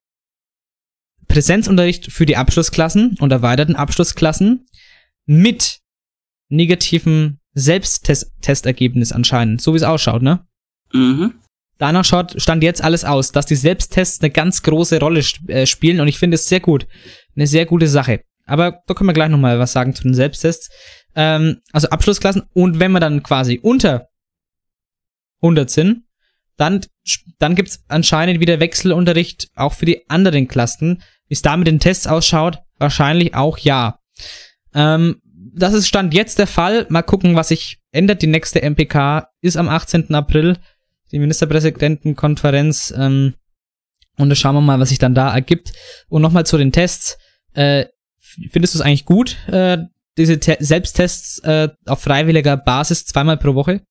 Präsenzunterricht 1.28 2.11
für 2.11 2.26
die 2.26 2.38
Abschlussklassen 2.38 3.18
und 3.20 3.32
erweiterten 3.32 3.76
Abschlussklassen 3.76 4.68
mit 5.26 5.80
negativem 6.49 7.39
Selbsttestergebnis 7.53 9.11
anscheinend, 9.11 9.61
so 9.61 9.74
wie 9.74 9.78
es 9.78 9.84
ausschaut, 9.84 10.22
ne? 10.22 10.45
Mhm. 10.93 11.34
Danach 11.78 12.05
schaut, 12.05 12.39
stand 12.41 12.63
jetzt 12.63 12.84
alles 12.84 13.03
aus, 13.03 13.32
dass 13.32 13.45
die 13.45 13.55
Selbsttests 13.55 14.22
eine 14.22 14.30
ganz 14.30 14.61
große 14.61 14.99
Rolle 14.99 15.24
äh, 15.47 15.66
spielen 15.66 15.99
und 15.99 16.07
ich 16.07 16.20
finde 16.20 16.36
es 16.36 16.47
sehr 16.47 16.59
gut. 16.59 16.86
Eine 17.36 17.47
sehr 17.47 17.66
gute 17.66 17.88
Sache. 17.88 18.22
Aber 18.45 18.82
da 18.86 18.93
können 18.93 19.09
wir 19.09 19.13
gleich 19.13 19.30
nochmal 19.30 19.59
was 19.59 19.72
sagen 19.72 19.95
zu 19.95 20.03
den 20.03 20.13
Selbsttests. 20.13 20.70
Ähm, 21.16 21.61
also 21.72 21.89
Abschlussklassen 21.89 22.43
und 22.53 22.80
wenn 22.80 22.91
wir 22.91 22.99
dann 22.99 23.24
quasi 23.24 23.59
unter 23.61 24.07
100 25.41 25.70
sind, 25.70 26.03
dann, 26.58 26.82
dann 27.39 27.56
gibt's 27.56 27.84
anscheinend 27.88 28.39
wieder 28.39 28.60
Wechselunterricht 28.60 29.49
auch 29.56 29.74
für 29.74 29.86
die 29.86 30.10
anderen 30.10 30.47
Klassen. 30.47 31.03
Wie 31.28 31.34
es 31.34 31.41
da 31.41 31.58
mit 31.58 31.68
den 31.68 31.80
Tests 31.80 32.08
ausschaut, 32.08 32.60
wahrscheinlich 32.78 33.36
auch 33.36 33.58
ja. 33.58 33.99
Ähm, 34.74 35.22
das 35.53 35.74
ist 35.74 35.88
Stand 35.88 36.14
jetzt 36.14 36.39
der 36.39 36.47
Fall. 36.47 36.86
Mal 36.89 37.01
gucken, 37.01 37.36
was 37.36 37.49
sich 37.49 37.80
ändert. 37.91 38.22
Die 38.22 38.28
nächste 38.28 38.62
MPK 38.62 39.28
ist 39.41 39.58
am 39.58 39.70
18. 39.70 40.14
April, 40.14 40.58
die 41.12 41.20
Ministerpräsidentenkonferenz. 41.20 42.93
Ähm, 42.95 43.36
und 44.18 44.30
da 44.30 44.36
schauen 44.36 44.56
wir 44.56 44.62
mal, 44.62 44.80
was 44.80 44.89
sich 44.89 44.99
dann 44.99 45.16
da 45.16 45.34
ergibt. 45.34 45.74
Und 46.10 46.22
nochmal 46.22 46.45
zu 46.45 46.58
den 46.58 46.72
Tests. 46.72 47.18
Äh, 47.53 47.86
findest 48.51 48.76
du 48.76 48.80
es 48.80 48.86
eigentlich 48.86 49.06
gut, 49.06 49.38
äh, 49.47 49.78
diese 50.18 50.39
Te 50.39 50.58
Selbsttests 50.60 51.39
äh, 51.39 51.70
auf 51.86 52.01
freiwilliger 52.01 52.58
Basis 52.58 53.06
zweimal 53.06 53.38
pro 53.38 53.56
Woche? 53.56 53.82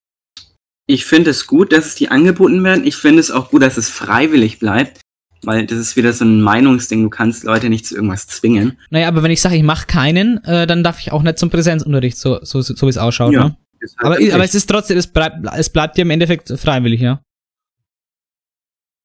Ich 0.86 1.04
finde 1.04 1.30
es 1.30 1.46
gut, 1.46 1.72
dass 1.72 1.86
es 1.86 1.94
die 1.94 2.08
angeboten 2.08 2.62
werden. 2.62 2.84
Ich 2.84 2.96
finde 2.96 3.20
es 3.20 3.30
auch 3.30 3.50
gut, 3.50 3.62
dass 3.62 3.76
es 3.76 3.88
freiwillig 3.88 4.58
bleibt. 4.58 5.00
Weil 5.42 5.66
das 5.66 5.78
ist 5.78 5.96
wieder 5.96 6.12
so 6.12 6.24
ein 6.24 6.40
Meinungsding, 6.40 7.02
du 7.02 7.10
kannst 7.10 7.44
Leute 7.44 7.68
nicht 7.68 7.86
zu 7.86 7.94
irgendwas 7.94 8.26
zwingen. 8.26 8.78
Naja, 8.90 9.08
aber 9.08 9.22
wenn 9.22 9.30
ich 9.30 9.42
sage, 9.42 9.56
ich 9.56 9.62
mache 9.62 9.86
keinen, 9.86 10.42
äh, 10.44 10.66
dann 10.66 10.82
darf 10.82 11.00
ich 11.00 11.12
auch 11.12 11.22
nicht 11.22 11.38
zum 11.38 11.50
Präsenzunterricht, 11.50 12.16
so, 12.16 12.38
so, 12.42 12.62
so, 12.62 12.74
so 12.74 12.86
wie 12.86 12.90
es 12.90 12.96
ausschaut. 12.96 13.32
Ja, 13.32 13.48
ne? 13.48 13.56
aber, 13.98 14.14
aber 14.16 14.44
es 14.44 14.54
ist 14.54 14.66
trotzdem, 14.66 14.96
es 14.96 15.06
bleibt, 15.06 15.46
es 15.54 15.68
bleibt 15.68 15.96
dir 15.96 16.02
im 16.02 16.10
Endeffekt 16.10 16.48
freiwillig, 16.58 17.00
ja. 17.00 17.20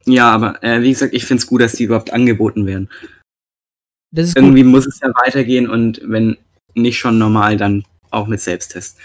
Ja, 0.06 0.32
aber 0.32 0.64
äh, 0.64 0.82
wie 0.82 0.92
gesagt, 0.92 1.14
ich 1.14 1.26
finde 1.26 1.42
es 1.42 1.48
gut, 1.48 1.62
dass 1.62 1.74
die 1.74 1.84
überhaupt 1.84 2.14
angeboten 2.14 2.66
werden. 2.66 2.90
Irgendwie 4.16 4.64
gut. 4.64 4.72
muss 4.72 4.88
es 4.88 5.00
ja 5.02 5.10
weitergehen 5.10 5.70
und 5.70 6.02
wenn 6.04 6.38
nicht 6.74 6.98
schon 6.98 7.18
normal, 7.18 7.58
dann 7.58 7.84
auch 8.10 8.28
mit 8.28 8.40
Selbsttest. 8.40 8.98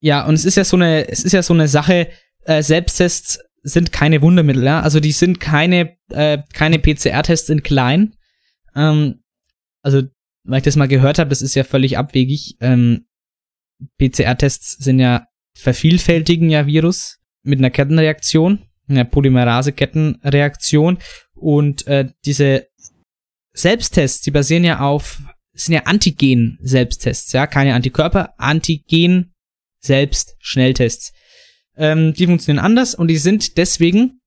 Ja, 0.00 0.26
und 0.26 0.34
es 0.34 0.44
ist 0.44 0.56
ja 0.56 0.64
so 0.64 0.76
eine, 0.76 1.08
es 1.08 1.24
ist 1.24 1.32
ja 1.32 1.42
so 1.42 1.54
eine 1.54 1.68
Sache, 1.68 2.08
äh, 2.44 2.62
Selbsttests 2.62 3.40
sind 3.62 3.92
keine 3.92 4.22
Wundermittel, 4.22 4.64
ja. 4.64 4.80
Also 4.80 5.00
die 5.00 5.12
sind 5.12 5.40
keine, 5.40 5.96
äh, 6.10 6.38
keine 6.52 6.78
PCR-Tests 6.78 7.48
in 7.48 7.62
klein. 7.62 8.14
Ähm, 8.74 9.22
also, 9.82 10.02
weil 10.44 10.58
ich 10.58 10.64
das 10.64 10.76
mal 10.76 10.88
gehört 10.88 11.18
habe, 11.18 11.30
das 11.30 11.42
ist 11.42 11.54
ja 11.54 11.64
völlig 11.64 11.98
abwegig. 11.98 12.56
Ähm, 12.60 13.06
PCR-Tests 13.98 14.78
sind 14.78 14.98
ja 14.98 15.26
vervielfältigen 15.54 16.50
ja 16.50 16.66
Virus 16.66 17.18
mit 17.42 17.58
einer 17.58 17.70
Kettenreaktion, 17.70 18.60
einer 18.88 19.04
Polymerase-Kettenreaktion. 19.04 20.98
Und 21.34 21.86
äh, 21.86 22.08
diese 22.24 22.68
Selbsttests, 23.52 24.22
die 24.22 24.30
basieren 24.30 24.64
ja 24.64 24.80
auf, 24.80 25.20
sind 25.52 25.74
ja 25.74 25.82
Antigen-Selbsttests, 25.82 27.32
ja, 27.32 27.46
keine 27.46 27.74
Antikörper, 27.74 28.34
Antigen 28.38 29.34
Selbst-Schnelltests. 29.80 31.12
Ähm, 31.76 32.12
die 32.14 32.26
funktionieren 32.26 32.64
anders 32.64 32.94
und 32.94 33.08
die 33.08 33.18
sind 33.18 33.56
deswegen, 33.56 34.20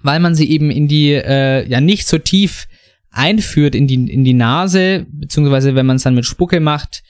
weil 0.00 0.20
man 0.20 0.34
sie 0.34 0.50
eben 0.50 0.70
in 0.70 0.88
die, 0.88 1.12
äh, 1.12 1.66
ja, 1.68 1.80
nicht 1.80 2.06
so 2.06 2.18
tief 2.18 2.66
einführt 3.10 3.74
in 3.74 3.86
die, 3.86 3.94
in 3.94 4.24
die 4.24 4.34
Nase, 4.34 5.06
beziehungsweise 5.10 5.74
wenn 5.74 5.86
man 5.86 5.96
es 5.96 6.02
dann 6.02 6.14
mit 6.14 6.26
Spucke 6.26 6.60
macht, 6.60 7.02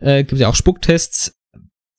äh, 0.00 0.24
gibt 0.24 0.40
ja 0.40 0.48
auch 0.48 0.56
Spucktests, 0.56 1.34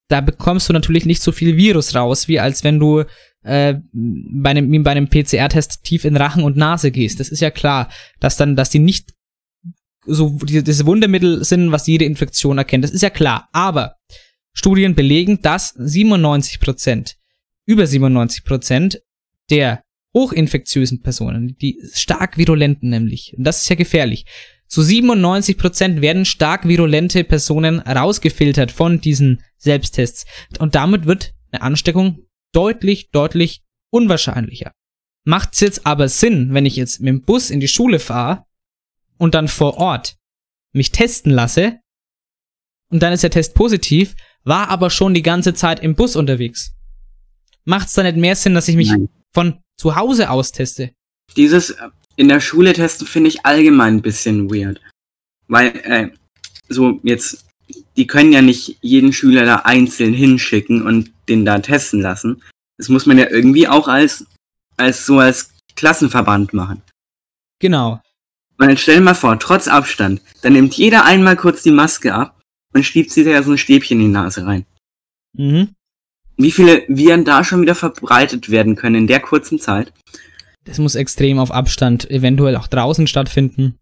da 0.10 0.22
bekommst 0.22 0.68
du 0.68 0.74
natürlich 0.74 1.06
nicht 1.06 1.22
so 1.22 1.32
viel 1.32 1.56
Virus 1.56 1.96
raus, 1.96 2.28
wie 2.28 2.40
als 2.40 2.64
wenn 2.64 2.80
du 2.80 3.04
äh, 3.44 3.76
bei 3.94 4.52
einem, 4.52 4.84
bei 4.84 4.92
einem 4.92 5.08
PCR-Test 5.08 5.84
tief 5.84 6.06
in 6.06 6.18
Rachen 6.18 6.44
und 6.44 6.58
Nase 6.58 6.92
gehst. 6.92 7.20
Das 7.20 7.30
ist 7.30 7.40
ja 7.40 7.52
klar, 7.52 7.90
dass 8.20 8.38
dann, 8.38 8.56
dass 8.56 8.70
die 8.70 8.80
nicht 8.80 9.14
so 10.06 10.38
die, 10.44 10.64
diese 10.64 10.86
Wundermittel 10.86 11.44
sind, 11.44 11.72
was 11.72 11.88
jede 11.88 12.06
Infektion 12.06 12.58
erkennt. 12.58 12.84
Das 12.84 12.92
ist 12.92 13.02
ja 13.02 13.10
klar. 13.10 13.50
Aber 13.54 13.96
Studien 14.54 14.96
belegen, 14.96 15.42
dass 15.42 15.74
97 15.78 16.60
Prozent, 16.60 17.18
über 17.66 17.88
97 17.88 18.44
Prozent 18.44 19.02
der 19.50 19.84
hochinfektiösen 20.14 21.02
Personen, 21.02 21.58
die 21.60 21.80
stark 21.94 22.38
virulenten 22.38 22.90
nämlich, 22.90 23.34
und 23.38 23.44
das 23.44 23.64
ist 23.64 23.70
ja 23.70 23.76
gefährlich, 23.76 24.26
zu 24.74 24.82
97 24.82 25.58
Prozent 25.58 26.02
werden 26.02 26.26
stark 26.26 26.68
virulente 26.68 27.24
Personen 27.24 27.80
rausgefiltert 27.80 28.72
von 28.72 29.00
diesen 29.00 29.44
Selbsttests. 29.58 30.26
Und 30.58 30.74
damit 30.74 31.06
wird 31.06 31.36
eine 31.52 31.62
Ansteckung 31.62 32.26
deutlich, 32.54 33.12
deutlich 33.12 33.62
unwahrscheinlicher. 33.92 34.72
Macht's 35.26 35.60
jetzt 35.60 35.86
aber 35.86 36.10
Sinn, 36.10 36.56
wenn 36.56 36.66
ich 36.66 36.76
jetzt 36.76 37.02
mit 37.02 37.10
dem 37.10 37.22
Bus 37.22 37.52
in 37.52 37.60
die 37.60 37.68
Schule 37.68 38.00
fahre 38.00 38.46
und 39.20 39.36
dann 39.36 39.48
vor 39.48 39.78
Ort 39.78 40.18
mich 40.72 40.92
testen 40.92 41.32
lasse 41.32 41.80
und 42.90 43.04
dann 43.04 43.14
ist 43.14 43.22
der 43.22 43.30
Test 43.30 43.54
positiv, 43.54 44.16
war 44.44 44.70
aber 44.70 44.90
schon 44.90 45.14
die 45.14 45.22
ganze 45.22 45.54
Zeit 45.54 45.82
im 45.82 45.96
Bus 45.96 46.16
unterwegs. 46.16 46.74
Macht's 47.66 47.94
da 47.94 48.04
nicht 48.04 48.18
mehr 48.18 48.36
Sinn, 48.36 48.54
dass 48.54 48.68
ich 48.68 48.76
mich 48.76 48.90
Nein. 48.90 49.10
von 49.34 49.60
zu 49.78 49.96
Hause 49.96 50.30
aus 50.30 50.52
teste? 50.52 50.92
Dieses 51.36 51.72
äh, 51.72 51.90
in 52.16 52.28
der 52.28 52.40
Schule 52.40 52.74
testen 52.74 53.08
finde 53.08 53.30
ich 53.30 53.46
allgemein 53.46 53.96
ein 53.96 54.02
bisschen 54.02 54.54
weird. 54.54 54.82
Weil, 55.48 55.68
äh, 55.84 56.10
so 56.70 57.00
jetzt, 57.04 57.46
die 57.96 58.08
können 58.08 58.34
ja 58.34 58.42
nicht 58.42 58.78
jeden 58.82 59.14
Schüler 59.14 59.46
da 59.46 59.56
einzeln 59.58 60.14
hinschicken 60.14 60.82
und 60.82 61.12
den 61.30 61.46
da 61.46 61.60
testen 61.60 62.02
lassen. 62.02 62.42
Das 62.78 62.90
muss 62.90 63.06
man 63.06 63.18
ja 63.18 63.30
irgendwie 63.30 63.68
auch 63.68 63.88
als, 63.88 64.26
als 64.78 65.06
so 65.06 65.20
als 65.20 65.52
Klassenverband 65.76 66.54
machen. 66.54 66.82
Genau. 67.60 68.02
Und 68.58 68.68
dann 68.68 68.78
stell 68.78 68.96
dir 68.96 69.02
mal 69.02 69.16
vor, 69.16 69.40
trotz 69.40 69.68
Abstand, 69.68 70.22
dann 70.42 70.54
nimmt 70.54 70.76
jeder 70.76 71.06
einmal 71.06 71.36
kurz 71.36 71.64
die 71.64 71.72
Maske 71.72 72.14
ab 72.14 72.43
und 72.74 72.84
schiebt 72.84 73.12
sich 73.12 73.26
da 73.26 73.44
so 73.44 73.52
ein 73.52 73.58
Stäbchen 73.58 74.00
in 74.00 74.08
die 74.08 74.12
Nase 74.12 74.46
rein. 74.46 74.66
Mhm. 75.34 75.70
Wie 76.38 76.52
viele 76.52 76.84
Viren 76.88 77.26
da 77.26 77.44
schon 77.44 77.62
wieder 77.62 77.76
verbreitet 77.76 78.50
werden 78.50 78.76
können 78.76 78.96
in 78.96 79.08
der 79.08 79.20
kurzen 79.20 79.60
Zeit. 79.60 79.94
Das 80.66 80.80
muss 80.80 80.96
extrem 80.96 81.40
auf 81.40 81.52
Abstand, 81.52 82.10
eventuell 82.10 82.56
auch 82.56 82.68
draußen 82.68 83.08
stattfinden. 83.08 83.78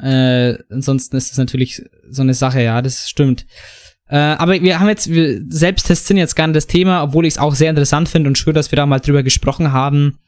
Äh, 0.00 0.58
ansonsten 0.70 1.16
ist 1.16 1.30
das 1.30 1.38
natürlich 1.38 1.82
so 2.08 2.22
eine 2.22 2.34
Sache, 2.34 2.62
ja, 2.62 2.82
das 2.82 3.08
stimmt. 3.08 3.46
Äh, 4.08 4.16
aber 4.16 4.60
wir 4.60 4.80
haben 4.80 4.88
jetzt, 4.88 5.10
wir, 5.10 5.42
Selbsttests 5.48 6.08
sind 6.08 6.16
jetzt 6.16 6.34
gar 6.34 6.46
nicht 6.46 6.56
das 6.56 6.66
Thema, 6.66 7.02
obwohl 7.02 7.26
ich 7.26 7.34
es 7.34 7.38
auch 7.38 7.54
sehr 7.54 7.70
interessant 7.70 8.08
finde 8.08 8.28
und 8.28 8.38
schwöre, 8.38 8.54
dass 8.54 8.72
wir 8.72 8.76
da 8.76 8.86
mal 8.86 9.00
drüber 9.00 9.22
gesprochen 9.22 9.72
haben. 9.72 10.18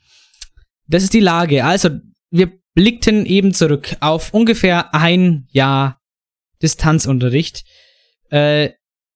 Das 0.87 1.03
ist 1.03 1.15
die 1.15 1.21
Lage. 1.21 1.65
Also, 1.65 1.91
wir 2.31 2.53
blickten 2.75 3.27
eben 3.27 3.55
zurück 3.55 3.97
auf 4.01 4.33
ungefähr 4.33 4.95
ein 4.95 5.49
Jahr 5.51 6.01
Distanzunterricht. 6.63 7.65
Äh, 8.31 8.70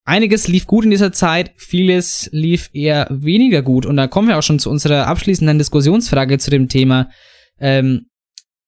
einiges 0.04 0.48
lief 0.48 0.66
gut 0.66 0.84
in 0.84 0.90
dieser 0.90 1.12
Zeit, 1.12 1.52
vieles 1.56 2.28
lief 2.32 2.70
eher 2.72 3.06
weniger 3.10 3.62
gut. 3.62 3.86
Und 3.86 3.96
da 3.96 4.06
kommen 4.06 4.28
wir 4.28 4.38
auch 4.38 4.42
schon 4.42 4.58
zu 4.58 4.70
unserer 4.70 5.06
abschließenden 5.06 5.58
Diskussionsfrage 5.58 6.38
zu 6.38 6.50
dem 6.50 6.68
Thema. 6.68 7.10
Ähm, 7.58 8.06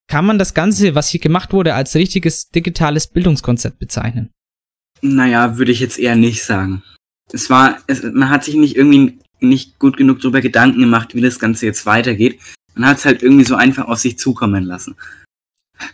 kann 0.09 0.26
man 0.26 0.38
das 0.38 0.53
Ganze, 0.55 0.95
was 0.95 1.09
hier 1.09 1.20
gemacht 1.20 1.53
wurde, 1.53 1.74
als 1.74 1.95
richtiges 1.95 2.49
digitales 2.49 3.07
Bildungskonzept 3.07 3.78
bezeichnen? 3.78 4.30
Naja, 5.01 5.57
würde 5.59 5.72
ich 5.72 5.80
jetzt 5.80 5.99
eher 5.99 6.16
nicht 6.16 6.45
sagen. 6.45 6.82
Es 7.32 7.49
war, 7.51 7.78
es, 7.86 8.03
man 8.03 8.28
hat 8.28 8.45
sich 8.45 8.55
nicht 8.57 8.76
irgendwie 8.76 9.18
nicht 9.40 9.78
gut 9.78 9.97
genug 9.97 10.20
darüber 10.20 10.40
Gedanken 10.40 10.80
gemacht, 10.80 11.14
wie 11.14 11.20
das 11.20 11.38
Ganze 11.40 11.66
jetzt 11.66 11.86
weitergeht. 11.86 12.38
Man 12.74 12.88
hat 12.88 12.99
es 12.99 13.05
halt 13.05 13.22
irgendwie 13.22 13.45
so 13.45 13.55
einfach 13.57 13.86
auf 13.86 13.99
sich 13.99 14.18
zukommen 14.18 14.64
lassen. 14.64 14.95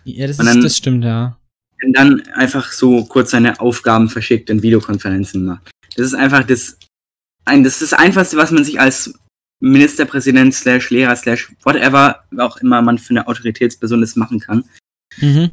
Ja, 0.04 0.26
das, 0.26 0.38
Und 0.38 0.46
ist, 0.46 0.54
dann- 0.54 0.62
das 0.62 0.76
stimmt, 0.76 1.04
ja. 1.04 1.37
Und 1.84 1.92
dann 1.92 2.22
einfach 2.32 2.72
so 2.72 3.04
kurz 3.04 3.30
seine 3.30 3.60
Aufgaben 3.60 4.08
verschickt 4.08 4.50
und 4.50 4.62
Videokonferenzen 4.62 5.44
macht. 5.44 5.70
Das 5.96 6.06
ist 6.06 6.14
einfach 6.14 6.44
das, 6.44 6.76
ein, 7.44 7.62
das 7.62 7.80
ist 7.80 7.92
das 7.92 7.98
Einfachste, 7.98 8.36
was 8.36 8.50
man 8.50 8.64
sich 8.64 8.80
als 8.80 9.14
Ministerpräsident 9.60 10.54
slash 10.54 10.90
Lehrer 10.90 11.14
slash 11.16 11.52
whatever, 11.62 12.24
auch 12.38 12.56
immer 12.58 12.82
man 12.82 12.98
für 12.98 13.10
eine 13.10 13.26
Autoritätsperson 13.28 14.00
das 14.00 14.16
machen 14.16 14.40
kann. 14.40 14.64
Mhm. 15.18 15.50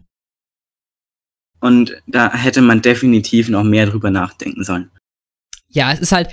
Und 1.59 1.95
da 2.07 2.33
hätte 2.33 2.61
man 2.61 2.81
definitiv 2.81 3.49
noch 3.49 3.63
mehr 3.63 3.85
drüber 3.85 4.11
nachdenken 4.11 4.63
sollen. 4.63 4.91
Ja, 5.69 5.91
es 5.91 5.99
ist 5.99 6.11
halt, 6.11 6.29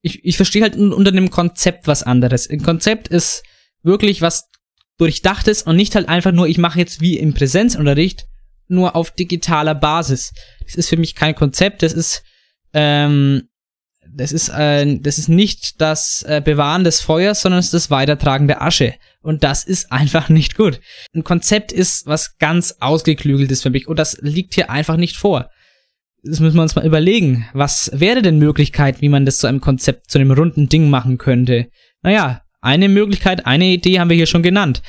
ich, 0.00 0.24
ich 0.24 0.36
verstehe 0.36 0.62
halt 0.62 0.76
un- 0.76 0.92
unter 0.92 1.12
dem 1.12 1.30
Konzept 1.30 1.86
was 1.86 2.02
anderes. 2.02 2.48
Ein 2.48 2.62
Konzept 2.62 3.08
ist 3.08 3.42
wirklich 3.82 4.22
was 4.22 4.48
durchdachtes 4.98 5.62
und 5.62 5.76
nicht 5.76 5.94
halt 5.94 6.08
einfach 6.08 6.32
nur, 6.32 6.46
ich 6.46 6.58
mache 6.58 6.78
jetzt 6.78 7.00
wie 7.00 7.18
im 7.18 7.34
Präsenzunterricht, 7.34 8.26
nur 8.68 8.96
auf 8.96 9.10
digitaler 9.10 9.74
Basis. 9.74 10.32
Das 10.64 10.74
ist 10.74 10.88
für 10.88 10.96
mich 10.96 11.14
kein 11.14 11.34
Konzept, 11.34 11.82
das 11.82 11.92
ist, 11.92 12.22
ähm, 12.72 13.48
das 14.12 14.32
ist, 14.32 14.48
äh, 14.50 14.98
das 15.00 15.18
ist 15.18 15.28
nicht 15.28 15.80
das 15.80 16.24
äh, 16.28 16.40
Bewahren 16.44 16.84
des 16.84 17.00
Feuers, 17.00 17.40
sondern 17.42 17.58
es 17.58 17.66
ist 17.66 17.74
das 17.74 17.90
Weitertragen 17.90 18.48
der 18.48 18.62
Asche. 18.62 18.94
Und 19.20 19.44
das 19.44 19.64
ist 19.64 19.90
einfach 19.92 20.28
nicht 20.28 20.56
gut. 20.56 20.80
Ein 21.14 21.24
Konzept 21.24 21.72
ist 21.72 22.06
was 22.06 22.36
ganz 22.38 22.76
ausgeklügeltes 22.80 23.62
für 23.62 23.70
mich 23.70 23.88
und 23.88 23.98
das 23.98 24.18
liegt 24.20 24.54
hier 24.54 24.70
einfach 24.70 24.96
nicht 24.96 25.16
vor. 25.16 25.50
Das 26.22 26.40
müssen 26.40 26.56
wir 26.56 26.62
uns 26.62 26.74
mal 26.74 26.86
überlegen. 26.86 27.46
Was 27.52 27.90
wäre 27.92 28.22
denn 28.22 28.38
Möglichkeit, 28.38 29.02
wie 29.02 29.10
man 29.10 29.26
das 29.26 29.38
zu 29.38 29.46
einem 29.46 29.60
Konzept, 29.60 30.10
zu 30.10 30.18
einem 30.18 30.30
runden 30.30 30.70
Ding 30.70 30.88
machen 30.88 31.18
könnte? 31.18 31.68
Naja, 32.00 32.40
eine 32.62 32.88
Möglichkeit, 32.88 33.44
eine 33.44 33.66
Idee 33.66 34.00
haben 34.00 34.08
wir 34.08 34.16
hier 34.16 34.26
schon 34.26 34.42
genannt, 34.42 34.80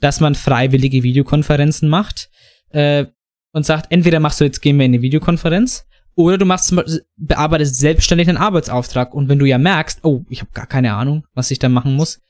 dass 0.00 0.20
man 0.20 0.36
freiwillige 0.36 1.02
Videokonferenzen 1.02 1.88
macht 1.88 2.28
äh, 2.74 3.06
und 3.54 3.64
sagt, 3.64 3.86
entweder 3.90 4.20
machst 4.20 4.40
du 4.40 4.44
jetzt 4.44 4.60
gehen 4.60 4.78
wir 4.78 4.84
in 4.84 4.92
eine 4.92 5.00
Videokonferenz 5.00 5.86
oder 6.16 6.36
du 6.36 6.44
machst 6.44 6.74
bearbeitest 7.16 7.76
selbstständig 7.76 8.28
einen 8.28 8.36
Arbeitsauftrag 8.36 9.14
und 9.14 9.28
wenn 9.28 9.38
du 9.38 9.46
ja 9.46 9.58
merkst, 9.58 10.00
oh, 10.02 10.24
ich 10.28 10.40
habe 10.40 10.50
gar 10.52 10.66
keine 10.66 10.94
Ahnung, 10.94 11.24
was 11.34 11.50
ich 11.50 11.58
da 11.58 11.68
machen 11.68 11.94
muss, 11.94 12.20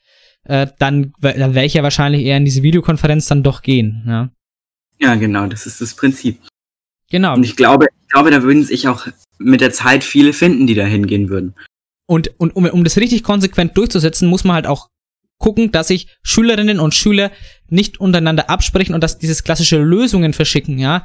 äh, 0.45 0.67
dann, 0.79 1.13
dann 1.19 1.55
werde 1.55 1.65
ich 1.65 1.73
ja 1.73 1.83
wahrscheinlich 1.83 2.23
eher 2.23 2.37
in 2.37 2.45
diese 2.45 2.63
Videokonferenz 2.63 3.25
dann 3.25 3.43
doch 3.43 3.63
gehen. 3.63 4.03
Ja, 4.07 4.29
Ja, 4.99 5.15
genau, 5.15 5.47
das 5.47 5.65
ist 5.65 5.81
das 5.81 5.95
Prinzip. 5.95 6.39
genau. 7.09 7.33
Und 7.33 7.43
ich 7.43 7.55
glaube, 7.55 7.87
ich 8.01 8.09
glaube, 8.09 8.31
da 8.31 8.43
würden 8.43 8.63
sich 8.63 8.87
auch 8.87 9.07
mit 9.39 9.61
der 9.61 9.71
Zeit 9.71 10.03
viele 10.03 10.31
finden, 10.31 10.67
die 10.67 10.75
da 10.75 10.85
hingehen 10.85 11.29
würden. 11.29 11.55
Und, 12.07 12.39
und 12.39 12.55
um, 12.55 12.65
um 12.65 12.83
das 12.83 12.97
richtig 12.97 13.23
konsequent 13.23 13.75
durchzusetzen, 13.75 14.29
muss 14.29 14.43
man 14.43 14.55
halt 14.55 14.67
auch 14.67 14.89
gucken, 15.37 15.71
dass 15.71 15.89
sich 15.89 16.07
Schülerinnen 16.23 16.79
und 16.79 16.93
Schüler 16.93 17.31
nicht 17.67 17.99
untereinander 17.99 18.49
absprechen 18.49 18.95
und 18.95 19.03
dass 19.03 19.17
dieses 19.17 19.43
klassische 19.43 19.77
Lösungen 19.77 20.33
verschicken, 20.33 20.77
ja, 20.77 21.03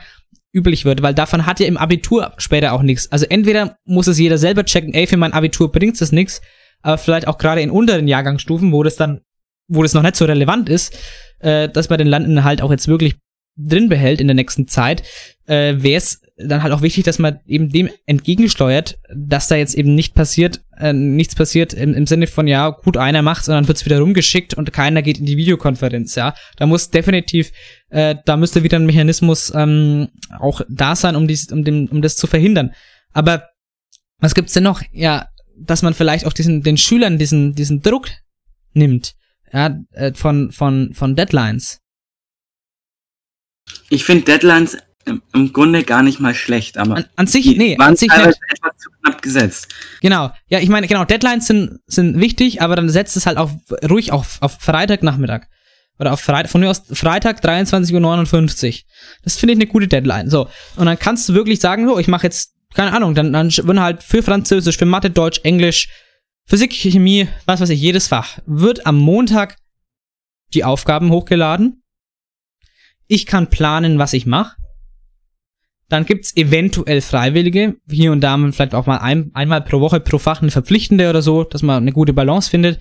üblich 0.52 0.84
wird, 0.84 1.02
weil 1.02 1.14
davon 1.14 1.46
hat 1.46 1.60
ja 1.60 1.66
im 1.66 1.76
Abitur 1.76 2.32
später 2.38 2.72
auch 2.72 2.82
nichts. 2.82 3.10
Also 3.12 3.26
entweder 3.28 3.76
muss 3.84 4.06
es 4.06 4.18
jeder 4.18 4.38
selber 4.38 4.64
checken, 4.64 4.94
ey, 4.94 5.06
für 5.06 5.16
mein 5.16 5.32
Abitur 5.32 5.70
bringt 5.70 6.00
es 6.00 6.12
nichts, 6.12 6.40
aber 6.82 6.98
vielleicht 6.98 7.28
auch 7.28 7.38
gerade 7.38 7.60
in 7.60 7.70
unteren 7.70 8.08
Jahrgangsstufen, 8.08 8.72
wo 8.72 8.82
das 8.82 8.96
dann, 8.96 9.20
wo 9.68 9.82
das 9.82 9.94
noch 9.94 10.02
nicht 10.02 10.16
so 10.16 10.24
relevant 10.24 10.68
ist, 10.68 10.96
äh, 11.38 11.68
dass 11.68 11.88
man 11.88 11.98
den 11.98 12.08
Landinhalt 12.08 12.62
auch 12.62 12.70
jetzt 12.70 12.88
wirklich 12.88 13.16
drin 13.56 13.88
behält 13.88 14.20
in 14.20 14.26
der 14.26 14.34
nächsten 14.34 14.66
Zeit, 14.66 15.02
äh, 15.46 15.74
wäre 15.78 15.98
es 15.98 16.22
dann 16.46 16.62
halt 16.62 16.72
auch 16.72 16.82
wichtig, 16.82 17.04
dass 17.04 17.18
man 17.18 17.40
eben 17.46 17.70
dem 17.70 17.90
entgegensteuert, 18.06 18.98
dass 19.14 19.48
da 19.48 19.56
jetzt 19.56 19.74
eben 19.74 19.94
nicht 19.94 20.14
passiert, 20.14 20.60
äh, 20.78 20.92
nichts 20.92 21.34
passiert 21.34 21.72
im, 21.74 21.94
im 21.94 22.06
Sinne 22.06 22.26
von, 22.26 22.46
ja, 22.46 22.70
gut, 22.70 22.96
einer 22.96 23.22
macht, 23.22 23.44
sondern 23.44 23.68
wird's 23.68 23.84
wieder 23.84 24.00
rumgeschickt 24.00 24.54
und 24.54 24.72
keiner 24.72 25.02
geht 25.02 25.18
in 25.18 25.26
die 25.26 25.36
Videokonferenz, 25.36 26.14
ja. 26.14 26.34
Da 26.56 26.66
muss 26.66 26.90
definitiv, 26.90 27.52
äh, 27.90 28.16
da 28.24 28.36
müsste 28.36 28.62
wieder 28.62 28.78
ein 28.78 28.86
Mechanismus 28.86 29.52
ähm, 29.54 30.08
auch 30.38 30.60
da 30.68 30.96
sein, 30.96 31.16
um, 31.16 31.26
dies, 31.28 31.50
um, 31.52 31.64
dem, 31.64 31.88
um 31.88 32.02
das 32.02 32.16
zu 32.16 32.26
verhindern. 32.26 32.72
Aber 33.12 33.48
was 34.18 34.34
gibt's 34.34 34.52
denn 34.52 34.64
noch? 34.64 34.82
Ja, 34.92 35.28
dass 35.58 35.82
man 35.82 35.94
vielleicht 35.94 36.26
auch 36.26 36.32
diesen, 36.32 36.62
den 36.62 36.76
Schülern 36.76 37.18
diesen, 37.18 37.54
diesen 37.54 37.82
Druck 37.82 38.08
nimmt, 38.72 39.14
ja, 39.52 39.78
äh, 39.92 40.12
von, 40.14 40.52
von, 40.52 40.94
von 40.94 41.16
Deadlines. 41.16 41.80
Ich 43.88 44.04
finde 44.04 44.24
Deadlines 44.24 44.78
im, 45.06 45.22
im 45.32 45.52
Grunde 45.52 45.82
gar 45.82 46.02
nicht 46.02 46.20
mal 46.20 46.34
schlecht, 46.34 46.76
aber 46.76 46.96
An, 46.96 47.04
an 47.16 47.26
sich, 47.26 47.56
nee, 47.56 47.76
an 47.78 47.96
sich 47.96 48.10
nicht. 48.10 48.38
etwas 48.50 48.76
zu 48.78 48.90
knapp 49.02 49.22
gesetzt. 49.22 49.68
Genau. 50.02 50.30
Ja, 50.48 50.60
ich 50.60 50.68
meine, 50.68 50.86
genau, 50.86 51.04
Deadlines 51.04 51.46
sind, 51.46 51.80
sind 51.86 52.20
wichtig, 52.20 52.62
aber 52.62 52.76
dann 52.76 52.88
setzt 52.88 53.16
es 53.16 53.26
halt 53.26 53.38
auch 53.38 53.50
ruhig 53.88 54.12
auf, 54.12 54.38
auf 54.40 54.58
Freitagnachmittag. 54.60 55.46
Oder 55.98 56.14
auf 56.14 56.20
Freitag, 56.20 56.50
von 56.50 56.62
mir 56.62 56.70
aus 56.70 56.82
Freitag 56.92 57.44
23.59 57.44 58.68
Uhr. 58.68 58.80
Das 59.22 59.36
finde 59.36 59.52
ich 59.52 59.58
eine 59.58 59.66
gute 59.66 59.86
Deadline. 59.86 60.30
So. 60.30 60.48
Und 60.76 60.86
dann 60.86 60.98
kannst 60.98 61.28
du 61.28 61.34
wirklich 61.34 61.60
sagen, 61.60 61.86
so, 61.86 61.98
ich 61.98 62.08
mache 62.08 62.24
jetzt, 62.24 62.54
keine 62.74 62.94
Ahnung, 62.94 63.14
dann, 63.14 63.34
dann 63.34 63.50
würden 63.50 63.80
halt 63.80 64.02
für 64.02 64.22
Französisch, 64.22 64.78
für 64.78 64.86
Mathe, 64.86 65.10
Deutsch, 65.10 65.40
Englisch, 65.42 65.88
Physik, 66.46 66.72
Chemie, 66.72 67.28
was 67.44 67.60
weiß 67.60 67.68
ich, 67.68 67.80
jedes 67.80 68.08
Fach, 68.08 68.38
wird 68.46 68.86
am 68.86 68.96
Montag 68.96 69.56
die 70.54 70.64
Aufgaben 70.64 71.10
hochgeladen. 71.10 71.82
Ich 73.06 73.26
kann 73.26 73.50
planen, 73.50 73.98
was 73.98 74.14
ich 74.14 74.24
mache. 74.24 74.56
Dann 75.90 76.06
gibt's 76.06 76.34
eventuell 76.36 77.00
Freiwillige, 77.00 77.74
hier 77.90 78.12
und 78.12 78.20
da 78.20 78.38
vielleicht 78.52 78.74
auch 78.74 78.86
mal 78.86 78.98
ein, 78.98 79.30
einmal 79.34 79.60
pro 79.60 79.80
Woche 79.80 80.00
pro 80.00 80.18
Fach 80.18 80.40
eine 80.40 80.52
verpflichtende 80.52 81.10
oder 81.10 81.20
so, 81.20 81.44
dass 81.44 81.62
man 81.62 81.82
eine 81.82 81.92
gute 81.92 82.12
Balance 82.12 82.48
findet. 82.48 82.78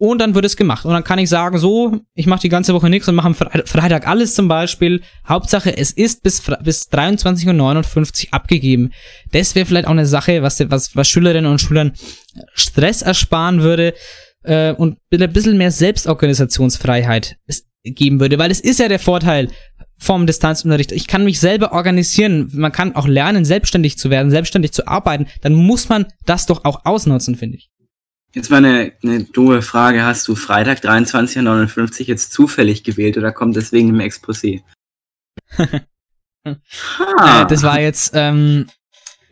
Und 0.00 0.20
dann 0.20 0.34
wird 0.34 0.44
es 0.44 0.56
gemacht. 0.56 0.84
Und 0.84 0.92
dann 0.92 1.02
kann 1.02 1.18
ich 1.18 1.28
sagen, 1.28 1.58
so, 1.58 2.00
ich 2.14 2.26
mache 2.26 2.40
die 2.40 2.48
ganze 2.48 2.74
Woche 2.74 2.88
nichts 2.88 3.08
und 3.08 3.14
mache 3.14 3.28
am 3.28 3.34
Fre 3.34 3.64
Freitag 3.66 4.06
alles 4.06 4.34
zum 4.34 4.46
Beispiel. 4.46 5.00
Hauptsache, 5.28 5.76
es 5.76 5.90
ist 5.92 6.22
bis, 6.22 6.42
bis 6.62 6.88
23.59 6.90 8.26
Uhr 8.26 8.34
abgegeben. 8.34 8.90
Das 9.32 9.54
wäre 9.54 9.66
vielleicht 9.66 9.86
auch 9.86 9.92
eine 9.92 10.06
Sache, 10.06 10.42
was, 10.42 10.60
was, 10.70 10.94
was 10.94 11.08
Schülerinnen 11.08 11.50
und 11.50 11.60
Schülern 11.60 11.92
Stress 12.54 13.02
ersparen 13.02 13.62
würde 13.62 13.94
äh, 14.42 14.72
und 14.72 14.98
ein 15.12 15.32
bisschen 15.32 15.58
mehr 15.58 15.72
Selbstorganisationsfreiheit 15.72 17.36
geben 17.82 18.20
würde. 18.20 18.38
Weil 18.38 18.52
es 18.52 18.60
ist 18.60 18.78
ja 18.78 18.88
der 18.88 19.00
Vorteil 19.00 19.48
vom 19.98 20.26
Distanzunterricht. 20.26 20.92
Ich 20.92 21.06
kann 21.06 21.24
mich 21.24 21.40
selber 21.40 21.72
organisieren. 21.72 22.50
Man 22.54 22.72
kann 22.72 22.94
auch 22.94 23.06
lernen, 23.06 23.44
selbstständig 23.44 23.98
zu 23.98 24.10
werden, 24.10 24.30
selbstständig 24.30 24.72
zu 24.72 24.86
arbeiten. 24.86 25.26
Dann 25.42 25.54
muss 25.54 25.88
man 25.88 26.06
das 26.24 26.46
doch 26.46 26.64
auch 26.64 26.84
ausnutzen, 26.84 27.34
finde 27.34 27.58
ich. 27.58 27.70
Jetzt 28.34 28.50
mal 28.50 28.58
eine, 28.64 28.92
eine 29.02 29.24
doofe 29.24 29.62
Frage. 29.62 30.04
Hast 30.04 30.28
du 30.28 30.36
Freitag 30.36 30.78
23.59 30.78 32.00
Uhr 32.02 32.06
jetzt 32.06 32.32
zufällig 32.32 32.84
gewählt 32.84 33.16
oder 33.16 33.32
kommt 33.32 33.56
deswegen 33.56 33.88
im 33.88 34.00
Exposé? 34.00 34.62
Äh, 36.44 37.46
das 37.46 37.62
war 37.62 37.78
jetzt, 37.78 38.12
ähm, 38.14 38.68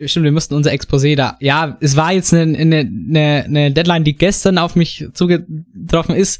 stimmt, 0.05 0.25
wir 0.25 0.31
mussten 0.31 0.53
unser 0.53 0.71
Exposé 0.71 1.15
da. 1.15 1.35
Ja, 1.39 1.75
es 1.79 1.95
war 1.95 2.11
jetzt 2.13 2.31
eine, 2.31 2.55
eine, 2.55 3.43
eine 3.45 3.71
Deadline, 3.71 4.03
die 4.03 4.15
gestern 4.15 4.59
auf 4.59 4.75
mich 4.75 5.07
zugetroffen 5.13 6.13
ist, 6.15 6.39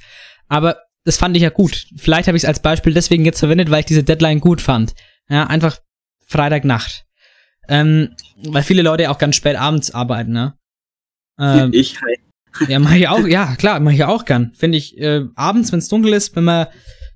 aber 0.50 0.78
das 1.08 1.18
fand 1.18 1.38
ich 1.38 1.44
ja 1.44 1.50
gut. 1.50 1.88
Vielleicht 1.96 2.28
habe 2.28 2.36
ich 2.36 2.44
es 2.44 2.48
als 2.48 2.62
Beispiel 2.62 2.94
deswegen 2.94 3.24
jetzt 3.24 3.40
verwendet, 3.40 3.72
weil 3.72 3.80
ich 3.80 3.86
diese 3.86 4.04
Deadline 4.04 4.42
gut 4.42 4.60
fand. 4.60 4.94
Ja, 5.30 5.48
einfach 5.48 5.78
Freitagnacht. 6.26 7.06
Ähm, 7.70 8.10
weil 8.44 8.62
viele 8.62 8.82
Leute 8.82 9.10
auch 9.10 9.18
ganz 9.18 9.38
spät 9.38 9.56
abends 9.56 9.92
arbeiten, 9.92 10.34
ne? 10.34 10.56
Ähm, 11.40 11.72
ich 11.74 12.02
halt. 12.02 12.70
ja, 12.70 12.80
mache 12.80 12.98
ich 12.98 13.08
auch, 13.08 13.26
ja, 13.26 13.56
klar, 13.56 13.80
mache 13.80 13.96
ich 13.96 14.04
auch 14.04 14.26
gern. 14.26 14.52
Finde 14.54 14.78
ich, 14.78 14.98
äh, 14.98 15.24
abends, 15.36 15.72
wenn 15.72 15.80
es 15.80 15.88
dunkel 15.88 16.12
ist, 16.12 16.36
wenn 16.36 16.44
man 16.44 16.68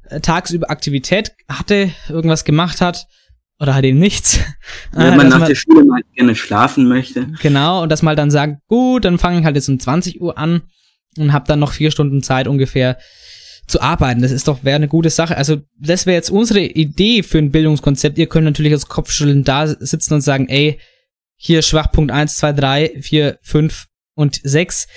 äh, 0.08 0.22
tagsüber 0.22 0.70
Aktivität 0.70 1.34
hatte, 1.50 1.92
irgendwas 2.08 2.46
gemacht 2.46 2.80
hat, 2.80 3.08
oder 3.60 3.76
halt 3.76 3.86
eben 3.86 4.00
nichts. 4.00 4.40
Wenn 4.92 5.14
äh, 5.14 5.16
man 5.18 5.30
nach 5.30 5.46
der 5.46 5.54
Schule 5.54 5.86
mal 5.86 6.02
gerne 6.16 6.34
schlafen 6.34 6.88
möchte. 6.88 7.28
Genau, 7.42 7.84
und 7.84 7.90
dass 7.92 8.02
man 8.02 8.10
halt 8.10 8.20
dann 8.20 8.32
sagt, 8.32 8.66
gut, 8.68 9.06
dann 9.06 9.20
fange 9.20 9.40
ich 9.40 9.46
halt 9.46 9.56
jetzt 9.56 9.70
um 9.70 9.80
20 9.80 10.20
Uhr 10.20 10.36
an 10.36 10.64
und 11.18 11.32
habe 11.32 11.46
dann 11.48 11.60
noch 11.60 11.74
vier 11.74 11.92
Stunden 11.92 12.24
Zeit 12.24 12.48
ungefähr 12.48 12.98
zu 13.72 13.82
arbeiten. 13.82 14.22
Das 14.22 14.32
ist 14.32 14.48
doch 14.48 14.64
wäre 14.64 14.76
eine 14.76 14.88
gute 14.88 15.10
Sache. 15.10 15.38
Also 15.38 15.62
das 15.80 16.06
wäre 16.06 16.16
jetzt 16.16 16.30
unsere 16.30 16.60
Idee 16.60 17.24
für 17.24 17.38
ein 17.38 17.52
Bildungskonzept. 17.52 18.18
Ihr 18.18 18.28
könnt 18.28 18.46
natürlich 18.46 18.74
als 18.74 18.88
Kopfschütteln 18.88 19.44
da 19.44 19.68
sitzen 19.68 20.14
und 20.16 20.22
sagen, 20.22 20.48
ey, 20.50 20.80
hier 21.36 21.62
Schwachpunkt 21.62 22.12
1, 22.12 22.36
2, 22.36 22.54
3, 22.54 22.92
4, 23.02 23.40
5 23.42 23.88
und 24.14 24.40
6 24.44 24.88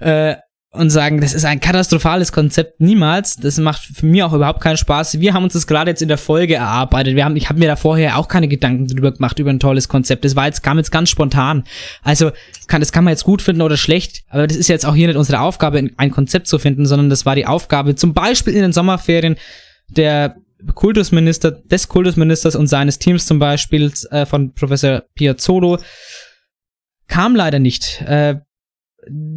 äh, 0.00 0.36
und 0.74 0.88
sagen, 0.88 1.20
das 1.20 1.34
ist 1.34 1.44
ein 1.44 1.60
katastrophales 1.60 2.32
Konzept. 2.32 2.80
Niemals. 2.80 3.36
Das 3.36 3.58
macht 3.58 3.82
für 3.82 4.06
mich 4.06 4.22
auch 4.22 4.32
überhaupt 4.32 4.62
keinen 4.62 4.78
Spaß. 4.78 5.20
Wir 5.20 5.34
haben 5.34 5.44
uns 5.44 5.52
das 5.52 5.66
gerade 5.66 5.90
jetzt 5.90 6.00
in 6.00 6.08
der 6.08 6.16
Folge 6.16 6.54
erarbeitet. 6.54 7.14
Wir 7.14 7.26
haben, 7.26 7.36
ich 7.36 7.50
habe 7.50 7.58
mir 7.58 7.66
da 7.66 7.76
vorher 7.76 8.16
auch 8.16 8.26
keine 8.26 8.48
Gedanken 8.48 8.86
drüber 8.86 9.12
gemacht 9.12 9.38
über 9.38 9.50
ein 9.50 9.60
tolles 9.60 9.88
Konzept. 9.88 10.24
Das 10.24 10.34
war 10.34 10.46
jetzt 10.46 10.62
kam 10.62 10.78
jetzt 10.78 10.90
ganz 10.90 11.10
spontan. 11.10 11.64
Also 12.02 12.30
kann 12.68 12.80
das 12.80 12.90
kann 12.90 13.04
man 13.04 13.12
jetzt 13.12 13.24
gut 13.24 13.42
finden 13.42 13.60
oder 13.60 13.76
schlecht, 13.76 14.24
aber 14.30 14.46
das 14.46 14.56
ist 14.56 14.68
jetzt 14.68 14.86
auch 14.86 14.94
hier 14.94 15.08
nicht 15.08 15.16
unsere 15.16 15.40
Aufgabe, 15.40 15.90
ein 15.98 16.10
Konzept 16.10 16.46
zu 16.48 16.58
finden, 16.58 16.86
sondern 16.86 17.10
das 17.10 17.26
war 17.26 17.34
die 17.34 17.46
Aufgabe, 17.46 17.94
zum 17.94 18.14
Beispiel 18.14 18.54
in 18.54 18.62
den 18.62 18.72
Sommerferien 18.72 19.36
der 19.88 20.36
Kultusminister, 20.74 21.50
des 21.50 21.88
Kultusministers 21.88 22.56
und 22.56 22.68
seines 22.68 22.98
Teams 22.98 23.26
zum 23.26 23.38
Beispiel 23.38 23.92
äh, 24.10 24.24
von 24.24 24.54
Professor 24.54 25.02
Piazzolo 25.14 25.78
kam 27.08 27.36
leider 27.36 27.58
nicht. 27.58 28.00
Äh, 28.02 28.36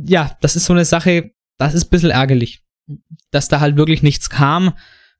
ja, 0.06 0.38
das 0.42 0.56
ist 0.56 0.66
so 0.66 0.74
eine 0.74 0.86
Sache, 0.86 1.32
das 1.58 1.74
ist 1.74 1.86
ein 1.86 1.90
bisschen 1.90 2.12
ärgerlich, 2.12 2.62
dass 3.32 3.48
da 3.48 3.60
halt 3.60 3.76
wirklich 3.78 4.04
nichts 4.04 4.30
kam. 4.30 4.74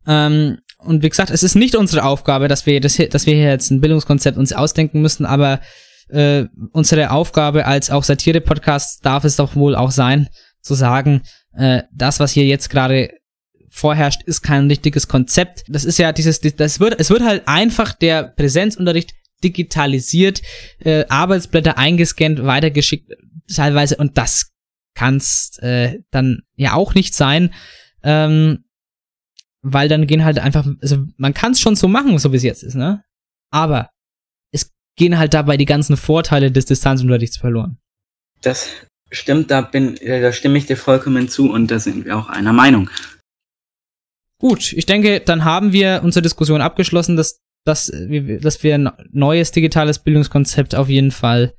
Ähm, 0.08 0.60
und 0.78 1.04
wie 1.04 1.10
gesagt, 1.10 1.32
es 1.32 1.44
ist 1.44 1.56
nicht 1.56 1.76
unsere 1.76 2.04
Aufgabe, 2.04 2.48
dass 2.48 2.66
wir, 2.66 2.80
das 2.80 2.96
hier, 2.96 3.10
dass 3.10 3.26
wir 3.26 3.34
hier 3.34 3.50
jetzt 3.50 3.72
ein 3.72 3.82
Bildungskonzept 3.82 4.38
uns 4.38 4.54
ausdenken 4.54 5.02
müssen, 5.02 5.26
aber 5.26 5.62
äh, 6.10 6.46
unsere 6.72 7.12
Aufgabe 7.12 7.66
als 7.66 7.90
auch 7.90 8.04
Satire-Podcast 8.04 9.06
darf 9.06 9.24
es 9.24 9.38
doch 9.38 9.56
wohl 9.56 9.76
auch 9.76 9.92
sein, 9.92 10.28
zu 10.62 10.76
sagen, 10.76 11.22
äh, 11.54 11.84
das, 11.92 12.20
was 12.20 12.32
hier 12.32 12.46
jetzt 12.46 12.70
gerade 12.70 13.10
vorherrscht, 13.70 14.24
ist 14.24 14.42
kein 14.42 14.68
richtiges 14.68 15.08
Konzept. 15.08 15.64
Das 15.68 15.84
ist 15.84 15.98
ja 15.98 16.12
dieses, 16.12 16.40
das 16.40 16.80
wird, 16.80 17.00
es 17.00 17.10
wird 17.10 17.24
halt 17.24 17.48
einfach 17.48 17.94
der 17.94 18.24
Präsenzunterricht 18.24 19.14
digitalisiert, 19.44 20.42
äh, 20.80 21.06
Arbeitsblätter 21.08 21.78
eingescannt, 21.78 22.44
weitergeschickt, 22.44 23.12
teilweise, 23.54 23.98
und 23.98 24.18
das 24.18 24.52
kann's 24.96 25.58
äh, 25.60 26.00
dann 26.12 26.44
ja 26.56 26.74
auch 26.74 26.94
nicht 26.94 27.14
sein. 27.14 27.54
Ähm, 28.04 28.66
weil 29.68 29.90
dann 29.90 30.06
gehen 30.06 30.24
halt 30.24 30.38
einfach, 30.38 30.66
also 30.82 31.06
man 31.18 31.34
kann 31.34 31.54
es 31.54 31.60
schon 31.60 31.76
so 31.76 31.88
machen, 31.88 32.20
so 32.20 32.32
wie 32.32 32.38
es 32.38 32.44
jetzt 32.44 32.62
ist, 32.62 32.76
ne? 32.76 33.04
Aber 33.50 33.90
es 34.52 34.72
gehen 34.96 35.18
halt 35.18 35.34
dabei 35.34 35.58
die 35.58 35.66
ganzen 35.66 35.98
Vorteile 35.98 36.52
des 36.52 36.66
Distanzunterrichts 36.66 37.38
verloren. 37.38 37.80
Das 38.42 38.70
stimmt, 39.10 39.50
da 39.50 39.62
bin, 39.62 39.98
äh, 39.98 40.22
da 40.22 40.32
stimme 40.32 40.60
ich 40.60 40.68
dir 40.68 40.78
vollkommen 40.78 41.30
zu 41.30 41.52
und 41.52 41.72
da 41.72 41.80
sind 41.80 42.06
wir 42.06 42.16
auch 42.16 42.30
einer 42.30 42.54
Meinung. 42.54 42.92
Gut, 44.38 44.74
ich 44.74 44.86
denke, 44.86 45.20
dann 45.20 45.46
haben 45.46 45.72
wir 45.72 46.02
unsere 46.04 46.22
Diskussion 46.22 46.62
abgeschlossen, 46.62 47.16
dass, 47.16 47.42
dass, 47.66 47.92
wir- 47.92 48.40
dass 48.40 48.64
wir 48.64 48.76
ein 48.76 48.90
neues 49.12 49.52
digitales 49.52 50.00
Bildungskonzept 50.00 50.76
auf 50.76 50.88
jeden 50.88 51.12
Fall 51.12 51.54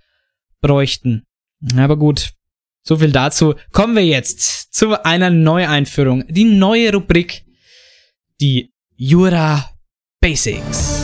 bräuchten. 0.60 1.24
Aber 1.76 1.96
gut, 1.96 2.32
so 2.82 2.96
viel 2.96 3.12
dazu. 3.12 3.54
Kommen 3.72 3.96
wir 3.96 4.04
jetzt 4.06 4.72
zu 4.74 5.04
einer 5.04 5.30
Neueinführung. 5.30 6.24
Die 6.28 6.44
neue 6.44 6.92
Rubrik, 6.92 7.44
die 8.40 8.72
Jura 8.96 9.70
Basics. 10.20 11.02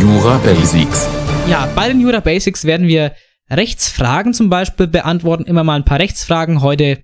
Jura 0.00 0.38
Basics. 0.38 1.08
Ja, 1.48 1.66
bei 1.74 1.88
den 1.88 2.00
Jura 2.00 2.20
Basics 2.20 2.64
werden 2.64 2.86
wir 2.86 3.14
Rechtsfragen 3.50 4.34
zum 4.34 4.48
Beispiel 4.50 4.86
beantworten. 4.86 5.44
Immer 5.44 5.64
mal 5.64 5.76
ein 5.76 5.84
paar 5.84 5.98
Rechtsfragen. 5.98 6.60
Heute 6.60 7.02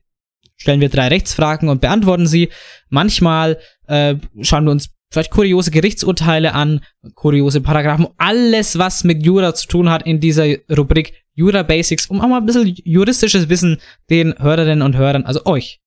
stellen 0.64 0.80
wir 0.80 0.88
drei 0.88 1.08
Rechtsfragen 1.08 1.68
und 1.68 1.82
beantworten 1.82 2.26
sie. 2.26 2.48
Manchmal 2.88 3.58
äh, 3.86 4.14
schauen 4.40 4.64
wir 4.64 4.70
uns 4.70 4.88
vielleicht 5.10 5.30
kuriose 5.30 5.70
Gerichtsurteile 5.70 6.54
an, 6.54 6.80
kuriose 7.14 7.60
Paragraphen, 7.60 8.08
alles, 8.16 8.78
was 8.78 9.04
mit 9.04 9.24
Jura 9.24 9.54
zu 9.54 9.68
tun 9.68 9.90
hat 9.90 10.06
in 10.06 10.20
dieser 10.20 10.46
Rubrik 10.74 11.12
Jura 11.34 11.62
Basics, 11.62 12.06
um 12.06 12.22
auch 12.22 12.28
mal 12.28 12.38
ein 12.38 12.46
bisschen 12.46 12.74
juristisches 12.82 13.50
Wissen 13.50 13.76
den 14.08 14.34
Hörerinnen 14.38 14.80
und 14.80 14.96
Hörern, 14.96 15.24
also 15.24 15.44
euch, 15.44 15.80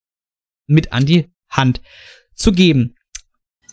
mit 0.68 0.94
an 0.94 1.08
die 1.08 1.26
Hand 1.50 1.82
zu 2.36 2.52
geben. 2.52 2.94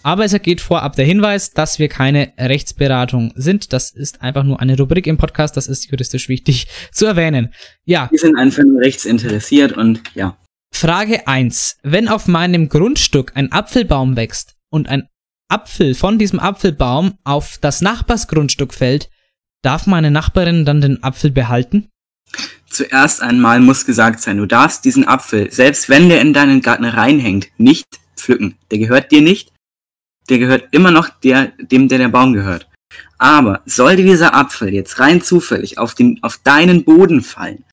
Aber 0.02 0.24
es 0.24 0.40
geht 0.42 0.62
vorab 0.62 0.96
der 0.96 1.04
Hinweis, 1.04 1.52
dass 1.52 1.78
wir 1.78 1.88
keine 1.88 2.32
Rechtsberatung 2.38 3.32
sind. 3.36 3.72
Das 3.74 3.90
ist 3.90 4.22
einfach 4.22 4.44
nur 4.44 4.60
eine 4.60 4.76
Rubrik 4.76 5.06
im 5.06 5.18
Podcast. 5.18 5.56
Das 5.56 5.66
ist 5.66 5.90
juristisch 5.90 6.28
wichtig 6.28 6.66
zu 6.92 7.06
erwähnen. 7.06 7.52
Ja. 7.84 8.08
Wir 8.10 8.18
sind 8.18 8.36
einfach 8.36 8.64
nur 8.64 8.80
rechtsinteressiert 8.80 9.72
und 9.72 10.02
ja. 10.14 10.36
Frage 10.74 11.28
1. 11.28 11.78
Wenn 11.84 12.08
auf 12.08 12.26
meinem 12.26 12.68
Grundstück 12.68 13.32
ein 13.36 13.52
Apfelbaum 13.52 14.16
wächst 14.16 14.56
und 14.70 14.88
ein 14.88 15.08
Apfel 15.48 15.94
von 15.94 16.18
diesem 16.18 16.40
Apfelbaum 16.40 17.14
auf 17.22 17.58
das 17.60 17.80
Nachbarsgrundstück 17.80 18.74
fällt, 18.74 19.08
darf 19.62 19.86
meine 19.86 20.10
Nachbarin 20.10 20.64
dann 20.64 20.80
den 20.80 21.02
Apfel 21.02 21.30
behalten? 21.30 21.88
Zuerst 22.68 23.22
einmal 23.22 23.60
muss 23.60 23.86
gesagt 23.86 24.20
sein, 24.20 24.36
du 24.36 24.46
darfst 24.46 24.84
diesen 24.84 25.06
Apfel, 25.06 25.50
selbst 25.52 25.88
wenn 25.88 26.08
der 26.08 26.20
in 26.20 26.32
deinen 26.32 26.60
Garten 26.60 26.84
reinhängt, 26.84 27.48
nicht 27.56 27.86
pflücken. 28.16 28.56
Der 28.72 28.78
gehört 28.78 29.12
dir 29.12 29.22
nicht. 29.22 29.52
Der 30.28 30.38
gehört 30.38 30.68
immer 30.72 30.90
noch 30.90 31.08
der, 31.08 31.52
dem, 31.58 31.88
der 31.88 31.98
der 31.98 32.08
Baum 32.08 32.32
gehört. 32.32 32.68
Aber 33.16 33.62
sollte 33.64 34.02
dieser 34.02 34.34
Apfel 34.34 34.74
jetzt 34.74 34.98
rein 34.98 35.22
zufällig 35.22 35.78
auf, 35.78 35.94
den, 35.94 36.18
auf 36.22 36.38
deinen 36.38 36.84
Boden 36.84 37.22
fallen, 37.22 37.64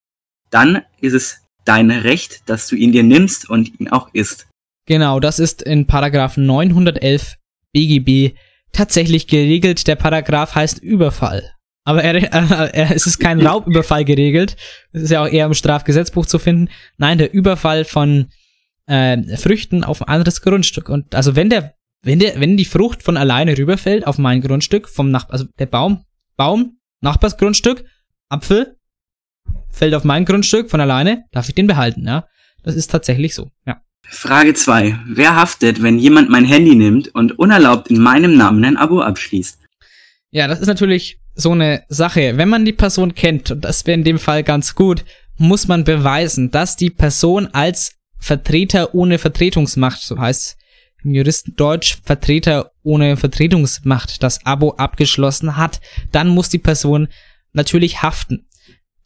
dann 0.52 0.84
ist 1.02 1.14
es 1.14 1.42
dein 1.66 1.92
Recht, 1.92 2.50
dass 2.50 2.68
du 2.68 2.76
ihn 2.76 2.92
dir 2.92 3.04
nimmst 3.04 3.50
und 3.50 3.80
ihn 3.80 3.90
auch 3.90 4.10
isst. 4.14 4.48
Genau, 4.86 5.20
das 5.20 5.40
ist 5.40 5.62
in 5.62 5.88
Paragraph 5.88 6.38
911 6.38 7.38
BGB 7.74 8.36
tatsächlich 8.72 9.28
geregelt. 9.28 9.88
Der 9.88 9.96
Paragraph 9.96 10.56
heißt 10.56 10.80
Überfall. 10.80 11.52
Aber 11.84 12.04
er, 12.04 12.16
äh, 12.16 12.70
er, 12.74 12.92
es 12.96 13.08
ist 13.08 13.20
kein 13.20 13.46
Raubüberfall 13.46 14.06
geregelt. 14.06 14.56
Es 14.92 15.04
ist 15.04 15.12
ja 15.12 15.24
auch 15.24 15.28
eher 15.28 15.46
im 15.46 15.54
Strafgesetzbuch 15.54 16.26
zu 16.26 16.40
finden. 16.40 16.70
Nein, 16.98 17.18
der 17.18 17.34
Überfall 17.34 17.86
von 17.86 18.28
äh, 18.88 19.38
Früchten 19.38 19.84
auf 19.84 20.02
ein 20.02 20.08
anderes 20.08 20.42
Grundstück. 20.42 20.90
Und 20.90 21.16
also 21.16 21.36
wenn 21.36 21.50
der, 21.50 21.74
wenn 22.04 22.20
der, 22.20 22.40
wenn 22.40 22.58
die 22.58 22.66
Frucht 22.66 23.04
von 23.04 23.18
alleine 23.18 23.58
rüberfällt 23.58 24.06
auf 24.08 24.18
mein 24.18 24.42
Grundstück, 24.42 24.90
vom 24.90 25.12
Nach 25.12 25.30
also 25.30 25.46
der 25.60 25.68
Baum, 25.68 26.06
Baum, 26.36 26.78
Nachbarsgrundstück, 27.02 27.86
Apfel, 28.30 28.78
fällt 29.70 29.94
auf 29.94 30.04
mein 30.04 30.26
Grundstück 30.26 30.70
von 30.70 30.82
alleine, 30.82 31.24
darf 31.32 31.50
ich 31.50 31.56
den 31.56 31.68
behalten, 31.68 32.06
ja. 32.06 32.26
Das 32.64 32.76
ist 32.76 32.92
tatsächlich 32.92 33.34
so, 33.34 33.50
ja. 33.66 33.82
Frage 34.08 34.54
2. 34.54 35.00
Wer 35.08 35.36
haftet, 35.36 35.82
wenn 35.82 35.98
jemand 35.98 36.30
mein 36.30 36.46
Handy 36.46 36.76
nimmt 36.76 37.14
und 37.16 37.40
unerlaubt 37.40 37.90
in 37.90 38.00
meinem 38.00 38.36
Namen 38.38 38.64
ein 38.66 38.78
Abo 38.78 39.02
abschließt? 39.02 39.60
Ja, 40.32 40.48
das 40.48 40.60
ist 40.60 40.68
natürlich 40.68 41.20
so 41.34 41.52
eine 41.52 41.84
Sache. 41.88 42.38
Wenn 42.38 42.50
man 42.50 42.66
die 42.66 42.74
Person 42.74 43.16
kennt, 43.16 43.52
und 43.52 43.62
das 43.62 43.86
wäre 43.86 43.98
in 43.98 44.04
dem 44.04 44.20
Fall 44.20 44.44
ganz 44.44 44.76
gut, 44.76 45.06
muss 45.38 45.68
man 45.68 45.86
beweisen, 45.86 46.52
dass 46.52 46.76
die 46.76 46.90
Person 46.90 47.48
als 47.54 47.94
Vertreter 48.20 48.94
ohne 48.94 49.18
Vertretungsmacht, 49.18 50.02
so 50.02 50.20
heißt 50.20 50.58
im 51.04 51.16
Juristendeutsch, 51.16 51.98
Vertreter 52.04 52.72
ohne 52.84 53.18
Vertretungsmacht 53.18 54.22
das 54.22 54.46
Abo 54.46 54.72
abgeschlossen 54.76 55.58
hat, 55.58 55.82
dann 56.12 56.28
muss 56.28 56.50
die 56.50 56.60
Person 56.60 57.08
natürlich 57.54 58.04
haften. 58.04 58.46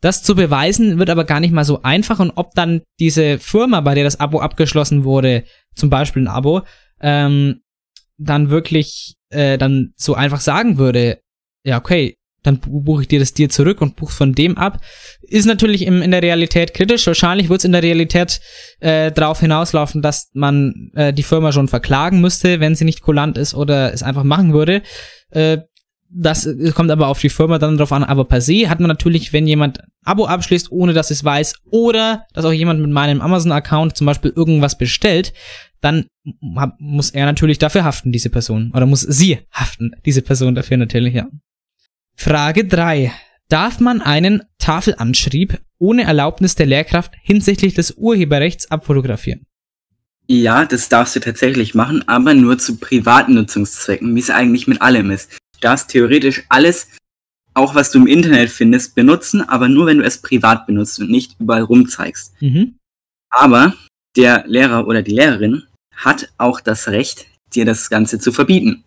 Das 0.06 0.22
zu 0.22 0.36
beweisen 0.36 1.00
wird 1.00 1.10
aber 1.10 1.24
gar 1.24 1.40
nicht 1.40 1.52
mal 1.52 1.66
so 1.66 1.82
einfach 1.82 2.20
und 2.20 2.32
ob 2.36 2.54
dann 2.54 2.82
diese 3.00 3.40
Firma, 3.40 3.82
bei 3.82 3.96
der 3.96 4.04
das 4.04 4.20
Abo 4.20 4.40
abgeschlossen 4.40 5.04
wurde, 5.04 5.44
zum 5.76 5.90
Beispiel 5.90 6.22
ein 6.24 6.28
Abo, 6.28 6.62
ähm, 7.02 7.62
dann 8.18 8.52
wirklich 8.52 9.16
äh, 9.32 9.58
dann 9.58 9.94
so 9.96 10.14
einfach 10.14 10.42
sagen 10.42 10.78
würde, 10.78 11.20
ja 11.64 11.80
okay, 11.80 12.18
dann 12.44 12.60
bu- 12.60 12.82
buche 12.82 13.02
ich 13.02 13.08
dir 13.08 13.20
das 13.20 13.34
dir 13.34 13.50
zurück 13.50 13.82
und 13.82 13.96
buche 13.96 14.14
von 14.14 14.34
dem 14.34 14.60
ab, 14.60 14.80
ist 15.24 15.48
natürlich 15.48 15.82
im, 15.82 16.04
in 16.04 16.12
der 16.12 16.22
Realität 16.22 16.76
kritisch. 16.76 17.08
Wahrscheinlich 17.08 17.50
wird 17.50 17.62
es 17.62 17.66
in 17.66 17.72
der 17.72 17.82
Realität 17.82 18.40
äh, 18.82 19.12
darauf 19.12 19.40
hinauslaufen, 19.40 20.04
dass 20.04 20.30
man 20.34 20.92
äh, 20.94 21.14
die 21.14 21.24
Firma 21.24 21.52
schon 21.52 21.68
verklagen 21.68 22.22
müsste, 22.22 22.60
wenn 22.60 22.76
sie 22.76 22.86
nicht 22.86 23.02
kulant 23.02 23.40
ist 23.40 23.56
oder 23.56 23.92
es 23.92 24.04
einfach 24.04 24.24
machen 24.24 24.54
würde. 24.54 24.84
Äh, 25.32 25.58
das 26.10 26.46
äh, 26.46 26.72
kommt 26.72 26.92
aber 26.92 27.08
auf 27.08 27.20
die 27.20 27.30
Firma 27.30 27.60
dann 27.60 27.78
drauf 27.78 27.92
an. 27.92 28.04
Aber 28.04 28.26
per 28.26 28.42
se 28.42 28.70
hat 28.70 28.80
man 28.80 28.88
natürlich, 28.88 29.34
wenn 29.34 29.48
jemand 29.48 29.82
ein 29.82 29.88
Abo 30.04 30.26
abschließt, 30.26 30.72
ohne 30.72 30.94
dass 30.94 31.12
es 31.12 31.24
weiß, 31.24 31.56
oder 31.66 32.26
dass 32.34 32.46
auch 32.46 32.52
jemand 32.52 32.82
mit 32.82 32.92
meinem 32.92 33.22
Amazon-Account 33.22 33.98
zum 33.98 34.06
Beispiel 34.06 34.32
irgendwas 34.36 34.78
bestellt, 34.78 35.34
dann 35.82 36.06
muss 36.80 37.12
er 37.12 37.26
natürlich 37.26 37.60
dafür 37.60 37.84
haften, 37.84 38.12
diese 38.12 38.30
Person. 38.30 38.72
Oder 38.74 38.86
muss 38.86 39.02
sie 39.02 39.40
haften, 39.52 39.92
diese 40.06 40.22
Person 40.22 40.56
dafür 40.56 40.78
natürlich, 40.78 41.14
ja. 41.14 41.28
Frage 42.16 42.66
3. 42.66 43.12
Darf 43.50 43.80
man 43.80 44.02
einen 44.02 44.42
Tafelanschrieb 44.58 45.62
ohne 45.78 46.04
Erlaubnis 46.04 46.56
der 46.56 46.66
Lehrkraft 46.66 47.14
hinsichtlich 47.22 47.76
des 47.76 47.92
Urheberrechts 47.92 48.72
abfotografieren? 48.72 49.46
Ja, 50.28 50.66
das 50.66 50.90
darfst 50.90 51.16
du 51.16 51.20
tatsächlich 51.20 51.76
machen, 51.76 52.08
aber 52.08 52.34
nur 52.34 52.58
zu 52.58 52.78
privaten 52.78 53.36
Nutzungszwecken, 53.36 54.16
wie 54.16 54.20
es 54.20 54.32
eigentlich 54.32 54.66
mit 54.66 54.82
allem 54.82 55.12
ist. 55.12 55.38
Du 55.56 55.62
darfst 55.62 55.90
theoretisch 55.90 56.44
alles, 56.50 56.90
auch 57.54 57.76
was 57.76 57.92
du 57.92 58.00
im 58.00 58.08
Internet 58.08 58.50
findest, 58.50 58.96
benutzen, 58.96 59.42
aber 59.42 59.70
nur 59.70 59.86
wenn 59.88 60.00
du 60.00 60.04
es 60.04 60.22
privat 60.22 60.68
benutzt 60.68 61.00
und 61.00 61.10
nicht 61.10 61.36
überall 61.40 61.64
rumzeigst. 61.64 62.34
Mhm. 62.42 62.78
Aber 63.30 63.74
der 64.16 64.44
Lehrer 64.48 64.88
oder 64.88 65.02
die 65.02 65.14
Lehrerin 65.16 65.64
hat 65.96 66.30
auch 66.38 66.60
das 66.62 66.88
Recht, 66.88 67.28
dir 67.54 67.66
das 67.66 67.90
Ganze 67.90 68.20
zu 68.20 68.32
verbieten. 68.32 68.84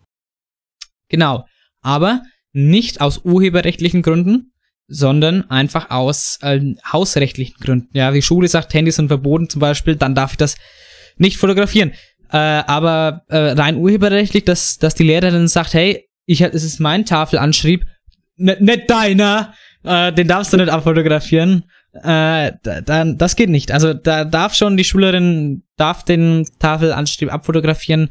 Genau. 1.09 1.47
Aber 1.81 2.23
nicht 2.53 3.01
aus 3.01 3.25
urheberrechtlichen 3.25 4.03
Gründen, 4.03 4.53
sondern 4.89 5.49
einfach 5.51 5.91
aus 5.91 6.39
äh, 6.43 6.75
hausrechtlichen 6.91 7.57
Gründen. 7.61 7.89
Ja, 7.93 8.11
die 8.11 8.23
Schule 8.23 8.49
sagt, 8.49 8.73
Handys 8.75 8.97
sind 8.97 9.09
verboten 9.09 9.49
zum 9.49 9.61
Beispiel, 9.61 9.97
dann 9.97 10.15
darf 10.15 10.33
ich 10.33 10.39
das 10.39 10.57
nicht 11.19 11.37
fotografieren. 11.37 11.93
Äh, 12.31 12.37
aber 12.37 13.25
äh, 13.29 13.37
rein 13.37 13.77
urheberrechtlich, 13.77 14.45
dass, 14.45 14.79
dass 14.79 14.95
die 14.95 15.05
Lehrerin 15.05 15.49
sagt, 15.49 15.75
hey, 15.75 16.08
ich, 16.29 16.43
es 16.43 16.63
ist 16.63 16.79
mein 16.79 17.07
Tafelanschrieb, 17.07 17.87
ne- 18.37 18.59
nicht 18.61 18.91
deiner, 18.91 19.55
äh, 19.83 20.13
den 20.13 20.29
darfst 20.29 20.53
du 20.53 20.59
nicht 20.59 20.69
abfotografieren. 20.69 21.65
Äh, 21.95 22.53
da, 22.63 22.81
dann, 22.85 23.17
das 23.17 23.35
geht 23.35 23.49
nicht. 23.49 23.73
Also 23.73 23.95
da 23.95 24.25
darf 24.25 24.55
schon 24.55 24.77
die 24.77 24.85
Schülerin 24.85 25.63
darf 25.77 26.05
den 26.05 26.47
Tafelanschrieb 26.59 27.33
abfotografieren 27.33 28.11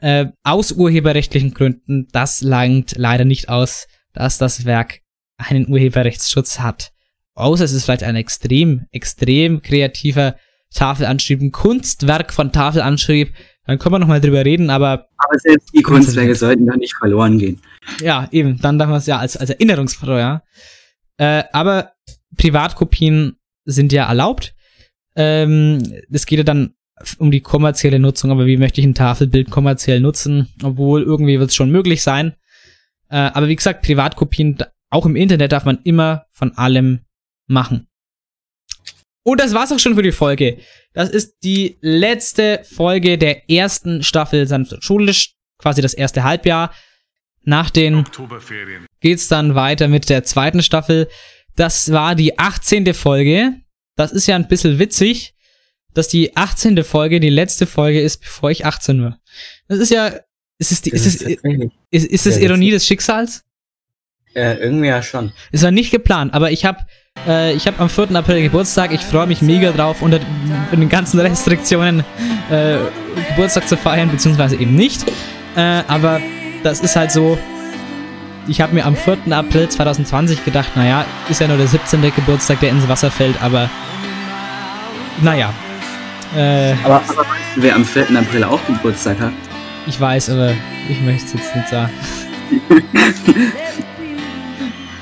äh, 0.00 0.26
aus 0.42 0.72
urheberrechtlichen 0.72 1.52
Gründen. 1.52 2.08
Das 2.12 2.40
langt 2.40 2.94
leider 2.96 3.26
nicht 3.26 3.50
aus, 3.50 3.86
dass 4.14 4.38
das 4.38 4.64
Werk 4.64 5.00
einen 5.36 5.68
Urheberrechtsschutz 5.68 6.60
hat. 6.60 6.92
Außer 7.34 7.64
es 7.64 7.72
ist 7.72 7.84
vielleicht 7.84 8.04
ein 8.04 8.16
extrem, 8.16 8.86
extrem 8.90 9.60
kreativer 9.60 10.36
Tafelanschrieb, 10.74 11.42
ein 11.42 11.52
Kunstwerk 11.52 12.32
von 12.32 12.52
Tafelanschrieb. 12.52 13.32
Dann 13.70 13.78
können 13.78 13.94
wir 13.94 13.98
nochmal 14.00 14.20
drüber 14.20 14.44
reden, 14.44 14.68
aber 14.68 15.06
Aber 15.16 15.38
selbst 15.38 15.72
die 15.72 15.82
Kunstwerke 15.82 16.34
sollten 16.34 16.66
doch 16.66 16.74
nicht 16.74 16.96
verloren 16.96 17.38
gehen. 17.38 17.60
ja, 18.00 18.26
eben, 18.32 18.60
dann 18.60 18.80
darf 18.80 18.88
man 18.88 18.98
es 18.98 19.06
ja 19.06 19.18
als, 19.18 19.36
als 19.36 19.50
Erinnerungsfoto, 19.50 20.18
ja. 20.18 20.42
Äh, 21.18 21.44
aber 21.52 21.92
Privatkopien 22.36 23.36
sind 23.64 23.92
ja 23.92 24.08
erlaubt. 24.08 24.56
Ähm, 25.14 25.84
es 26.10 26.26
geht 26.26 26.38
ja 26.38 26.44
dann 26.44 26.74
um 27.18 27.30
die 27.30 27.42
kommerzielle 27.42 28.00
Nutzung, 28.00 28.32
aber 28.32 28.46
wie 28.46 28.56
möchte 28.56 28.80
ich 28.80 28.86
ein 28.88 28.96
Tafelbild 28.96 29.52
kommerziell 29.52 30.00
nutzen? 30.00 30.48
Obwohl 30.64 31.04
irgendwie 31.04 31.38
wird 31.38 31.50
es 31.50 31.54
schon 31.54 31.70
möglich 31.70 32.02
sein. 32.02 32.34
Äh, 33.08 33.18
aber 33.18 33.46
wie 33.46 33.54
gesagt, 33.54 33.82
Privatkopien, 33.82 34.58
auch 34.88 35.06
im 35.06 35.14
Internet 35.14 35.52
darf 35.52 35.64
man 35.64 35.78
immer 35.84 36.24
von 36.32 36.58
allem 36.58 37.02
machen. 37.46 37.86
Und 39.22 39.40
das 39.40 39.54
war's 39.54 39.72
auch 39.72 39.78
schon 39.78 39.94
für 39.94 40.02
die 40.02 40.12
Folge. 40.12 40.58
Das 40.92 41.10
ist 41.10 41.36
die 41.42 41.76
letzte 41.80 42.62
Folge 42.64 43.18
der 43.18 43.50
ersten 43.50 44.02
Staffel 44.02 44.46
sanft 44.46 44.72
und 44.72 44.82
schulisch, 44.82 45.34
quasi 45.58 45.82
das 45.82 45.94
erste 45.94 46.24
Halbjahr. 46.24 46.72
Nach 47.42 47.70
den 47.70 47.94
Oktoberferien. 47.94 48.86
geht's 49.00 49.28
dann 49.28 49.54
weiter 49.54 49.88
mit 49.88 50.10
der 50.10 50.24
zweiten 50.24 50.62
Staffel. 50.62 51.08
Das 51.56 51.90
war 51.90 52.14
die 52.14 52.38
18. 52.38 52.92
Folge. 52.92 53.54
Das 53.96 54.12
ist 54.12 54.26
ja 54.26 54.36
ein 54.36 54.46
bisschen 54.46 54.78
witzig, 54.78 55.34
dass 55.94 56.08
die 56.08 56.36
18. 56.36 56.84
Folge 56.84 57.18
die 57.18 57.30
letzte 57.30 57.66
Folge 57.66 58.00
ist, 58.00 58.20
bevor 58.20 58.50
ich 58.50 58.66
18 58.66 59.02
war. 59.02 59.20
Das 59.68 59.78
ist 59.78 59.90
ja, 59.90 60.08
ist 60.58 60.70
es, 60.70 60.82
die, 60.82 60.90
ist, 60.90 61.06
es, 61.06 61.18
tatsächlich 61.18 61.72
ist, 61.90 62.06
ist 62.06 62.26
es 62.26 62.36
Ironie 62.36 62.70
des 62.70 62.86
Schicksals? 62.86 63.42
Äh, 64.34 64.56
irgendwie 64.58 64.88
ja 64.88 65.02
schon. 65.02 65.32
Es 65.50 65.62
war 65.62 65.70
nicht 65.70 65.90
geplant, 65.90 66.34
aber 66.34 66.50
ich 66.50 66.64
habe 66.64 66.86
äh, 67.26 67.52
ich 67.54 67.66
hab 67.66 67.80
am 67.80 67.88
4. 67.88 68.14
April 68.14 68.42
Geburtstag. 68.42 68.92
Ich 68.92 69.02
freue 69.02 69.26
mich 69.26 69.42
mega 69.42 69.72
drauf, 69.72 70.02
unter 70.02 70.20
den 70.72 70.88
ganzen 70.88 71.20
Restriktionen 71.20 72.00
äh, 72.50 72.76
Geburtstag 73.30 73.68
zu 73.68 73.76
feiern, 73.76 74.10
beziehungsweise 74.10 74.56
eben 74.56 74.74
nicht. 74.74 75.04
Äh, 75.56 75.82
aber 75.88 76.20
das 76.62 76.80
ist 76.80 76.96
halt 76.96 77.12
so. 77.12 77.38
Ich 78.46 78.60
habe 78.60 78.74
mir 78.74 78.84
am 78.86 78.96
4. 78.96 79.18
April 79.30 79.68
2020 79.68 80.44
gedacht, 80.44 80.70
naja, 80.74 81.04
ist 81.28 81.40
ja 81.40 81.46
nur 81.46 81.56
der 81.58 81.68
17. 81.68 82.00
Geburtstag, 82.14 82.58
der 82.60 82.70
ins 82.70 82.88
Wasser 82.88 83.10
fällt, 83.10 83.40
aber 83.42 83.68
naja. 85.22 85.52
Äh, 86.36 86.74
Aber, 86.84 87.02
aber 87.08 87.18
weißt 87.18 87.56
du, 87.56 87.62
wer 87.62 87.74
am 87.74 87.84
4. 87.84 88.06
April 88.16 88.44
auch 88.44 88.64
Geburtstag 88.66 89.18
hat? 89.20 89.32
ich 89.86 90.00
weiß, 90.00 90.30
aber 90.30 90.52
ich 90.88 91.00
möchte 91.00 91.26
es 91.26 91.32
jetzt 91.34 91.56
nicht 91.56 91.68
sagen. 91.68 91.90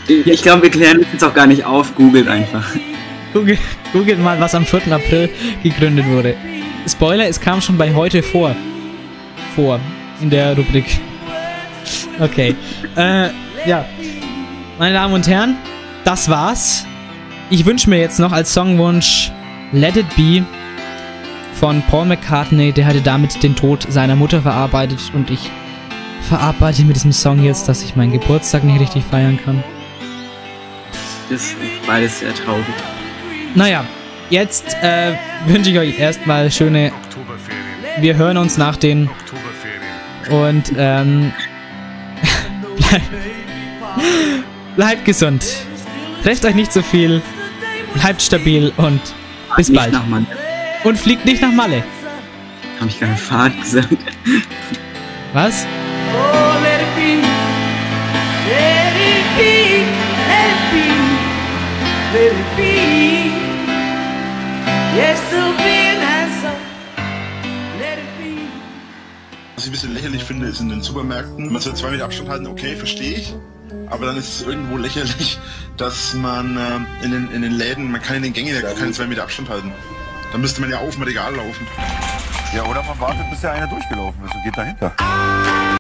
Ich, 0.09 0.43
glaube, 0.43 0.63
wir 0.63 0.71
klären 0.71 1.01
das 1.01 1.13
jetzt 1.13 1.25
auch 1.25 1.35
gar 1.35 1.47
nicht 1.47 1.65
auf. 1.65 1.95
Googelt 1.95 2.29
einfach. 2.29 2.65
Google, 3.35 3.59
googelt 3.93 4.19
mal, 4.19 4.41
was 4.41 4.55
am 4.55 4.65
4. 4.65 4.91
April 4.91 5.29
gegründet 5.63 6.07
wurde. 6.07 6.35
Spoiler, 6.89 7.29
es 7.29 7.39
kam 7.39 7.61
schon 7.61 7.77
bei 7.77 7.93
heute 7.95 8.23
vor. 8.23 8.57
Vor. 9.55 9.79
In 10.23 10.31
der 10.31 10.57
Rubrik. 10.57 10.87
Okay. 12.19 12.55
Äh, 12.97 13.29
ja. 13.67 13.85
Meine 14.79 14.95
Damen 14.95 15.15
und 15.15 15.29
Herren, 15.29 15.57
das 16.05 16.29
war's. 16.31 16.87
Ich 17.51 17.67
wünsche 17.67 17.91
mir 17.91 17.99
jetzt 17.99 18.19
noch 18.19 18.33
als 18.33 18.55
Songwunsch 18.55 19.31
Let 19.73 19.97
It 19.97 20.17
Be 20.17 20.45
von 21.55 21.83
Paul 21.83 22.07
McCartney. 22.07 22.73
Der 22.73 22.87
hatte 22.87 23.03
damit 23.03 23.43
den 23.43 23.55
Tod 23.55 23.87
seiner 23.91 24.17
Mutter 24.17 24.41
verarbeitet 24.41 25.01
und 25.15 25.31
ich 25.31 25.51
verarbeite 26.29 26.83
mit 26.85 26.97
diesem 26.97 27.13
Song 27.13 27.43
jetzt, 27.45 27.69
dass 27.69 27.83
ich 27.83 27.95
meinen 27.95 28.13
Geburtstag 28.13 28.65
nicht 28.65 28.81
richtig 28.81 29.05
feiern 29.05 29.39
kann. 29.45 29.63
Das 31.31 31.43
ist 31.43 31.57
beides 31.87 32.20
sehr 32.20 32.35
traurig. 32.35 32.64
Naja, 33.55 33.85
jetzt 34.31 34.74
äh, 34.83 35.12
wünsche 35.47 35.70
ich 35.70 35.79
euch 35.79 35.99
erstmal 35.99 36.51
schöne. 36.51 36.93
Wir 37.99 38.16
hören 38.16 38.37
uns 38.37 38.57
nach 38.57 38.76
den. 38.76 39.11
Und 40.31 40.72
ähm. 40.76 41.33
bleibt, 42.76 43.11
bleibt 44.76 45.05
gesund. 45.05 45.45
Trefft 46.22 46.45
euch 46.45 46.55
nicht 46.55 46.72
so 46.72 46.83
viel. 46.83 47.22
Bleibt 47.95 48.22
stabil 48.22 48.72
und 48.76 49.01
bis 49.57 49.68
Nicht 49.68 49.93
bald. 49.93 49.95
Und 50.85 50.99
fliegt 50.99 51.24
nicht 51.24 51.43
nach 51.43 51.53
Malle. 51.53 51.83
Habe 52.79 52.89
ich 52.89 52.99
gerade 52.99 53.16
Fahrt 53.16 53.61
gesagt. 53.61 53.89
Was? 55.33 55.66
Oh, 56.14 56.62
let 56.62 56.81
it 56.81 56.95
be. 56.97 57.26
Let 58.49 58.95
it 58.97 59.93
be. 59.93 59.98
Let 62.11 62.33
it 62.33 62.57
be. 62.57 63.31
Yes, 64.97 65.21
there'll 65.31 65.55
be 65.59 65.77
an 65.93 66.01
answer. 66.01 66.55
Let 67.79 67.99
it 67.99 68.19
be. 68.19 68.49
Was 69.55 69.65
ich 69.65 69.69
ein 69.69 69.73
bisschen 69.73 69.93
lächerlich 69.93 70.25
finde, 70.25 70.47
ist 70.47 70.61
in 70.61 70.71
den 70.71 70.81
Supermärkten, 70.81 71.53
man 71.53 71.61
soll 71.61 71.75
zwei 71.75 71.91
Meter 71.91 72.07
Abstand 72.07 72.31
halten, 72.31 72.47
okay, 72.47 72.77
verstehe 72.77 73.19
ich. 73.19 73.35
Aber 73.91 74.07
dann 74.07 74.17
ist 74.17 74.41
es 74.41 74.47
irgendwo 74.47 74.79
lächerlich, 74.79 75.39
dass 75.77 76.15
man 76.15 76.57
äh, 76.57 77.05
in, 77.05 77.11
den, 77.11 77.31
in 77.31 77.43
den 77.43 77.53
Läden, 77.53 77.93
man 77.93 78.01
kann 78.01 78.17
in 78.17 78.23
den 78.23 78.33
Gängen 78.33 78.55
ja 78.55 78.63
keine 78.73 78.93
zwei 78.93 79.07
Meter 79.07 79.25
Abstand 79.25 79.51
halten. 79.51 79.71
Dann 80.33 80.41
müsste 80.41 80.63
man 80.63 80.71
ja 80.71 80.79
auf 80.79 80.95
dem 80.95 81.03
Regal 81.03 81.35
laufen. 81.35 81.67
Ja, 82.55 82.65
oder 82.65 82.83
man 82.85 82.99
wartet, 82.99 83.29
bis 83.29 83.43
der 83.43 83.53
eine 83.53 83.69
durchgelaufen 83.69 84.25
ist 84.25 84.35
und 84.35 84.45
geht 84.45 84.57
dahinter. 84.57 84.95